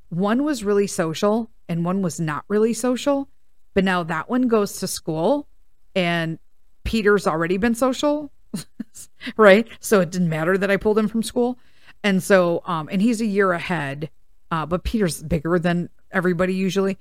one 0.09 0.43
was 0.43 0.63
really 0.63 0.87
social 0.87 1.51
and 1.67 1.83
one 1.83 2.01
was 2.01 2.19
not 2.19 2.45
really 2.47 2.73
social. 2.73 3.27
But 3.73 3.83
now 3.83 4.01
that 4.03 4.29
one 4.29 4.47
goes 4.47 4.79
to 4.79 4.87
school 4.87 5.47
and 5.93 6.39
Peter's 6.85 7.27
already 7.27 7.57
been 7.57 7.75
social, 7.75 8.31
right? 9.37 9.67
So 9.81 9.99
it 9.99 10.09
didn't 10.09 10.29
matter 10.29 10.57
that 10.57 10.71
I 10.71 10.77
pulled 10.77 10.97
him 10.97 11.09
from 11.09 11.21
school. 11.21 11.59
And 12.01 12.23
so, 12.23 12.61
um, 12.65 12.87
and 12.89 13.01
he's 13.01 13.19
a 13.19 13.25
year 13.25 13.51
ahead, 13.51 14.09
uh, 14.51 14.65
but 14.65 14.85
Peter's 14.85 15.21
bigger 15.21 15.59
than 15.59 15.89
everybody 16.11 16.53
usually. 16.53 16.97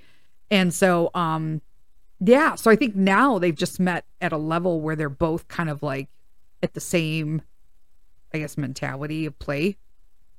And 0.51 0.75
so, 0.75 1.11
um, 1.15 1.63
yeah, 2.19 2.57
so 2.57 2.71
I 2.71 2.75
think 2.75 2.97
now 2.97 3.39
they've 3.39 3.55
just 3.55 3.79
met 3.79 4.07
at 4.21 4.33
a 4.33 4.39
level 4.39 4.81
where 4.81 4.97
they're 4.97 5.09
both 5.09 5.47
kind 5.47 5.71
of 5.71 5.85
like 5.85 6.09
at 6.65 6.75
the 6.75 6.81
same, 6.81 7.43
I 8.33 8.39
guess, 8.39 8.57
mentality 8.59 9.27
of 9.27 9.39
play 9.39 9.77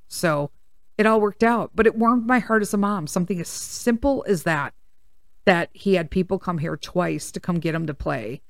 so 0.08 0.50
it 0.98 1.06
all 1.06 1.20
worked 1.20 1.42
out, 1.42 1.72
but 1.74 1.86
it 1.86 1.96
warmed 1.96 2.26
my 2.26 2.38
heart 2.38 2.62
as 2.62 2.72
a 2.72 2.78
mom. 2.78 3.06
Something 3.06 3.40
as 3.40 3.48
simple 3.48 4.24
as 4.26 4.44
that, 4.44 4.74
that 5.44 5.70
he 5.72 5.94
had 5.94 6.10
people 6.10 6.38
come 6.38 6.58
here 6.58 6.76
twice 6.76 7.30
to 7.32 7.40
come 7.40 7.60
get 7.60 7.74
him 7.74 7.86
to 7.86 7.94
play. 7.94 8.40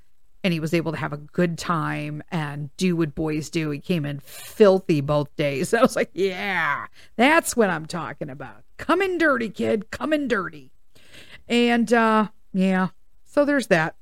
And 0.44 0.52
he 0.52 0.60
was 0.60 0.72
able 0.72 0.92
to 0.92 0.98
have 0.98 1.12
a 1.12 1.16
good 1.16 1.58
time 1.58 2.22
and 2.30 2.74
do 2.76 2.94
what 2.94 3.16
boys 3.16 3.50
do. 3.50 3.70
He 3.70 3.80
came 3.80 4.04
in 4.04 4.20
filthy 4.20 5.00
both 5.00 5.34
days. 5.34 5.74
I 5.74 5.82
was 5.82 5.96
like, 5.96 6.10
yeah, 6.14 6.86
that's 7.16 7.56
what 7.56 7.68
I'm 7.68 7.86
talking 7.86 8.30
about. 8.30 8.62
Coming 8.76 9.18
dirty, 9.18 9.50
kid. 9.50 9.90
Coming 9.90 10.28
dirty. 10.28 10.70
And 11.48 11.92
uh 11.92 12.28
yeah, 12.52 12.88
so 13.24 13.44
there's 13.44 13.66
that. 13.66 13.96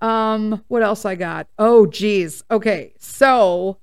Um, 0.00 0.64
what 0.68 0.82
else 0.82 1.04
I 1.04 1.16
got? 1.16 1.48
Oh, 1.58 1.86
geez. 1.86 2.44
Okay, 2.50 2.94
so 2.98 3.78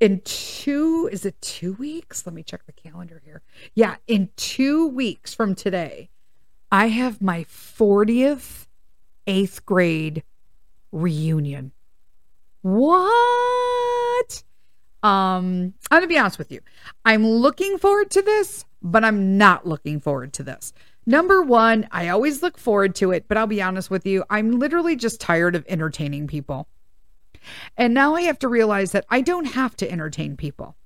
in 0.00 0.22
two 0.24 1.08
is 1.12 1.24
it 1.26 1.40
two 1.40 1.74
weeks? 1.74 2.26
Let 2.26 2.34
me 2.34 2.42
check 2.42 2.64
the 2.66 2.72
calendar 2.72 3.20
here. 3.24 3.42
Yeah 3.74 3.96
in 4.06 4.30
two 4.36 4.86
weeks 4.88 5.34
from 5.34 5.54
today 5.54 6.08
i 6.72 6.86
have 6.86 7.20
my 7.20 7.44
40th 7.44 8.66
eighth 9.26 9.64
grade 9.66 10.22
reunion. 10.90 11.72
What? 12.62 14.42
Um 15.02 15.74
i'm 15.90 15.96
gonna 15.98 16.06
be 16.06 16.18
honest 16.18 16.38
with 16.38 16.50
you. 16.50 16.60
I'm 17.04 17.26
looking 17.26 17.78
forward 17.78 18.10
to 18.12 18.22
this 18.22 18.64
but 18.82 19.04
i'm 19.04 19.36
not 19.36 19.66
looking 19.66 20.00
forward 20.00 20.32
to 20.34 20.42
this. 20.42 20.72
Number 21.06 21.42
one 21.42 21.86
i 21.90 22.08
always 22.08 22.42
look 22.42 22.56
forward 22.56 22.94
to 22.96 23.12
it 23.12 23.26
but 23.28 23.36
i'll 23.36 23.46
be 23.46 23.60
honest 23.62 23.90
with 23.90 24.06
you 24.06 24.24
i'm 24.30 24.58
literally 24.58 24.96
just 24.96 25.20
tired 25.20 25.54
of 25.56 25.64
entertaining 25.68 26.26
people 26.26 26.68
and 27.76 27.94
now 27.94 28.14
I 28.14 28.22
have 28.22 28.38
to 28.40 28.48
realize 28.48 28.92
that 28.92 29.06
I 29.08 29.20
don't 29.20 29.46
have 29.46 29.76
to 29.76 29.90
entertain 29.90 30.36
people. 30.36 30.76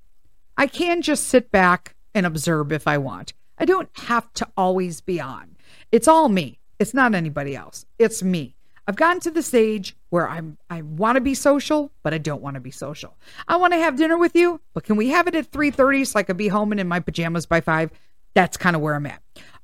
I 0.57 0.67
can 0.67 1.01
just 1.01 1.27
sit 1.27 1.51
back 1.51 1.95
and 2.13 2.25
observe 2.25 2.71
if 2.71 2.87
I 2.87 2.97
want. 2.97 3.33
I 3.57 3.65
don't 3.65 3.89
have 3.93 4.31
to 4.33 4.47
always 4.57 5.01
be 5.01 5.19
on. 5.19 5.55
It's 5.91 6.07
all 6.07 6.29
me. 6.29 6.59
It's 6.79 6.93
not 6.93 7.15
anybody 7.15 7.55
else. 7.55 7.85
It's 7.99 8.23
me. 8.23 8.55
I've 8.87 8.95
gotten 8.95 9.19
to 9.21 9.31
the 9.31 9.41
stage 9.41 9.95
where 10.09 10.29
I'm 10.29 10.57
I 10.69 10.81
want 10.83 11.15
to 11.15 11.21
be 11.21 11.33
social, 11.33 11.91
but 12.03 12.13
I 12.13 12.19
don't 12.19 12.41
want 12.41 12.55
to 12.55 12.59
be 12.59 12.71
social. 12.71 13.17
I 13.47 13.55
want 13.57 13.73
to 13.73 13.79
have 13.79 13.97
dinner 13.97 14.17
with 14.17 14.35
you, 14.35 14.61
but 14.73 14.83
can 14.83 14.95
we 14.95 15.09
have 15.09 15.27
it 15.27 15.35
at 15.35 15.51
3:30 15.51 16.05
so 16.05 16.19
I 16.19 16.23
could 16.23 16.37
be 16.37 16.47
home 16.47 16.71
and 16.71 16.79
in 16.79 16.87
my 16.87 16.99
pajamas 16.99 17.45
by 17.45 17.61
5? 17.61 17.91
That's 18.35 18.57
kind 18.57 18.75
of 18.75 18.81
where 18.81 18.95
I'm 18.95 19.07
at. 19.07 19.21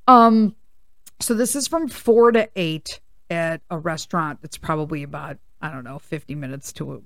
Um 0.07 0.55
so 1.19 1.35
this 1.35 1.55
is 1.55 1.67
from 1.67 1.87
4 1.87 2.31
to 2.31 2.49
8 2.55 2.99
at 3.29 3.61
a 3.69 3.77
restaurant 3.77 4.41
that's 4.41 4.57
probably 4.57 5.03
about 5.03 5.37
I 5.61 5.71
don't 5.71 5.83
know, 5.83 5.99
50 5.99 6.35
minutes 6.35 6.73
to 6.73 7.03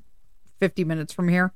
50 0.60 0.84
minutes 0.84 1.14
from 1.14 1.28
here. 1.30 1.54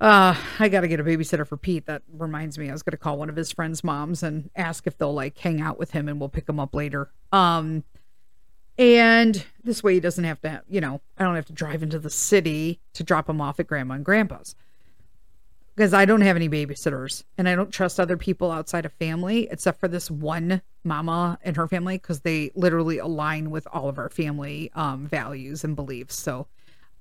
Uh, 0.00 0.36
I 0.58 0.68
got 0.68 0.80
to 0.80 0.88
get 0.88 1.00
a 1.00 1.04
babysitter 1.04 1.46
for 1.46 1.56
Pete. 1.56 1.86
That 1.86 2.02
reminds 2.12 2.58
me, 2.58 2.68
I 2.68 2.72
was 2.72 2.82
going 2.82 2.92
to 2.92 2.96
call 2.98 3.16
one 3.16 3.28
of 3.30 3.36
his 3.36 3.52
friends' 3.52 3.84
moms 3.84 4.22
and 4.22 4.50
ask 4.56 4.86
if 4.86 4.98
they'll 4.98 5.14
like 5.14 5.38
hang 5.38 5.60
out 5.60 5.78
with 5.78 5.92
him 5.92 6.08
and 6.08 6.18
we'll 6.18 6.28
pick 6.28 6.48
him 6.48 6.60
up 6.60 6.74
later. 6.74 7.10
Um, 7.32 7.84
and 8.76 9.44
this 9.62 9.82
way 9.82 9.94
he 9.94 10.00
doesn't 10.00 10.24
have 10.24 10.40
to, 10.42 10.62
you 10.68 10.80
know, 10.80 11.00
I 11.16 11.22
don't 11.22 11.36
have 11.36 11.46
to 11.46 11.52
drive 11.52 11.82
into 11.82 11.98
the 11.98 12.10
city 12.10 12.80
to 12.94 13.04
drop 13.04 13.28
him 13.28 13.40
off 13.40 13.60
at 13.60 13.68
grandma 13.68 13.94
and 13.94 14.04
grandpa's 14.04 14.56
because 15.74 15.92
I 15.92 16.04
don't 16.04 16.20
have 16.20 16.36
any 16.36 16.48
babysitters 16.48 17.24
and 17.36 17.48
I 17.48 17.54
don't 17.54 17.70
trust 17.70 17.98
other 17.98 18.16
people 18.16 18.50
outside 18.50 18.84
of 18.84 18.92
family 18.92 19.48
except 19.50 19.80
for 19.80 19.88
this 19.88 20.10
one 20.10 20.62
mama 20.84 21.38
and 21.42 21.56
her 21.56 21.66
family 21.66 21.96
because 21.96 22.20
they 22.20 22.50
literally 22.54 22.98
align 22.98 23.50
with 23.50 23.66
all 23.72 23.88
of 23.88 23.98
our 23.98 24.08
family 24.08 24.70
um, 24.74 25.06
values 25.06 25.64
and 25.64 25.74
beliefs. 25.74 26.16
So 26.16 26.46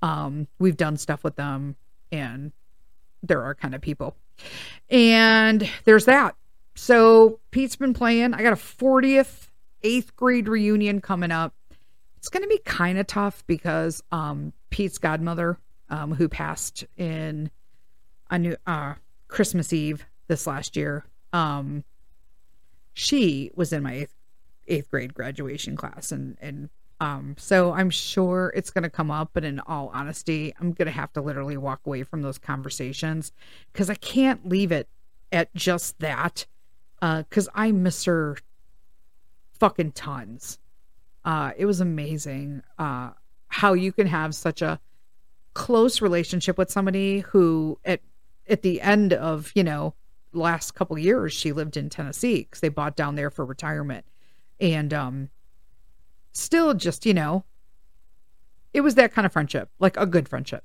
um, 0.01 0.47
we've 0.59 0.77
done 0.77 0.97
stuff 0.97 1.23
with 1.23 1.35
them 1.35 1.75
and 2.11 2.51
they're 3.21 3.43
our 3.43 3.55
kind 3.55 3.75
of 3.75 3.81
people. 3.81 4.15
And 4.89 5.69
there's 5.85 6.05
that. 6.05 6.35
So 6.75 7.39
Pete's 7.51 7.75
been 7.75 7.93
playing. 7.93 8.33
I 8.33 8.41
got 8.41 8.53
a 8.53 8.57
40th 8.57 9.47
eighth 9.83 10.15
grade 10.15 10.47
reunion 10.47 11.01
coming 11.01 11.31
up. 11.31 11.53
It's 12.17 12.29
going 12.29 12.43
to 12.43 12.49
be 12.49 12.59
kind 12.65 12.97
of 12.97 13.05
tough 13.05 13.43
because 13.47 14.01
um, 14.11 14.53
Pete's 14.69 14.97
godmother, 14.97 15.59
um, 15.89 16.13
who 16.13 16.29
passed 16.29 16.85
in 16.97 17.51
a 18.33 18.39
new 18.39 18.55
uh, 18.65 18.95
Christmas 19.27 19.71
Eve 19.71 20.05
this 20.27 20.47
last 20.47 20.75
year, 20.75 21.05
um, 21.31 21.83
she 22.93 23.51
was 23.55 23.71
in 23.71 23.83
my 23.83 23.93
eighth, 23.93 24.15
eighth 24.67 24.89
grade 24.89 25.13
graduation 25.13 25.75
class 25.75 26.11
and 26.11 26.37
and 26.41 26.69
um 27.01 27.35
so 27.37 27.73
i'm 27.73 27.89
sure 27.89 28.53
it's 28.55 28.69
going 28.69 28.83
to 28.83 28.89
come 28.89 29.11
up 29.11 29.31
but 29.33 29.43
in 29.43 29.59
all 29.61 29.91
honesty 29.93 30.53
i'm 30.59 30.71
going 30.71 30.85
to 30.85 30.91
have 30.91 31.11
to 31.11 31.21
literally 31.21 31.57
walk 31.57 31.81
away 31.85 32.03
from 32.03 32.21
those 32.21 32.37
conversations 32.37 33.33
because 33.73 33.89
i 33.89 33.95
can't 33.95 34.47
leave 34.47 34.71
it 34.71 34.87
at 35.33 35.53
just 35.53 35.99
that 35.99 36.45
uh 37.01 37.23
because 37.23 37.49
i 37.55 37.71
miss 37.73 38.05
her 38.05 38.37
fucking 39.59 39.91
tons. 39.91 40.59
Uh 41.25 41.51
it 41.57 41.65
was 41.65 41.81
amazing 41.81 42.61
uh 42.79 43.09
how 43.49 43.73
you 43.73 43.91
can 43.91 44.07
have 44.07 44.33
such 44.33 44.61
a 44.61 44.79
close 45.53 46.01
relationship 46.01 46.57
with 46.57 46.71
somebody 46.71 47.19
who 47.19 47.77
at 47.83 47.99
at 48.49 48.61
the 48.61 48.81
end 48.81 49.13
of 49.13 49.51
you 49.55 49.63
know 49.63 49.93
last 50.33 50.71
couple 50.71 50.97
years 50.97 51.33
she 51.33 51.51
lived 51.51 51.77
in 51.77 51.89
Tennessee 51.89 52.39
because 52.39 52.59
they 52.59 52.69
bought 52.69 52.95
down 52.95 53.15
there 53.15 53.29
for 53.29 53.45
retirement. 53.45 54.05
And 54.59 54.93
um 54.93 55.29
still 56.31 56.73
just, 56.73 57.05
you 57.05 57.13
know, 57.13 57.45
it 58.73 58.81
was 58.81 58.95
that 58.95 59.13
kind 59.13 59.25
of 59.25 59.31
friendship, 59.31 59.69
like 59.79 59.97
a 59.97 60.05
good 60.05 60.27
friendship. 60.27 60.63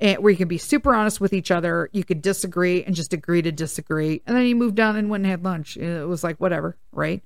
And 0.00 0.22
where 0.22 0.30
you 0.30 0.36
can 0.36 0.48
be 0.48 0.58
super 0.58 0.94
honest 0.94 1.20
with 1.20 1.32
each 1.32 1.50
other, 1.50 1.90
you 1.92 2.04
could 2.04 2.22
disagree 2.22 2.82
and 2.82 2.94
just 2.94 3.12
agree 3.12 3.42
to 3.42 3.52
disagree. 3.52 4.22
And 4.26 4.36
then 4.36 4.46
you 4.46 4.56
moved 4.56 4.80
on 4.80 4.96
and 4.96 5.10
went 5.10 5.24
and 5.24 5.30
had 5.30 5.44
lunch. 5.44 5.76
It 5.76 6.08
was 6.08 6.24
like 6.24 6.38
whatever, 6.38 6.76
right? 6.92 7.22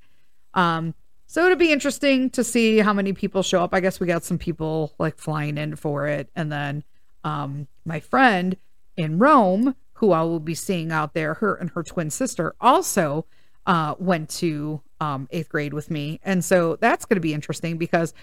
Um 0.52 0.94
So 1.26 1.44
it'll 1.44 1.56
be 1.56 1.72
interesting 1.72 2.30
to 2.30 2.44
see 2.44 2.78
how 2.78 2.92
many 2.92 3.12
people 3.12 3.42
show 3.42 3.62
up. 3.62 3.72
I 3.72 3.80
guess 3.80 4.00
we 4.00 4.06
got 4.06 4.24
some 4.24 4.38
people 4.38 4.94
like 4.98 5.18
flying 5.18 5.56
in 5.56 5.76
for 5.76 6.06
it. 6.06 6.28
And 6.36 6.52
then 6.52 6.84
um, 7.24 7.66
my 7.86 8.00
friend 8.00 8.56
in 8.96 9.18
Rome, 9.18 9.74
who 9.94 10.12
I 10.12 10.22
will 10.22 10.40
be 10.40 10.54
seeing 10.54 10.92
out 10.92 11.14
there, 11.14 11.34
her 11.34 11.54
and 11.54 11.70
her 11.70 11.82
twin 11.82 12.10
sister 12.10 12.54
also 12.60 13.26
uh, 13.66 13.94
went 13.98 14.28
to 14.28 14.82
um, 15.00 15.28
eighth 15.30 15.48
grade 15.48 15.74
with 15.74 15.90
me. 15.90 16.20
And 16.24 16.44
so 16.44 16.76
that's 16.76 17.04
going 17.04 17.16
to 17.16 17.20
be 17.20 17.34
interesting 17.34 17.78
because 17.78 18.14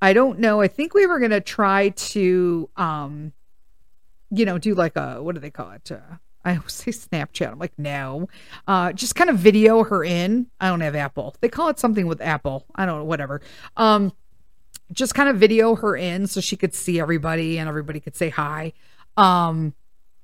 I 0.00 0.12
don't 0.12 0.38
know. 0.38 0.60
I 0.60 0.68
think 0.68 0.94
we 0.94 1.06
were 1.06 1.18
going 1.18 1.30
to 1.30 1.40
try 1.40 1.90
to, 1.90 2.68
um, 2.76 3.32
you 4.30 4.44
know, 4.44 4.58
do 4.58 4.74
like 4.74 4.96
a, 4.96 5.22
what 5.22 5.34
do 5.34 5.40
they 5.40 5.50
call 5.50 5.70
it? 5.72 5.90
Uh, 5.90 5.98
I 6.44 6.56
always 6.56 6.72
say 6.72 6.92
Snapchat. 6.92 7.50
I'm 7.50 7.58
like, 7.58 7.76
no. 7.76 8.28
Uh, 8.68 8.92
just 8.92 9.14
kind 9.14 9.30
of 9.30 9.38
video 9.38 9.82
her 9.84 10.04
in. 10.04 10.46
I 10.60 10.68
don't 10.68 10.80
have 10.80 10.94
Apple. 10.94 11.34
They 11.40 11.48
call 11.48 11.68
it 11.68 11.78
something 11.78 12.06
with 12.06 12.20
Apple. 12.20 12.64
I 12.74 12.86
don't 12.86 12.98
know, 12.98 13.04
whatever. 13.04 13.40
Um, 13.76 14.12
just 14.92 15.14
kind 15.14 15.28
of 15.28 15.36
video 15.36 15.74
her 15.74 15.96
in 15.96 16.26
so 16.28 16.40
she 16.40 16.56
could 16.56 16.72
see 16.74 17.00
everybody 17.00 17.58
and 17.58 17.68
everybody 17.68 17.98
could 17.98 18.14
say 18.14 18.28
hi. 18.28 18.72
Um, 19.16 19.74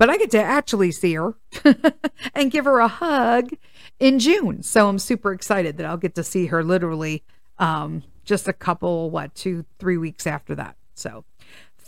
but 0.02 0.10
I 0.10 0.18
get 0.18 0.32
to 0.32 0.42
actually 0.42 0.90
see 0.90 1.14
her 1.14 1.36
and 2.34 2.50
give 2.50 2.64
her 2.64 2.80
a 2.80 2.88
hug 2.88 3.50
in 4.00 4.18
June. 4.18 4.64
So 4.64 4.88
I'm 4.88 4.98
super 4.98 5.32
excited 5.32 5.76
that 5.76 5.86
I'll 5.86 5.96
get 5.96 6.16
to 6.16 6.24
see 6.24 6.46
her 6.46 6.64
literally 6.64 7.22
um, 7.60 8.02
just 8.24 8.48
a 8.48 8.52
couple, 8.52 9.10
what, 9.10 9.32
two, 9.36 9.64
three 9.78 9.96
weeks 9.98 10.26
after 10.26 10.56
that. 10.56 10.74
So 10.96 11.24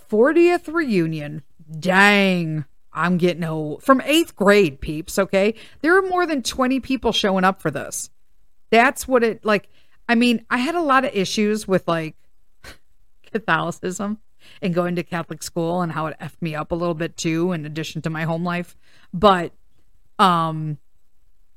40th 0.08 0.72
reunion. 0.72 1.42
Dang. 1.80 2.66
I'm 2.92 3.18
getting 3.18 3.42
old. 3.42 3.82
From 3.82 4.00
eighth 4.02 4.36
grade, 4.36 4.80
peeps, 4.80 5.18
okay? 5.18 5.56
There 5.80 5.98
are 5.98 6.08
more 6.08 6.24
than 6.24 6.44
20 6.44 6.78
people 6.78 7.10
showing 7.10 7.42
up 7.42 7.60
for 7.60 7.72
this. 7.72 8.10
That's 8.70 9.08
what 9.08 9.24
it 9.24 9.44
like. 9.44 9.68
I 10.08 10.14
mean, 10.14 10.46
I 10.50 10.58
had 10.58 10.76
a 10.76 10.80
lot 10.80 11.04
of 11.04 11.12
issues 11.16 11.66
with 11.66 11.88
like 11.88 12.14
Catholicism 13.32 14.20
and 14.62 14.74
going 14.74 14.96
to 14.96 15.02
Catholic 15.02 15.42
school 15.42 15.82
and 15.82 15.92
how 15.92 16.06
it 16.06 16.16
effed 16.20 16.40
me 16.40 16.54
up 16.54 16.72
a 16.72 16.74
little 16.74 16.94
bit 16.94 17.16
too, 17.16 17.52
in 17.52 17.64
addition 17.66 18.02
to 18.02 18.10
my 18.10 18.24
home 18.24 18.44
life. 18.44 18.76
But 19.12 19.52
um 20.18 20.78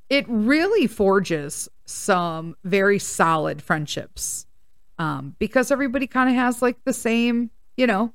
it 0.10 0.26
really 0.30 0.88
forges 0.88 1.68
some 1.86 2.56
very 2.64 3.00
solid 3.00 3.62
friendships. 3.62 4.46
Um, 5.00 5.36
because 5.38 5.70
everybody 5.70 6.08
kind 6.08 6.30
of 6.30 6.36
has 6.36 6.62
like 6.62 6.84
the 6.84 6.94
same, 6.94 7.52
you 7.76 7.86
know, 7.86 8.14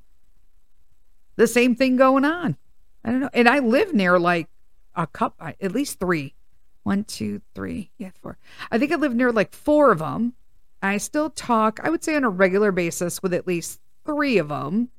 the 1.35 1.47
same 1.47 1.75
thing 1.75 1.95
going 1.95 2.25
on. 2.25 2.57
I 3.05 3.11
don't 3.11 3.19
know. 3.21 3.29
And 3.33 3.47
I 3.47 3.59
live 3.59 3.93
near 3.93 4.19
like 4.19 4.49
a 4.95 5.07
cup, 5.07 5.35
at 5.39 5.71
least 5.71 5.99
three. 5.99 6.35
One, 6.83 7.05
two, 7.05 7.41
three. 7.55 7.91
Yeah, 7.97 8.11
four. 8.21 8.37
I 8.69 8.77
think 8.77 8.91
I 8.91 8.95
live 8.95 9.15
near 9.15 9.31
like 9.31 9.53
four 9.53 9.91
of 9.91 9.99
them. 9.99 10.33
I 10.81 10.97
still 10.97 11.29
talk, 11.29 11.79
I 11.81 11.89
would 11.89 12.03
say, 12.03 12.15
on 12.15 12.25
a 12.25 12.29
regular 12.29 12.73
basis 12.73 13.23
with 13.23 13.33
at 13.33 13.47
least 13.47 13.79
three 14.05 14.37
of 14.37 14.49
them. 14.49 14.89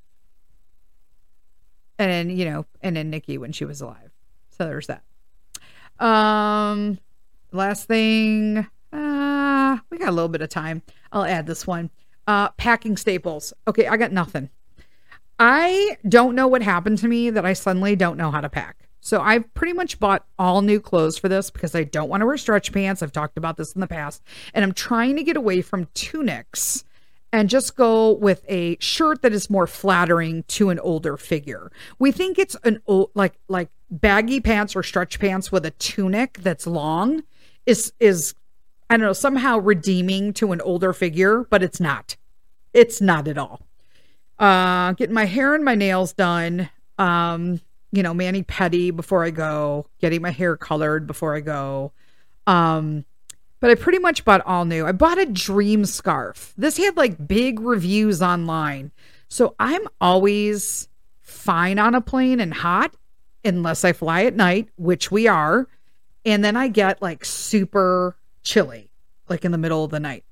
And 1.98 2.10
then, 2.10 2.36
you 2.36 2.44
know, 2.44 2.66
and 2.80 2.96
then 2.96 3.10
Nikki 3.10 3.38
when 3.38 3.52
she 3.52 3.64
was 3.64 3.80
alive. 3.80 4.10
So 4.50 4.64
there's 4.64 4.88
that. 4.88 5.02
Um, 6.04 6.98
last 7.52 7.86
thing, 7.86 8.66
uh, 8.92 9.78
we 9.90 9.98
got 9.98 10.08
a 10.08 10.12
little 10.12 10.28
bit 10.28 10.42
of 10.42 10.48
time. 10.48 10.82
I'll 11.12 11.24
add 11.24 11.46
this 11.46 11.66
one. 11.66 11.90
Uh, 12.26 12.48
packing 12.50 12.96
staples. 12.96 13.52
Okay, 13.68 13.86
I 13.86 13.96
got 13.96 14.12
nothing. 14.12 14.50
I 15.38 15.96
don't 16.08 16.34
know 16.34 16.48
what 16.48 16.62
happened 16.62 16.98
to 16.98 17.08
me 17.08 17.30
that 17.30 17.44
I 17.44 17.52
suddenly 17.52 17.96
don't 17.96 18.16
know 18.16 18.30
how 18.30 18.40
to 18.40 18.48
pack. 18.48 18.88
So 19.00 19.20
I've 19.20 19.52
pretty 19.52 19.74
much 19.74 20.00
bought 20.00 20.24
all 20.38 20.62
new 20.62 20.80
clothes 20.80 21.18
for 21.18 21.28
this 21.28 21.50
because 21.50 21.74
I 21.74 21.84
don't 21.84 22.08
want 22.08 22.22
to 22.22 22.26
wear 22.26 22.38
stretch 22.38 22.72
pants. 22.72 23.02
I've 23.02 23.12
talked 23.12 23.36
about 23.36 23.56
this 23.56 23.72
in 23.72 23.80
the 23.80 23.86
past. 23.86 24.22
And 24.54 24.64
I'm 24.64 24.72
trying 24.72 25.16
to 25.16 25.22
get 25.22 25.36
away 25.36 25.60
from 25.60 25.88
tunics 25.92 26.84
and 27.34 27.50
just 27.50 27.74
go 27.74 28.12
with 28.12 28.44
a 28.48 28.76
shirt 28.78 29.22
that 29.22 29.32
is 29.32 29.50
more 29.50 29.66
flattering 29.66 30.44
to 30.44 30.70
an 30.70 30.78
older 30.78 31.16
figure. 31.16 31.72
We 31.98 32.12
think 32.12 32.38
it's 32.38 32.54
an 32.62 32.80
old 32.86 33.10
like 33.14 33.34
like 33.48 33.70
baggy 33.90 34.40
pants 34.40 34.76
or 34.76 34.84
stretch 34.84 35.18
pants 35.18 35.50
with 35.50 35.66
a 35.66 35.72
tunic 35.72 36.38
that's 36.42 36.64
long 36.64 37.24
is 37.66 37.92
is 37.98 38.36
I 38.88 38.96
don't 38.96 39.06
know, 39.06 39.12
somehow 39.12 39.58
redeeming 39.58 40.32
to 40.34 40.52
an 40.52 40.60
older 40.60 40.92
figure, 40.92 41.42
but 41.50 41.60
it's 41.60 41.80
not. 41.80 42.16
It's 42.72 43.00
not 43.00 43.26
at 43.26 43.36
all 43.36 43.66
uh 44.38 44.92
getting 44.92 45.14
my 45.14 45.26
hair 45.26 45.54
and 45.54 45.64
my 45.64 45.76
nails 45.76 46.12
done 46.12 46.68
um 46.98 47.60
you 47.92 48.02
know 48.02 48.12
mani 48.12 48.42
pedi 48.42 48.94
before 48.94 49.24
i 49.24 49.30
go 49.30 49.86
getting 50.00 50.20
my 50.20 50.32
hair 50.32 50.56
colored 50.56 51.06
before 51.06 51.36
i 51.36 51.40
go 51.40 51.92
um 52.48 53.04
but 53.64 53.70
i 53.70 53.74
pretty 53.74 53.98
much 53.98 54.26
bought 54.26 54.44
all 54.44 54.66
new. 54.66 54.84
I 54.84 54.92
bought 54.92 55.16
a 55.16 55.24
dream 55.24 55.86
scarf. 55.86 56.52
This 56.58 56.76
had 56.76 56.98
like 56.98 57.26
big 57.26 57.60
reviews 57.60 58.20
online. 58.20 58.92
So 59.28 59.54
i'm 59.58 59.80
always 60.02 60.86
fine 61.22 61.78
on 61.78 61.94
a 61.94 62.02
plane 62.02 62.40
and 62.40 62.52
hot 62.52 62.94
unless 63.42 63.82
i 63.82 63.94
fly 63.94 64.24
at 64.24 64.36
night 64.36 64.68
which 64.76 65.10
we 65.10 65.26
are 65.28 65.66
and 66.26 66.44
then 66.44 66.58
i 66.58 66.68
get 66.68 67.00
like 67.00 67.24
super 67.24 68.18
chilly 68.42 68.90
like 69.30 69.46
in 69.46 69.52
the 69.52 69.56
middle 69.56 69.82
of 69.82 69.90
the 69.90 69.98
night. 69.98 70.24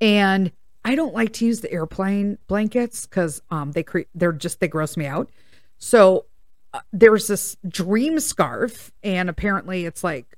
And 0.00 0.50
I 0.84 0.96
don't 0.96 1.14
like 1.14 1.34
to 1.34 1.46
use 1.46 1.60
the 1.60 1.70
airplane 1.70 2.36
blankets 2.48 3.06
because 3.06 3.42
um, 3.52 3.70
they 3.70 3.84
cre- 3.84 4.10
they're 4.16 4.32
just 4.32 4.58
they 4.58 4.66
gross 4.66 4.96
me 4.96 5.06
out. 5.06 5.30
So 5.78 6.24
uh, 6.74 6.80
there's 6.92 7.28
this 7.28 7.56
dream 7.68 8.18
scarf, 8.18 8.90
and 9.04 9.30
apparently 9.30 9.86
it's 9.86 10.02
like 10.02 10.37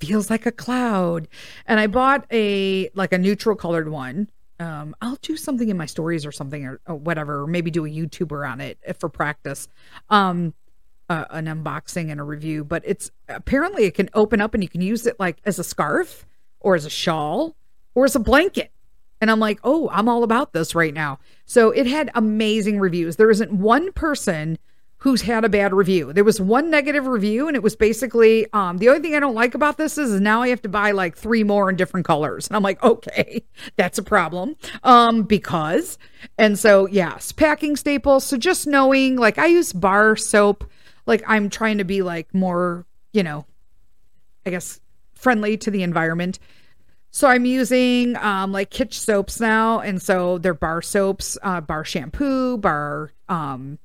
feels 0.00 0.30
like 0.30 0.46
a 0.46 0.52
cloud. 0.52 1.28
And 1.66 1.80
I 1.80 1.86
bought 1.86 2.26
a 2.32 2.90
like 2.94 3.12
a 3.12 3.18
neutral 3.18 3.56
colored 3.56 3.88
one. 3.88 4.30
Um, 4.60 4.94
I'll 5.00 5.18
do 5.20 5.36
something 5.36 5.68
in 5.68 5.76
my 5.76 5.86
stories 5.86 6.24
or 6.24 6.32
something 6.32 6.64
or, 6.64 6.80
or 6.86 6.94
whatever, 6.94 7.42
or 7.42 7.46
maybe 7.46 7.70
do 7.70 7.84
a 7.84 7.88
YouTuber 7.88 8.48
on 8.48 8.60
it 8.60 8.78
for 8.98 9.08
practice. 9.08 9.68
Um, 10.10 10.54
uh, 11.10 11.24
an 11.30 11.46
unboxing 11.46 12.10
and 12.10 12.18
a 12.18 12.24
review, 12.24 12.64
but 12.64 12.82
it's 12.86 13.10
apparently 13.28 13.84
it 13.84 13.94
can 13.94 14.08
open 14.14 14.40
up 14.40 14.54
and 14.54 14.62
you 14.62 14.68
can 14.68 14.80
use 14.80 15.06
it 15.06 15.18
like 15.20 15.36
as 15.44 15.58
a 15.58 15.64
scarf 15.64 16.24
or 16.60 16.74
as 16.74 16.86
a 16.86 16.90
shawl 16.90 17.54
or 17.94 18.04
as 18.04 18.16
a 18.16 18.20
blanket. 18.20 18.70
And 19.20 19.30
I'm 19.30 19.40
like, 19.40 19.58
oh, 19.64 19.88
I'm 19.92 20.08
all 20.08 20.22
about 20.22 20.52
this 20.52 20.74
right 20.74 20.92
now. 20.92 21.18
So 21.46 21.70
it 21.70 21.86
had 21.86 22.10
amazing 22.14 22.78
reviews. 22.78 23.16
There 23.16 23.30
isn't 23.30 23.52
one 23.52 23.92
person 23.92 24.58
who's 25.04 25.20
had 25.20 25.44
a 25.44 25.50
bad 25.50 25.74
review. 25.74 26.14
There 26.14 26.24
was 26.24 26.40
one 26.40 26.70
negative 26.70 27.06
review, 27.06 27.46
and 27.46 27.54
it 27.54 27.62
was 27.62 27.76
basically 27.76 28.50
um, 28.54 28.78
the 28.78 28.88
only 28.88 29.02
thing 29.02 29.14
I 29.14 29.20
don't 29.20 29.34
like 29.34 29.54
about 29.54 29.76
this 29.76 29.98
is, 29.98 30.10
is 30.10 30.18
now 30.18 30.40
I 30.40 30.48
have 30.48 30.62
to 30.62 30.68
buy 30.70 30.92
like 30.92 31.14
three 31.14 31.44
more 31.44 31.68
in 31.68 31.76
different 31.76 32.06
colors. 32.06 32.46
And 32.46 32.56
I'm 32.56 32.62
like, 32.62 32.82
okay, 32.82 33.44
that's 33.76 33.98
a 33.98 34.02
problem. 34.02 34.56
Um, 34.82 35.24
because, 35.24 35.98
and 36.38 36.58
so 36.58 36.86
yes, 36.86 37.32
packing 37.32 37.76
staples. 37.76 38.24
So 38.24 38.38
just 38.38 38.66
knowing, 38.66 39.16
like, 39.16 39.36
I 39.36 39.44
use 39.44 39.74
bar 39.74 40.16
soap. 40.16 40.64
Like, 41.04 41.22
I'm 41.26 41.50
trying 41.50 41.76
to 41.76 41.84
be 41.84 42.00
like 42.00 42.32
more, 42.34 42.86
you 43.12 43.22
know, 43.22 43.44
I 44.46 44.50
guess 44.50 44.80
friendly 45.12 45.58
to 45.58 45.70
the 45.70 45.82
environment. 45.82 46.38
So 47.10 47.28
I'm 47.28 47.44
using 47.44 48.16
um, 48.16 48.52
like 48.52 48.70
Kitsch 48.70 48.94
soaps 48.94 49.38
now, 49.38 49.80
and 49.80 50.00
so 50.00 50.38
they're 50.38 50.54
bar 50.54 50.80
soaps, 50.80 51.36
uh, 51.42 51.60
bar 51.60 51.84
shampoo, 51.84 52.56
bar 52.56 53.12
um, 53.28 53.78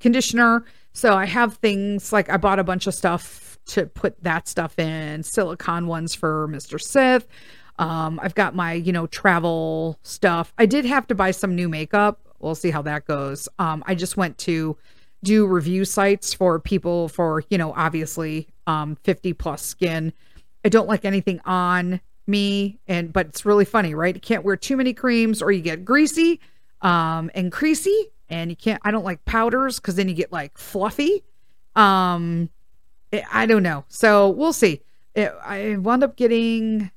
conditioner. 0.00 0.64
So 0.92 1.14
I 1.16 1.26
have 1.26 1.54
things 1.56 2.12
like 2.12 2.28
I 2.30 2.36
bought 2.36 2.58
a 2.58 2.64
bunch 2.64 2.86
of 2.86 2.94
stuff 2.94 3.58
to 3.66 3.86
put 3.86 4.22
that 4.24 4.48
stuff 4.48 4.78
in, 4.78 5.22
silicone 5.22 5.86
ones 5.86 6.14
for 6.14 6.48
Mr. 6.48 6.80
Sith. 6.80 7.26
Um, 7.78 8.18
I've 8.22 8.34
got 8.34 8.54
my 8.54 8.72
you 8.72 8.92
know 8.92 9.06
travel 9.06 9.98
stuff. 10.02 10.52
I 10.58 10.66
did 10.66 10.84
have 10.84 11.06
to 11.08 11.14
buy 11.14 11.30
some 11.30 11.54
new 11.54 11.68
makeup. 11.68 12.20
We'll 12.40 12.54
see 12.54 12.70
how 12.70 12.82
that 12.82 13.04
goes. 13.04 13.48
Um, 13.58 13.84
I 13.86 13.94
just 13.94 14.16
went 14.16 14.38
to 14.38 14.76
do 15.24 15.46
review 15.46 15.84
sites 15.84 16.32
for 16.32 16.58
people 16.60 17.08
for 17.08 17.44
you 17.50 17.58
know 17.58 17.72
obviously 17.74 18.48
um, 18.66 18.96
50 19.04 19.32
plus 19.34 19.62
skin. 19.62 20.12
I 20.64 20.68
don't 20.68 20.88
like 20.88 21.04
anything 21.04 21.40
on 21.44 22.00
me 22.28 22.78
and 22.86 23.12
but 23.12 23.26
it's 23.26 23.46
really 23.46 23.64
funny 23.64 23.94
right 23.94 24.14
you 24.14 24.20
can't 24.20 24.44
wear 24.44 24.54
too 24.54 24.76
many 24.76 24.92
creams 24.92 25.40
or 25.40 25.50
you 25.50 25.62
get 25.62 25.82
greasy 25.82 26.38
um 26.82 27.30
and 27.34 27.50
creasy 27.50 28.10
and 28.30 28.50
you 28.50 28.56
can't 28.56 28.80
i 28.84 28.90
don't 28.90 29.04
like 29.04 29.24
powders 29.24 29.78
because 29.78 29.96
then 29.96 30.08
you 30.08 30.14
get 30.14 30.32
like 30.32 30.56
fluffy. 30.58 31.24
Um 31.76 32.50
it, 33.12 33.24
i 33.32 33.46
don't 33.46 33.62
know. 33.62 33.84
So 33.88 34.30
we'll 34.30 34.52
see. 34.52 34.82
It, 35.14 35.32
i 35.44 35.76
wound 35.76 36.04
up 36.04 36.16
getting 36.16 36.90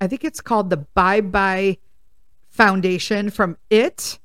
i 0.00 0.06
think 0.06 0.24
it's 0.24 0.40
called 0.40 0.70
the 0.70 0.78
bye 0.78 1.20
bye 1.20 1.78
foundation 2.48 3.30
from 3.30 3.56
it. 3.70 4.18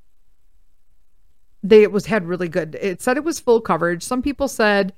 They 1.63 1.83
it 1.83 1.91
was 1.91 2.05
had 2.05 2.25
really 2.25 2.49
good 2.49 2.77
it 2.81 3.01
said 3.01 3.17
it 3.17 3.23
was 3.23 3.39
full 3.39 3.61
coverage. 3.61 4.03
Some 4.03 4.21
people 4.21 4.47
said 4.47 4.93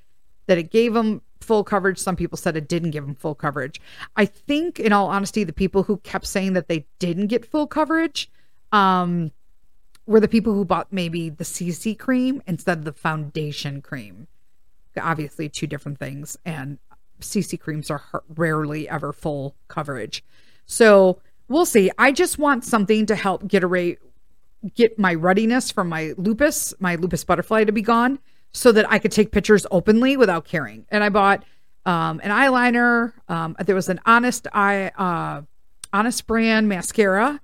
that 0.48 0.58
it 0.58 0.72
gave 0.72 0.94
them 0.94 1.22
full 1.42 1.64
coverage. 1.64 1.98
Some 1.98 2.16
people 2.16 2.38
said 2.38 2.56
it 2.58 2.68
didn't 2.68 2.92
give 2.92 3.06
them 3.06 3.16
full 3.16 3.36
coverage. 3.36 3.80
I 4.16 4.26
think, 4.26 4.80
in 4.80 4.94
all 4.94 5.08
honesty, 5.08 5.44
the 5.44 5.54
people 5.54 5.84
who 5.84 5.98
kept 5.98 6.28
saying 6.28 6.54
that 6.54 6.68
they 6.68 6.86
didn't 7.00 7.28
get 7.28 7.46
full 7.46 7.68
coverage 7.68 8.30
um, 8.72 9.32
were 10.10 10.20
the 10.20 10.28
people 10.28 10.54
who 10.54 10.66
bought 10.66 10.92
maybe 10.92 11.30
the 11.30 11.44
CC 11.44 11.98
cream 11.98 12.42
instead 12.48 12.80
of 12.80 12.84
the 12.84 12.92
foundation 12.92 13.80
cream. 13.80 14.28
Obviously, 15.00 15.48
two 15.48 15.68
different 15.68 16.00
things, 16.00 16.36
and 16.44 16.80
CC 17.22 17.60
creams 17.60 17.92
are 17.92 18.02
rarely 18.36 18.90
ever 18.90 19.14
full 19.14 19.56
coverage. 19.68 20.24
So 20.66 21.22
we'll 21.48 21.68
see. 21.68 21.92
I 22.00 22.12
just 22.12 22.40
want 22.40 22.66
something 22.66 23.06
to 23.06 23.16
help 23.16 23.48
get 23.48 23.64
away, 23.64 23.98
get 24.74 24.98
my 24.98 25.14
ruddiness 25.14 25.70
from 25.70 25.90
my 25.90 26.16
lupus, 26.18 26.74
my 26.80 26.96
lupus 26.96 27.24
butterfly 27.24 27.66
to 27.66 27.72
be 27.72 27.84
gone 27.84 28.18
so 28.52 28.72
that 28.72 28.92
I 28.92 28.98
could 28.98 29.12
take 29.12 29.32
pictures 29.32 29.68
openly 29.70 30.18
without 30.18 30.44
caring. 30.44 30.88
And 30.90 31.04
I 31.04 31.10
bought 31.10 31.44
um, 31.86 32.20
an 32.24 32.32
eyeliner. 32.32 33.14
Um, 33.28 33.56
there 33.64 33.76
was 33.76 33.90
an 33.90 34.00
honest 34.08 34.48
eye, 34.54 34.92
uh, 34.98 35.44
honest 35.94 36.26
brand 36.26 36.68
mascara. 36.68 37.40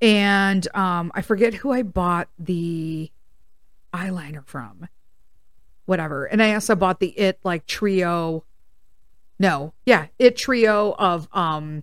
And 0.00 0.66
um, 0.76 1.10
I 1.14 1.22
forget 1.22 1.54
who 1.54 1.72
I 1.72 1.82
bought 1.82 2.28
the 2.38 3.10
eyeliner 3.92 4.46
from. 4.46 4.88
Whatever. 5.86 6.26
And 6.26 6.42
I 6.42 6.54
also 6.54 6.76
bought 6.76 7.00
the 7.00 7.08
It 7.08 7.38
like 7.44 7.66
trio. 7.66 8.44
No, 9.38 9.72
yeah, 9.86 10.06
It 10.18 10.36
trio 10.36 10.94
of 10.98 11.28
um 11.32 11.82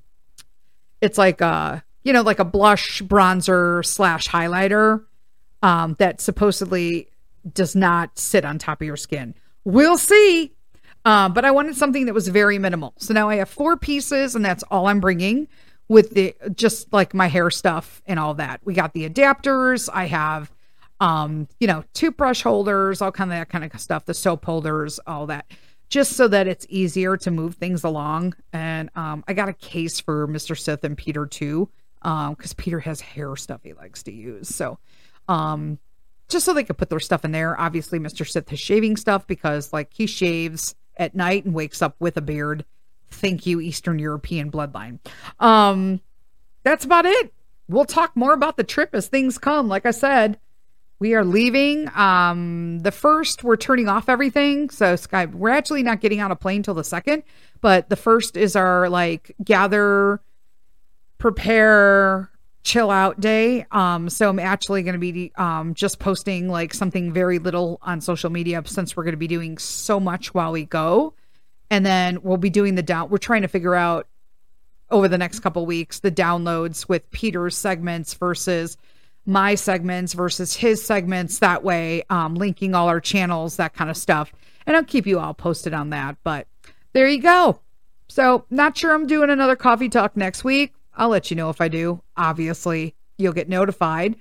it's 1.02 1.18
like 1.18 1.42
a 1.42 1.84
you 2.04 2.14
know, 2.14 2.22
like 2.22 2.40
a 2.40 2.46
blush 2.46 3.02
bronzer 3.02 3.84
slash 3.84 4.28
highlighter 4.28 5.04
um 5.64 5.96
that 6.00 6.22
supposedly 6.22 7.10
does 7.54 7.76
not 7.76 8.18
sit 8.20 8.46
on 8.46 8.60
top 8.60 8.82
of 8.82 8.86
your 8.86 8.98
skin. 8.98 9.34
We'll 9.64 9.98
see. 9.98 10.54
Uh, 11.04 11.30
but 11.30 11.46
I 11.46 11.52
wanted 11.52 11.76
something 11.76 12.06
that 12.08 12.14
was 12.14 12.28
very 12.28 12.58
minimal. 12.58 12.94
So 12.98 13.14
now 13.14 13.30
I 13.30 13.36
have 13.36 13.50
four 13.50 13.78
pieces, 13.78 14.36
and 14.36 14.44
that's 14.44 14.64
all 14.72 14.88
I'm 14.88 15.00
bringing 15.00 15.48
with 15.88 16.12
the 16.12 16.36
just 16.56 16.92
like 16.92 17.14
my 17.14 17.28
hair 17.28 17.50
stuff 17.50 18.02
and 18.06 18.20
all 18.20 18.34
that. 18.36 18.62
We 18.64 18.74
got 18.74 18.94
the 18.94 19.08
adapters. 19.10 19.90
I 19.92 20.06
have, 20.06 20.52
um, 21.00 21.48
you 21.60 21.68
know, 21.68 21.84
toothbrush 21.94 22.42
holders, 22.42 23.02
all 23.02 23.12
kind 23.12 23.32
of 23.32 23.38
that 23.38 23.50
kind 23.50 23.64
of 23.64 23.80
stuff, 23.80 24.06
the 24.06 24.14
soap 24.14 24.46
holders, 24.46 25.00
all 25.06 25.28
that, 25.28 25.46
just 25.90 26.14
so 26.14 26.28
that 26.28 26.48
it's 26.48 26.66
easier 26.70 27.18
to 27.18 27.32
move 27.32 27.56
things 27.56 27.84
along. 27.84 28.34
And 28.52 28.90
um, 28.96 29.24
I 29.28 29.34
got 29.34 29.50
a 29.50 29.54
case 29.54 30.00
for 30.00 30.28
Mr. 30.28 30.58
Sith 30.58 30.84
and 30.84 30.98
Peter 30.98 31.26
too, 31.26 31.70
um, 32.02 32.34
because 32.34 32.54
Peter 32.54 32.80
has 32.80 33.02
hair 33.02 33.36
stuff 33.36 33.62
he 33.64 33.74
likes 33.74 34.04
to 34.04 34.12
use. 34.12 34.54
So, 34.54 34.80
um, 35.28 35.80
just 36.28 36.46
so 36.46 36.54
they 36.54 36.64
could 36.64 36.78
put 36.78 36.90
their 36.90 37.00
stuff 37.00 37.24
in 37.24 37.32
there. 37.32 37.60
Obviously, 37.60 38.00
Mr. 38.00 38.28
Sith 38.28 38.50
has 38.50 38.60
shaving 38.60 38.98
stuff 38.98 39.28
because 39.28 39.72
like 39.72 39.94
he 39.94 40.08
shaves 40.08 40.74
at 40.98 41.14
night 41.14 41.46
and 41.46 41.54
wakes 41.54 41.82
up 41.84 41.96
with 42.00 42.18
a 42.18 42.22
beard. 42.22 42.66
Thank 43.10 43.46
you, 43.46 43.62
Eastern 43.62 44.00
European 44.00 44.52
bloodline. 44.52 45.00
Um, 45.40 46.02
that's 46.64 46.86
about 46.86 47.06
it. 47.06 47.34
We'll 47.68 47.86
talk 47.86 48.16
more 48.16 48.34
about 48.34 48.58
the 48.58 48.64
trip 48.64 48.90
as 48.94 49.08
things 49.08 49.38
come. 49.38 49.68
Like 49.68 49.86
I 49.86 49.92
said, 49.92 50.40
we 51.00 51.14
are 51.14 51.26
leaving. 51.26 51.90
Um, 51.96 52.80
the 52.80 52.92
first, 52.92 53.44
we're 53.44 53.58
turning 53.58 53.88
off 53.88 54.08
everything. 54.08 54.70
So 54.70 54.96
Sky, 54.96 55.26
we're 55.26 55.50
actually 55.50 55.84
not 55.84 56.00
getting 56.02 56.22
on 56.22 56.32
a 56.32 56.36
plane 56.36 56.64
till 56.64 56.74
the 56.74 56.84
second, 56.84 57.24
but 57.62 57.90
the 57.90 57.96
first 57.96 58.38
is 58.38 58.56
our 58.56 58.90
like 58.90 59.36
gather, 59.44 60.22
prepare, 61.18 62.30
chill 62.64 62.90
out 62.90 63.20
day. 63.20 63.66
Um, 63.72 64.10
so 64.10 64.30
I'm 64.30 64.40
actually 64.40 64.84
going 64.84 64.94
to 64.94 65.00
be 65.00 65.32
um, 65.36 65.74
just 65.74 66.00
posting 66.00 66.50
like 66.50 66.74
something 66.74 67.14
very 67.14 67.40
little 67.40 67.78
on 67.82 68.02
social 68.02 68.30
media 68.30 68.62
since 68.66 68.96
we're 68.96 69.04
going 69.04 69.14
to 69.14 69.18
be 69.18 69.28
doing 69.28 69.58
so 69.58 70.00
much 70.00 70.34
while 70.34 70.52
we 70.52 70.66
go. 70.66 71.14
And 71.76 71.86
then 71.86 72.22
we'll 72.22 72.38
be 72.38 72.50
doing 72.50 72.76
the 72.76 72.82
down. 72.82 73.10
We're 73.10 73.18
trying 73.18 73.42
to 73.42 73.50
figure 73.50 73.76
out 73.76 74.08
over 74.90 75.10
the 75.10 75.18
next 75.18 75.42
couple 75.42 75.66
weeks 75.66 76.00
the 76.00 76.10
downloads 76.10 76.88
with 76.88 77.12
Peter's 77.12 77.58
segments 77.58 78.14
versus 78.14 78.78
my 79.26 79.56
segments 79.56 80.14
versus 80.14 80.56
his 80.56 80.82
segments. 80.82 81.40
That 81.40 81.66
way, 81.66 82.04
um, 82.10 82.36
linking 82.36 82.76
all 82.76 82.88
our 82.88 83.02
channels, 83.02 83.58
that 83.58 83.74
kind 83.74 83.90
of 83.90 83.98
stuff. 83.98 84.32
And 84.66 84.78
I'll 84.78 84.86
keep 84.86 85.06
you 85.06 85.20
all 85.20 85.34
posted 85.34 85.74
on 85.74 85.90
that. 85.90 86.16
But 86.24 86.48
there 86.94 87.10
you 87.10 87.22
go. 87.22 87.60
So, 88.08 88.46
not 88.50 88.78
sure 88.78 88.94
I'm 88.94 89.06
doing 89.06 89.30
another 89.30 89.58
coffee 89.58 89.90
talk 89.90 90.16
next 90.16 90.46
week. 90.46 90.74
I'll 90.94 91.10
let 91.10 91.30
you 91.30 91.36
know 91.36 91.50
if 91.50 91.60
I 91.60 91.68
do. 91.68 92.02
Obviously, 92.16 92.96
you'll 93.18 93.34
get 93.34 93.50
notified 93.50 94.16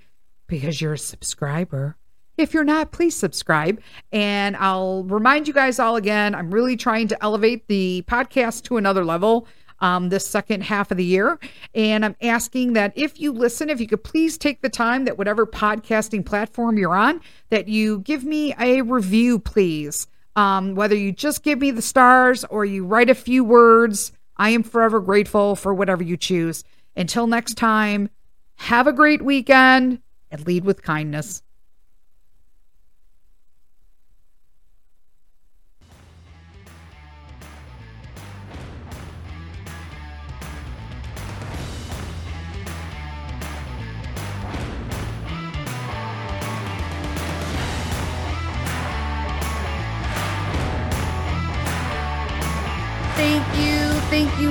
because 0.49 0.81
you're 0.81 0.95
a 0.95 0.99
subscriber. 0.99 1.97
If 2.37 2.53
you're 2.53 2.65
not, 2.65 2.91
please 2.91 3.15
subscribe. 3.15 3.81
And 4.13 4.57
I'll 4.57 5.05
remind 5.05 5.47
you 5.47 5.55
guys 5.55 5.79
all 5.79 5.97
again 5.97 6.35
I'm 6.35 6.51
really 6.51 6.77
trying 6.77 7.09
to 7.09 7.25
elevate 7.25 7.69
the 7.69 8.05
podcast 8.09 8.63
to 8.65 8.77
another 8.77 9.05
level 9.05 9.47
um, 9.81 10.09
this 10.09 10.27
second 10.27 10.63
half 10.63 10.91
of 10.91 10.97
the 10.97 11.05
year. 11.05 11.39
And 11.75 12.05
I'm 12.05 12.17
asking 12.23 12.73
that 12.73 12.93
if 12.97 13.21
you 13.21 13.33
listen, 13.33 13.69
if 13.69 13.81
you 13.81 13.87
could 13.87 14.03
please 14.03 14.39
take 14.39 14.63
the 14.63 14.69
time 14.69 15.05
that 15.05 15.19
whatever 15.19 15.47
podcasting 15.47 16.25
platform 16.25 16.79
you're 16.79 16.95
on, 16.95 17.21
that 17.51 17.69
you 17.69 18.01
give 18.01 18.25
me 18.25 18.55
a 18.59 18.83
review, 18.83 19.39
please. 19.39 20.07
Um, 20.37 20.75
whether 20.75 20.97
you 20.97 21.13
just 21.13 21.45
give 21.45 21.61
me 21.61 21.71
the 21.71 21.83
stars 21.83 22.45
or 22.47 22.65
you 22.65 22.85
write 22.85 23.09
a 23.11 23.15
few 23.15 23.45
words 23.45 24.11
I 24.37 24.51
am 24.51 24.65
forever 24.65 24.99
grateful 24.99 25.55
for 25.55 25.73
whatever 25.73 26.03
you 26.03 26.17
choose. 26.17 26.65
Until 26.97 27.29
next 27.29 27.55
time, 27.55 28.11
have 28.57 28.89
a 28.89 28.93
great 28.93 29.23
weekend 29.23 30.01
and 30.29 30.45
lead 30.45 30.65
with 30.65 30.83
kindness. 30.83 31.44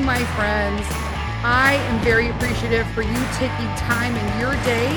My 0.03 0.23
friends. 0.35 0.85
I 1.45 1.75
am 1.87 2.03
very 2.03 2.29
appreciative 2.29 2.85
for 2.91 3.01
you 3.01 3.15
taking 3.33 3.67
time 3.75 4.15
in 4.15 4.39
your 4.39 4.51
day 4.63 4.91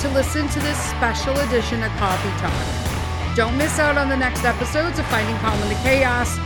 to 0.00 0.08
listen 0.14 0.48
to 0.48 0.60
this 0.60 0.78
special 0.90 1.36
edition 1.40 1.82
of 1.82 1.90
Coffee 1.92 2.30
Talk. 2.40 3.36
Don't 3.36 3.56
miss 3.58 3.78
out 3.78 3.98
on 3.98 4.08
the 4.08 4.16
next 4.16 4.44
episodes 4.44 4.98
of 4.98 5.06
Finding 5.06 5.36
Calm 5.36 5.60
in 5.62 5.68
the 5.68 5.74
Chaos. 5.76 6.36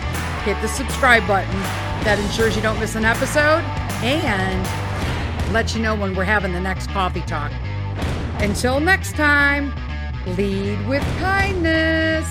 Hit 0.45 0.61
the 0.61 0.69
subscribe 0.69 1.27
button. 1.29 1.61
That 2.03 2.19
ensures 2.19 2.57
you 2.57 2.63
don't 2.63 2.79
miss 2.81 2.97
an 2.97 3.05
episode 3.05 3.63
and 4.03 5.53
let 5.53 5.75
you 5.75 5.81
know 5.81 5.95
when 5.95 6.15
we're 6.15 6.25
having 6.25 6.53
the 6.53 6.61
next 6.61 6.89
Coffee 6.91 7.23
Talk. 7.23 7.53
Until 8.41 8.81
next 8.81 9.15
time, 9.15 9.73
lead 10.37 10.85
with 10.89 11.03
kindness. 11.19 12.27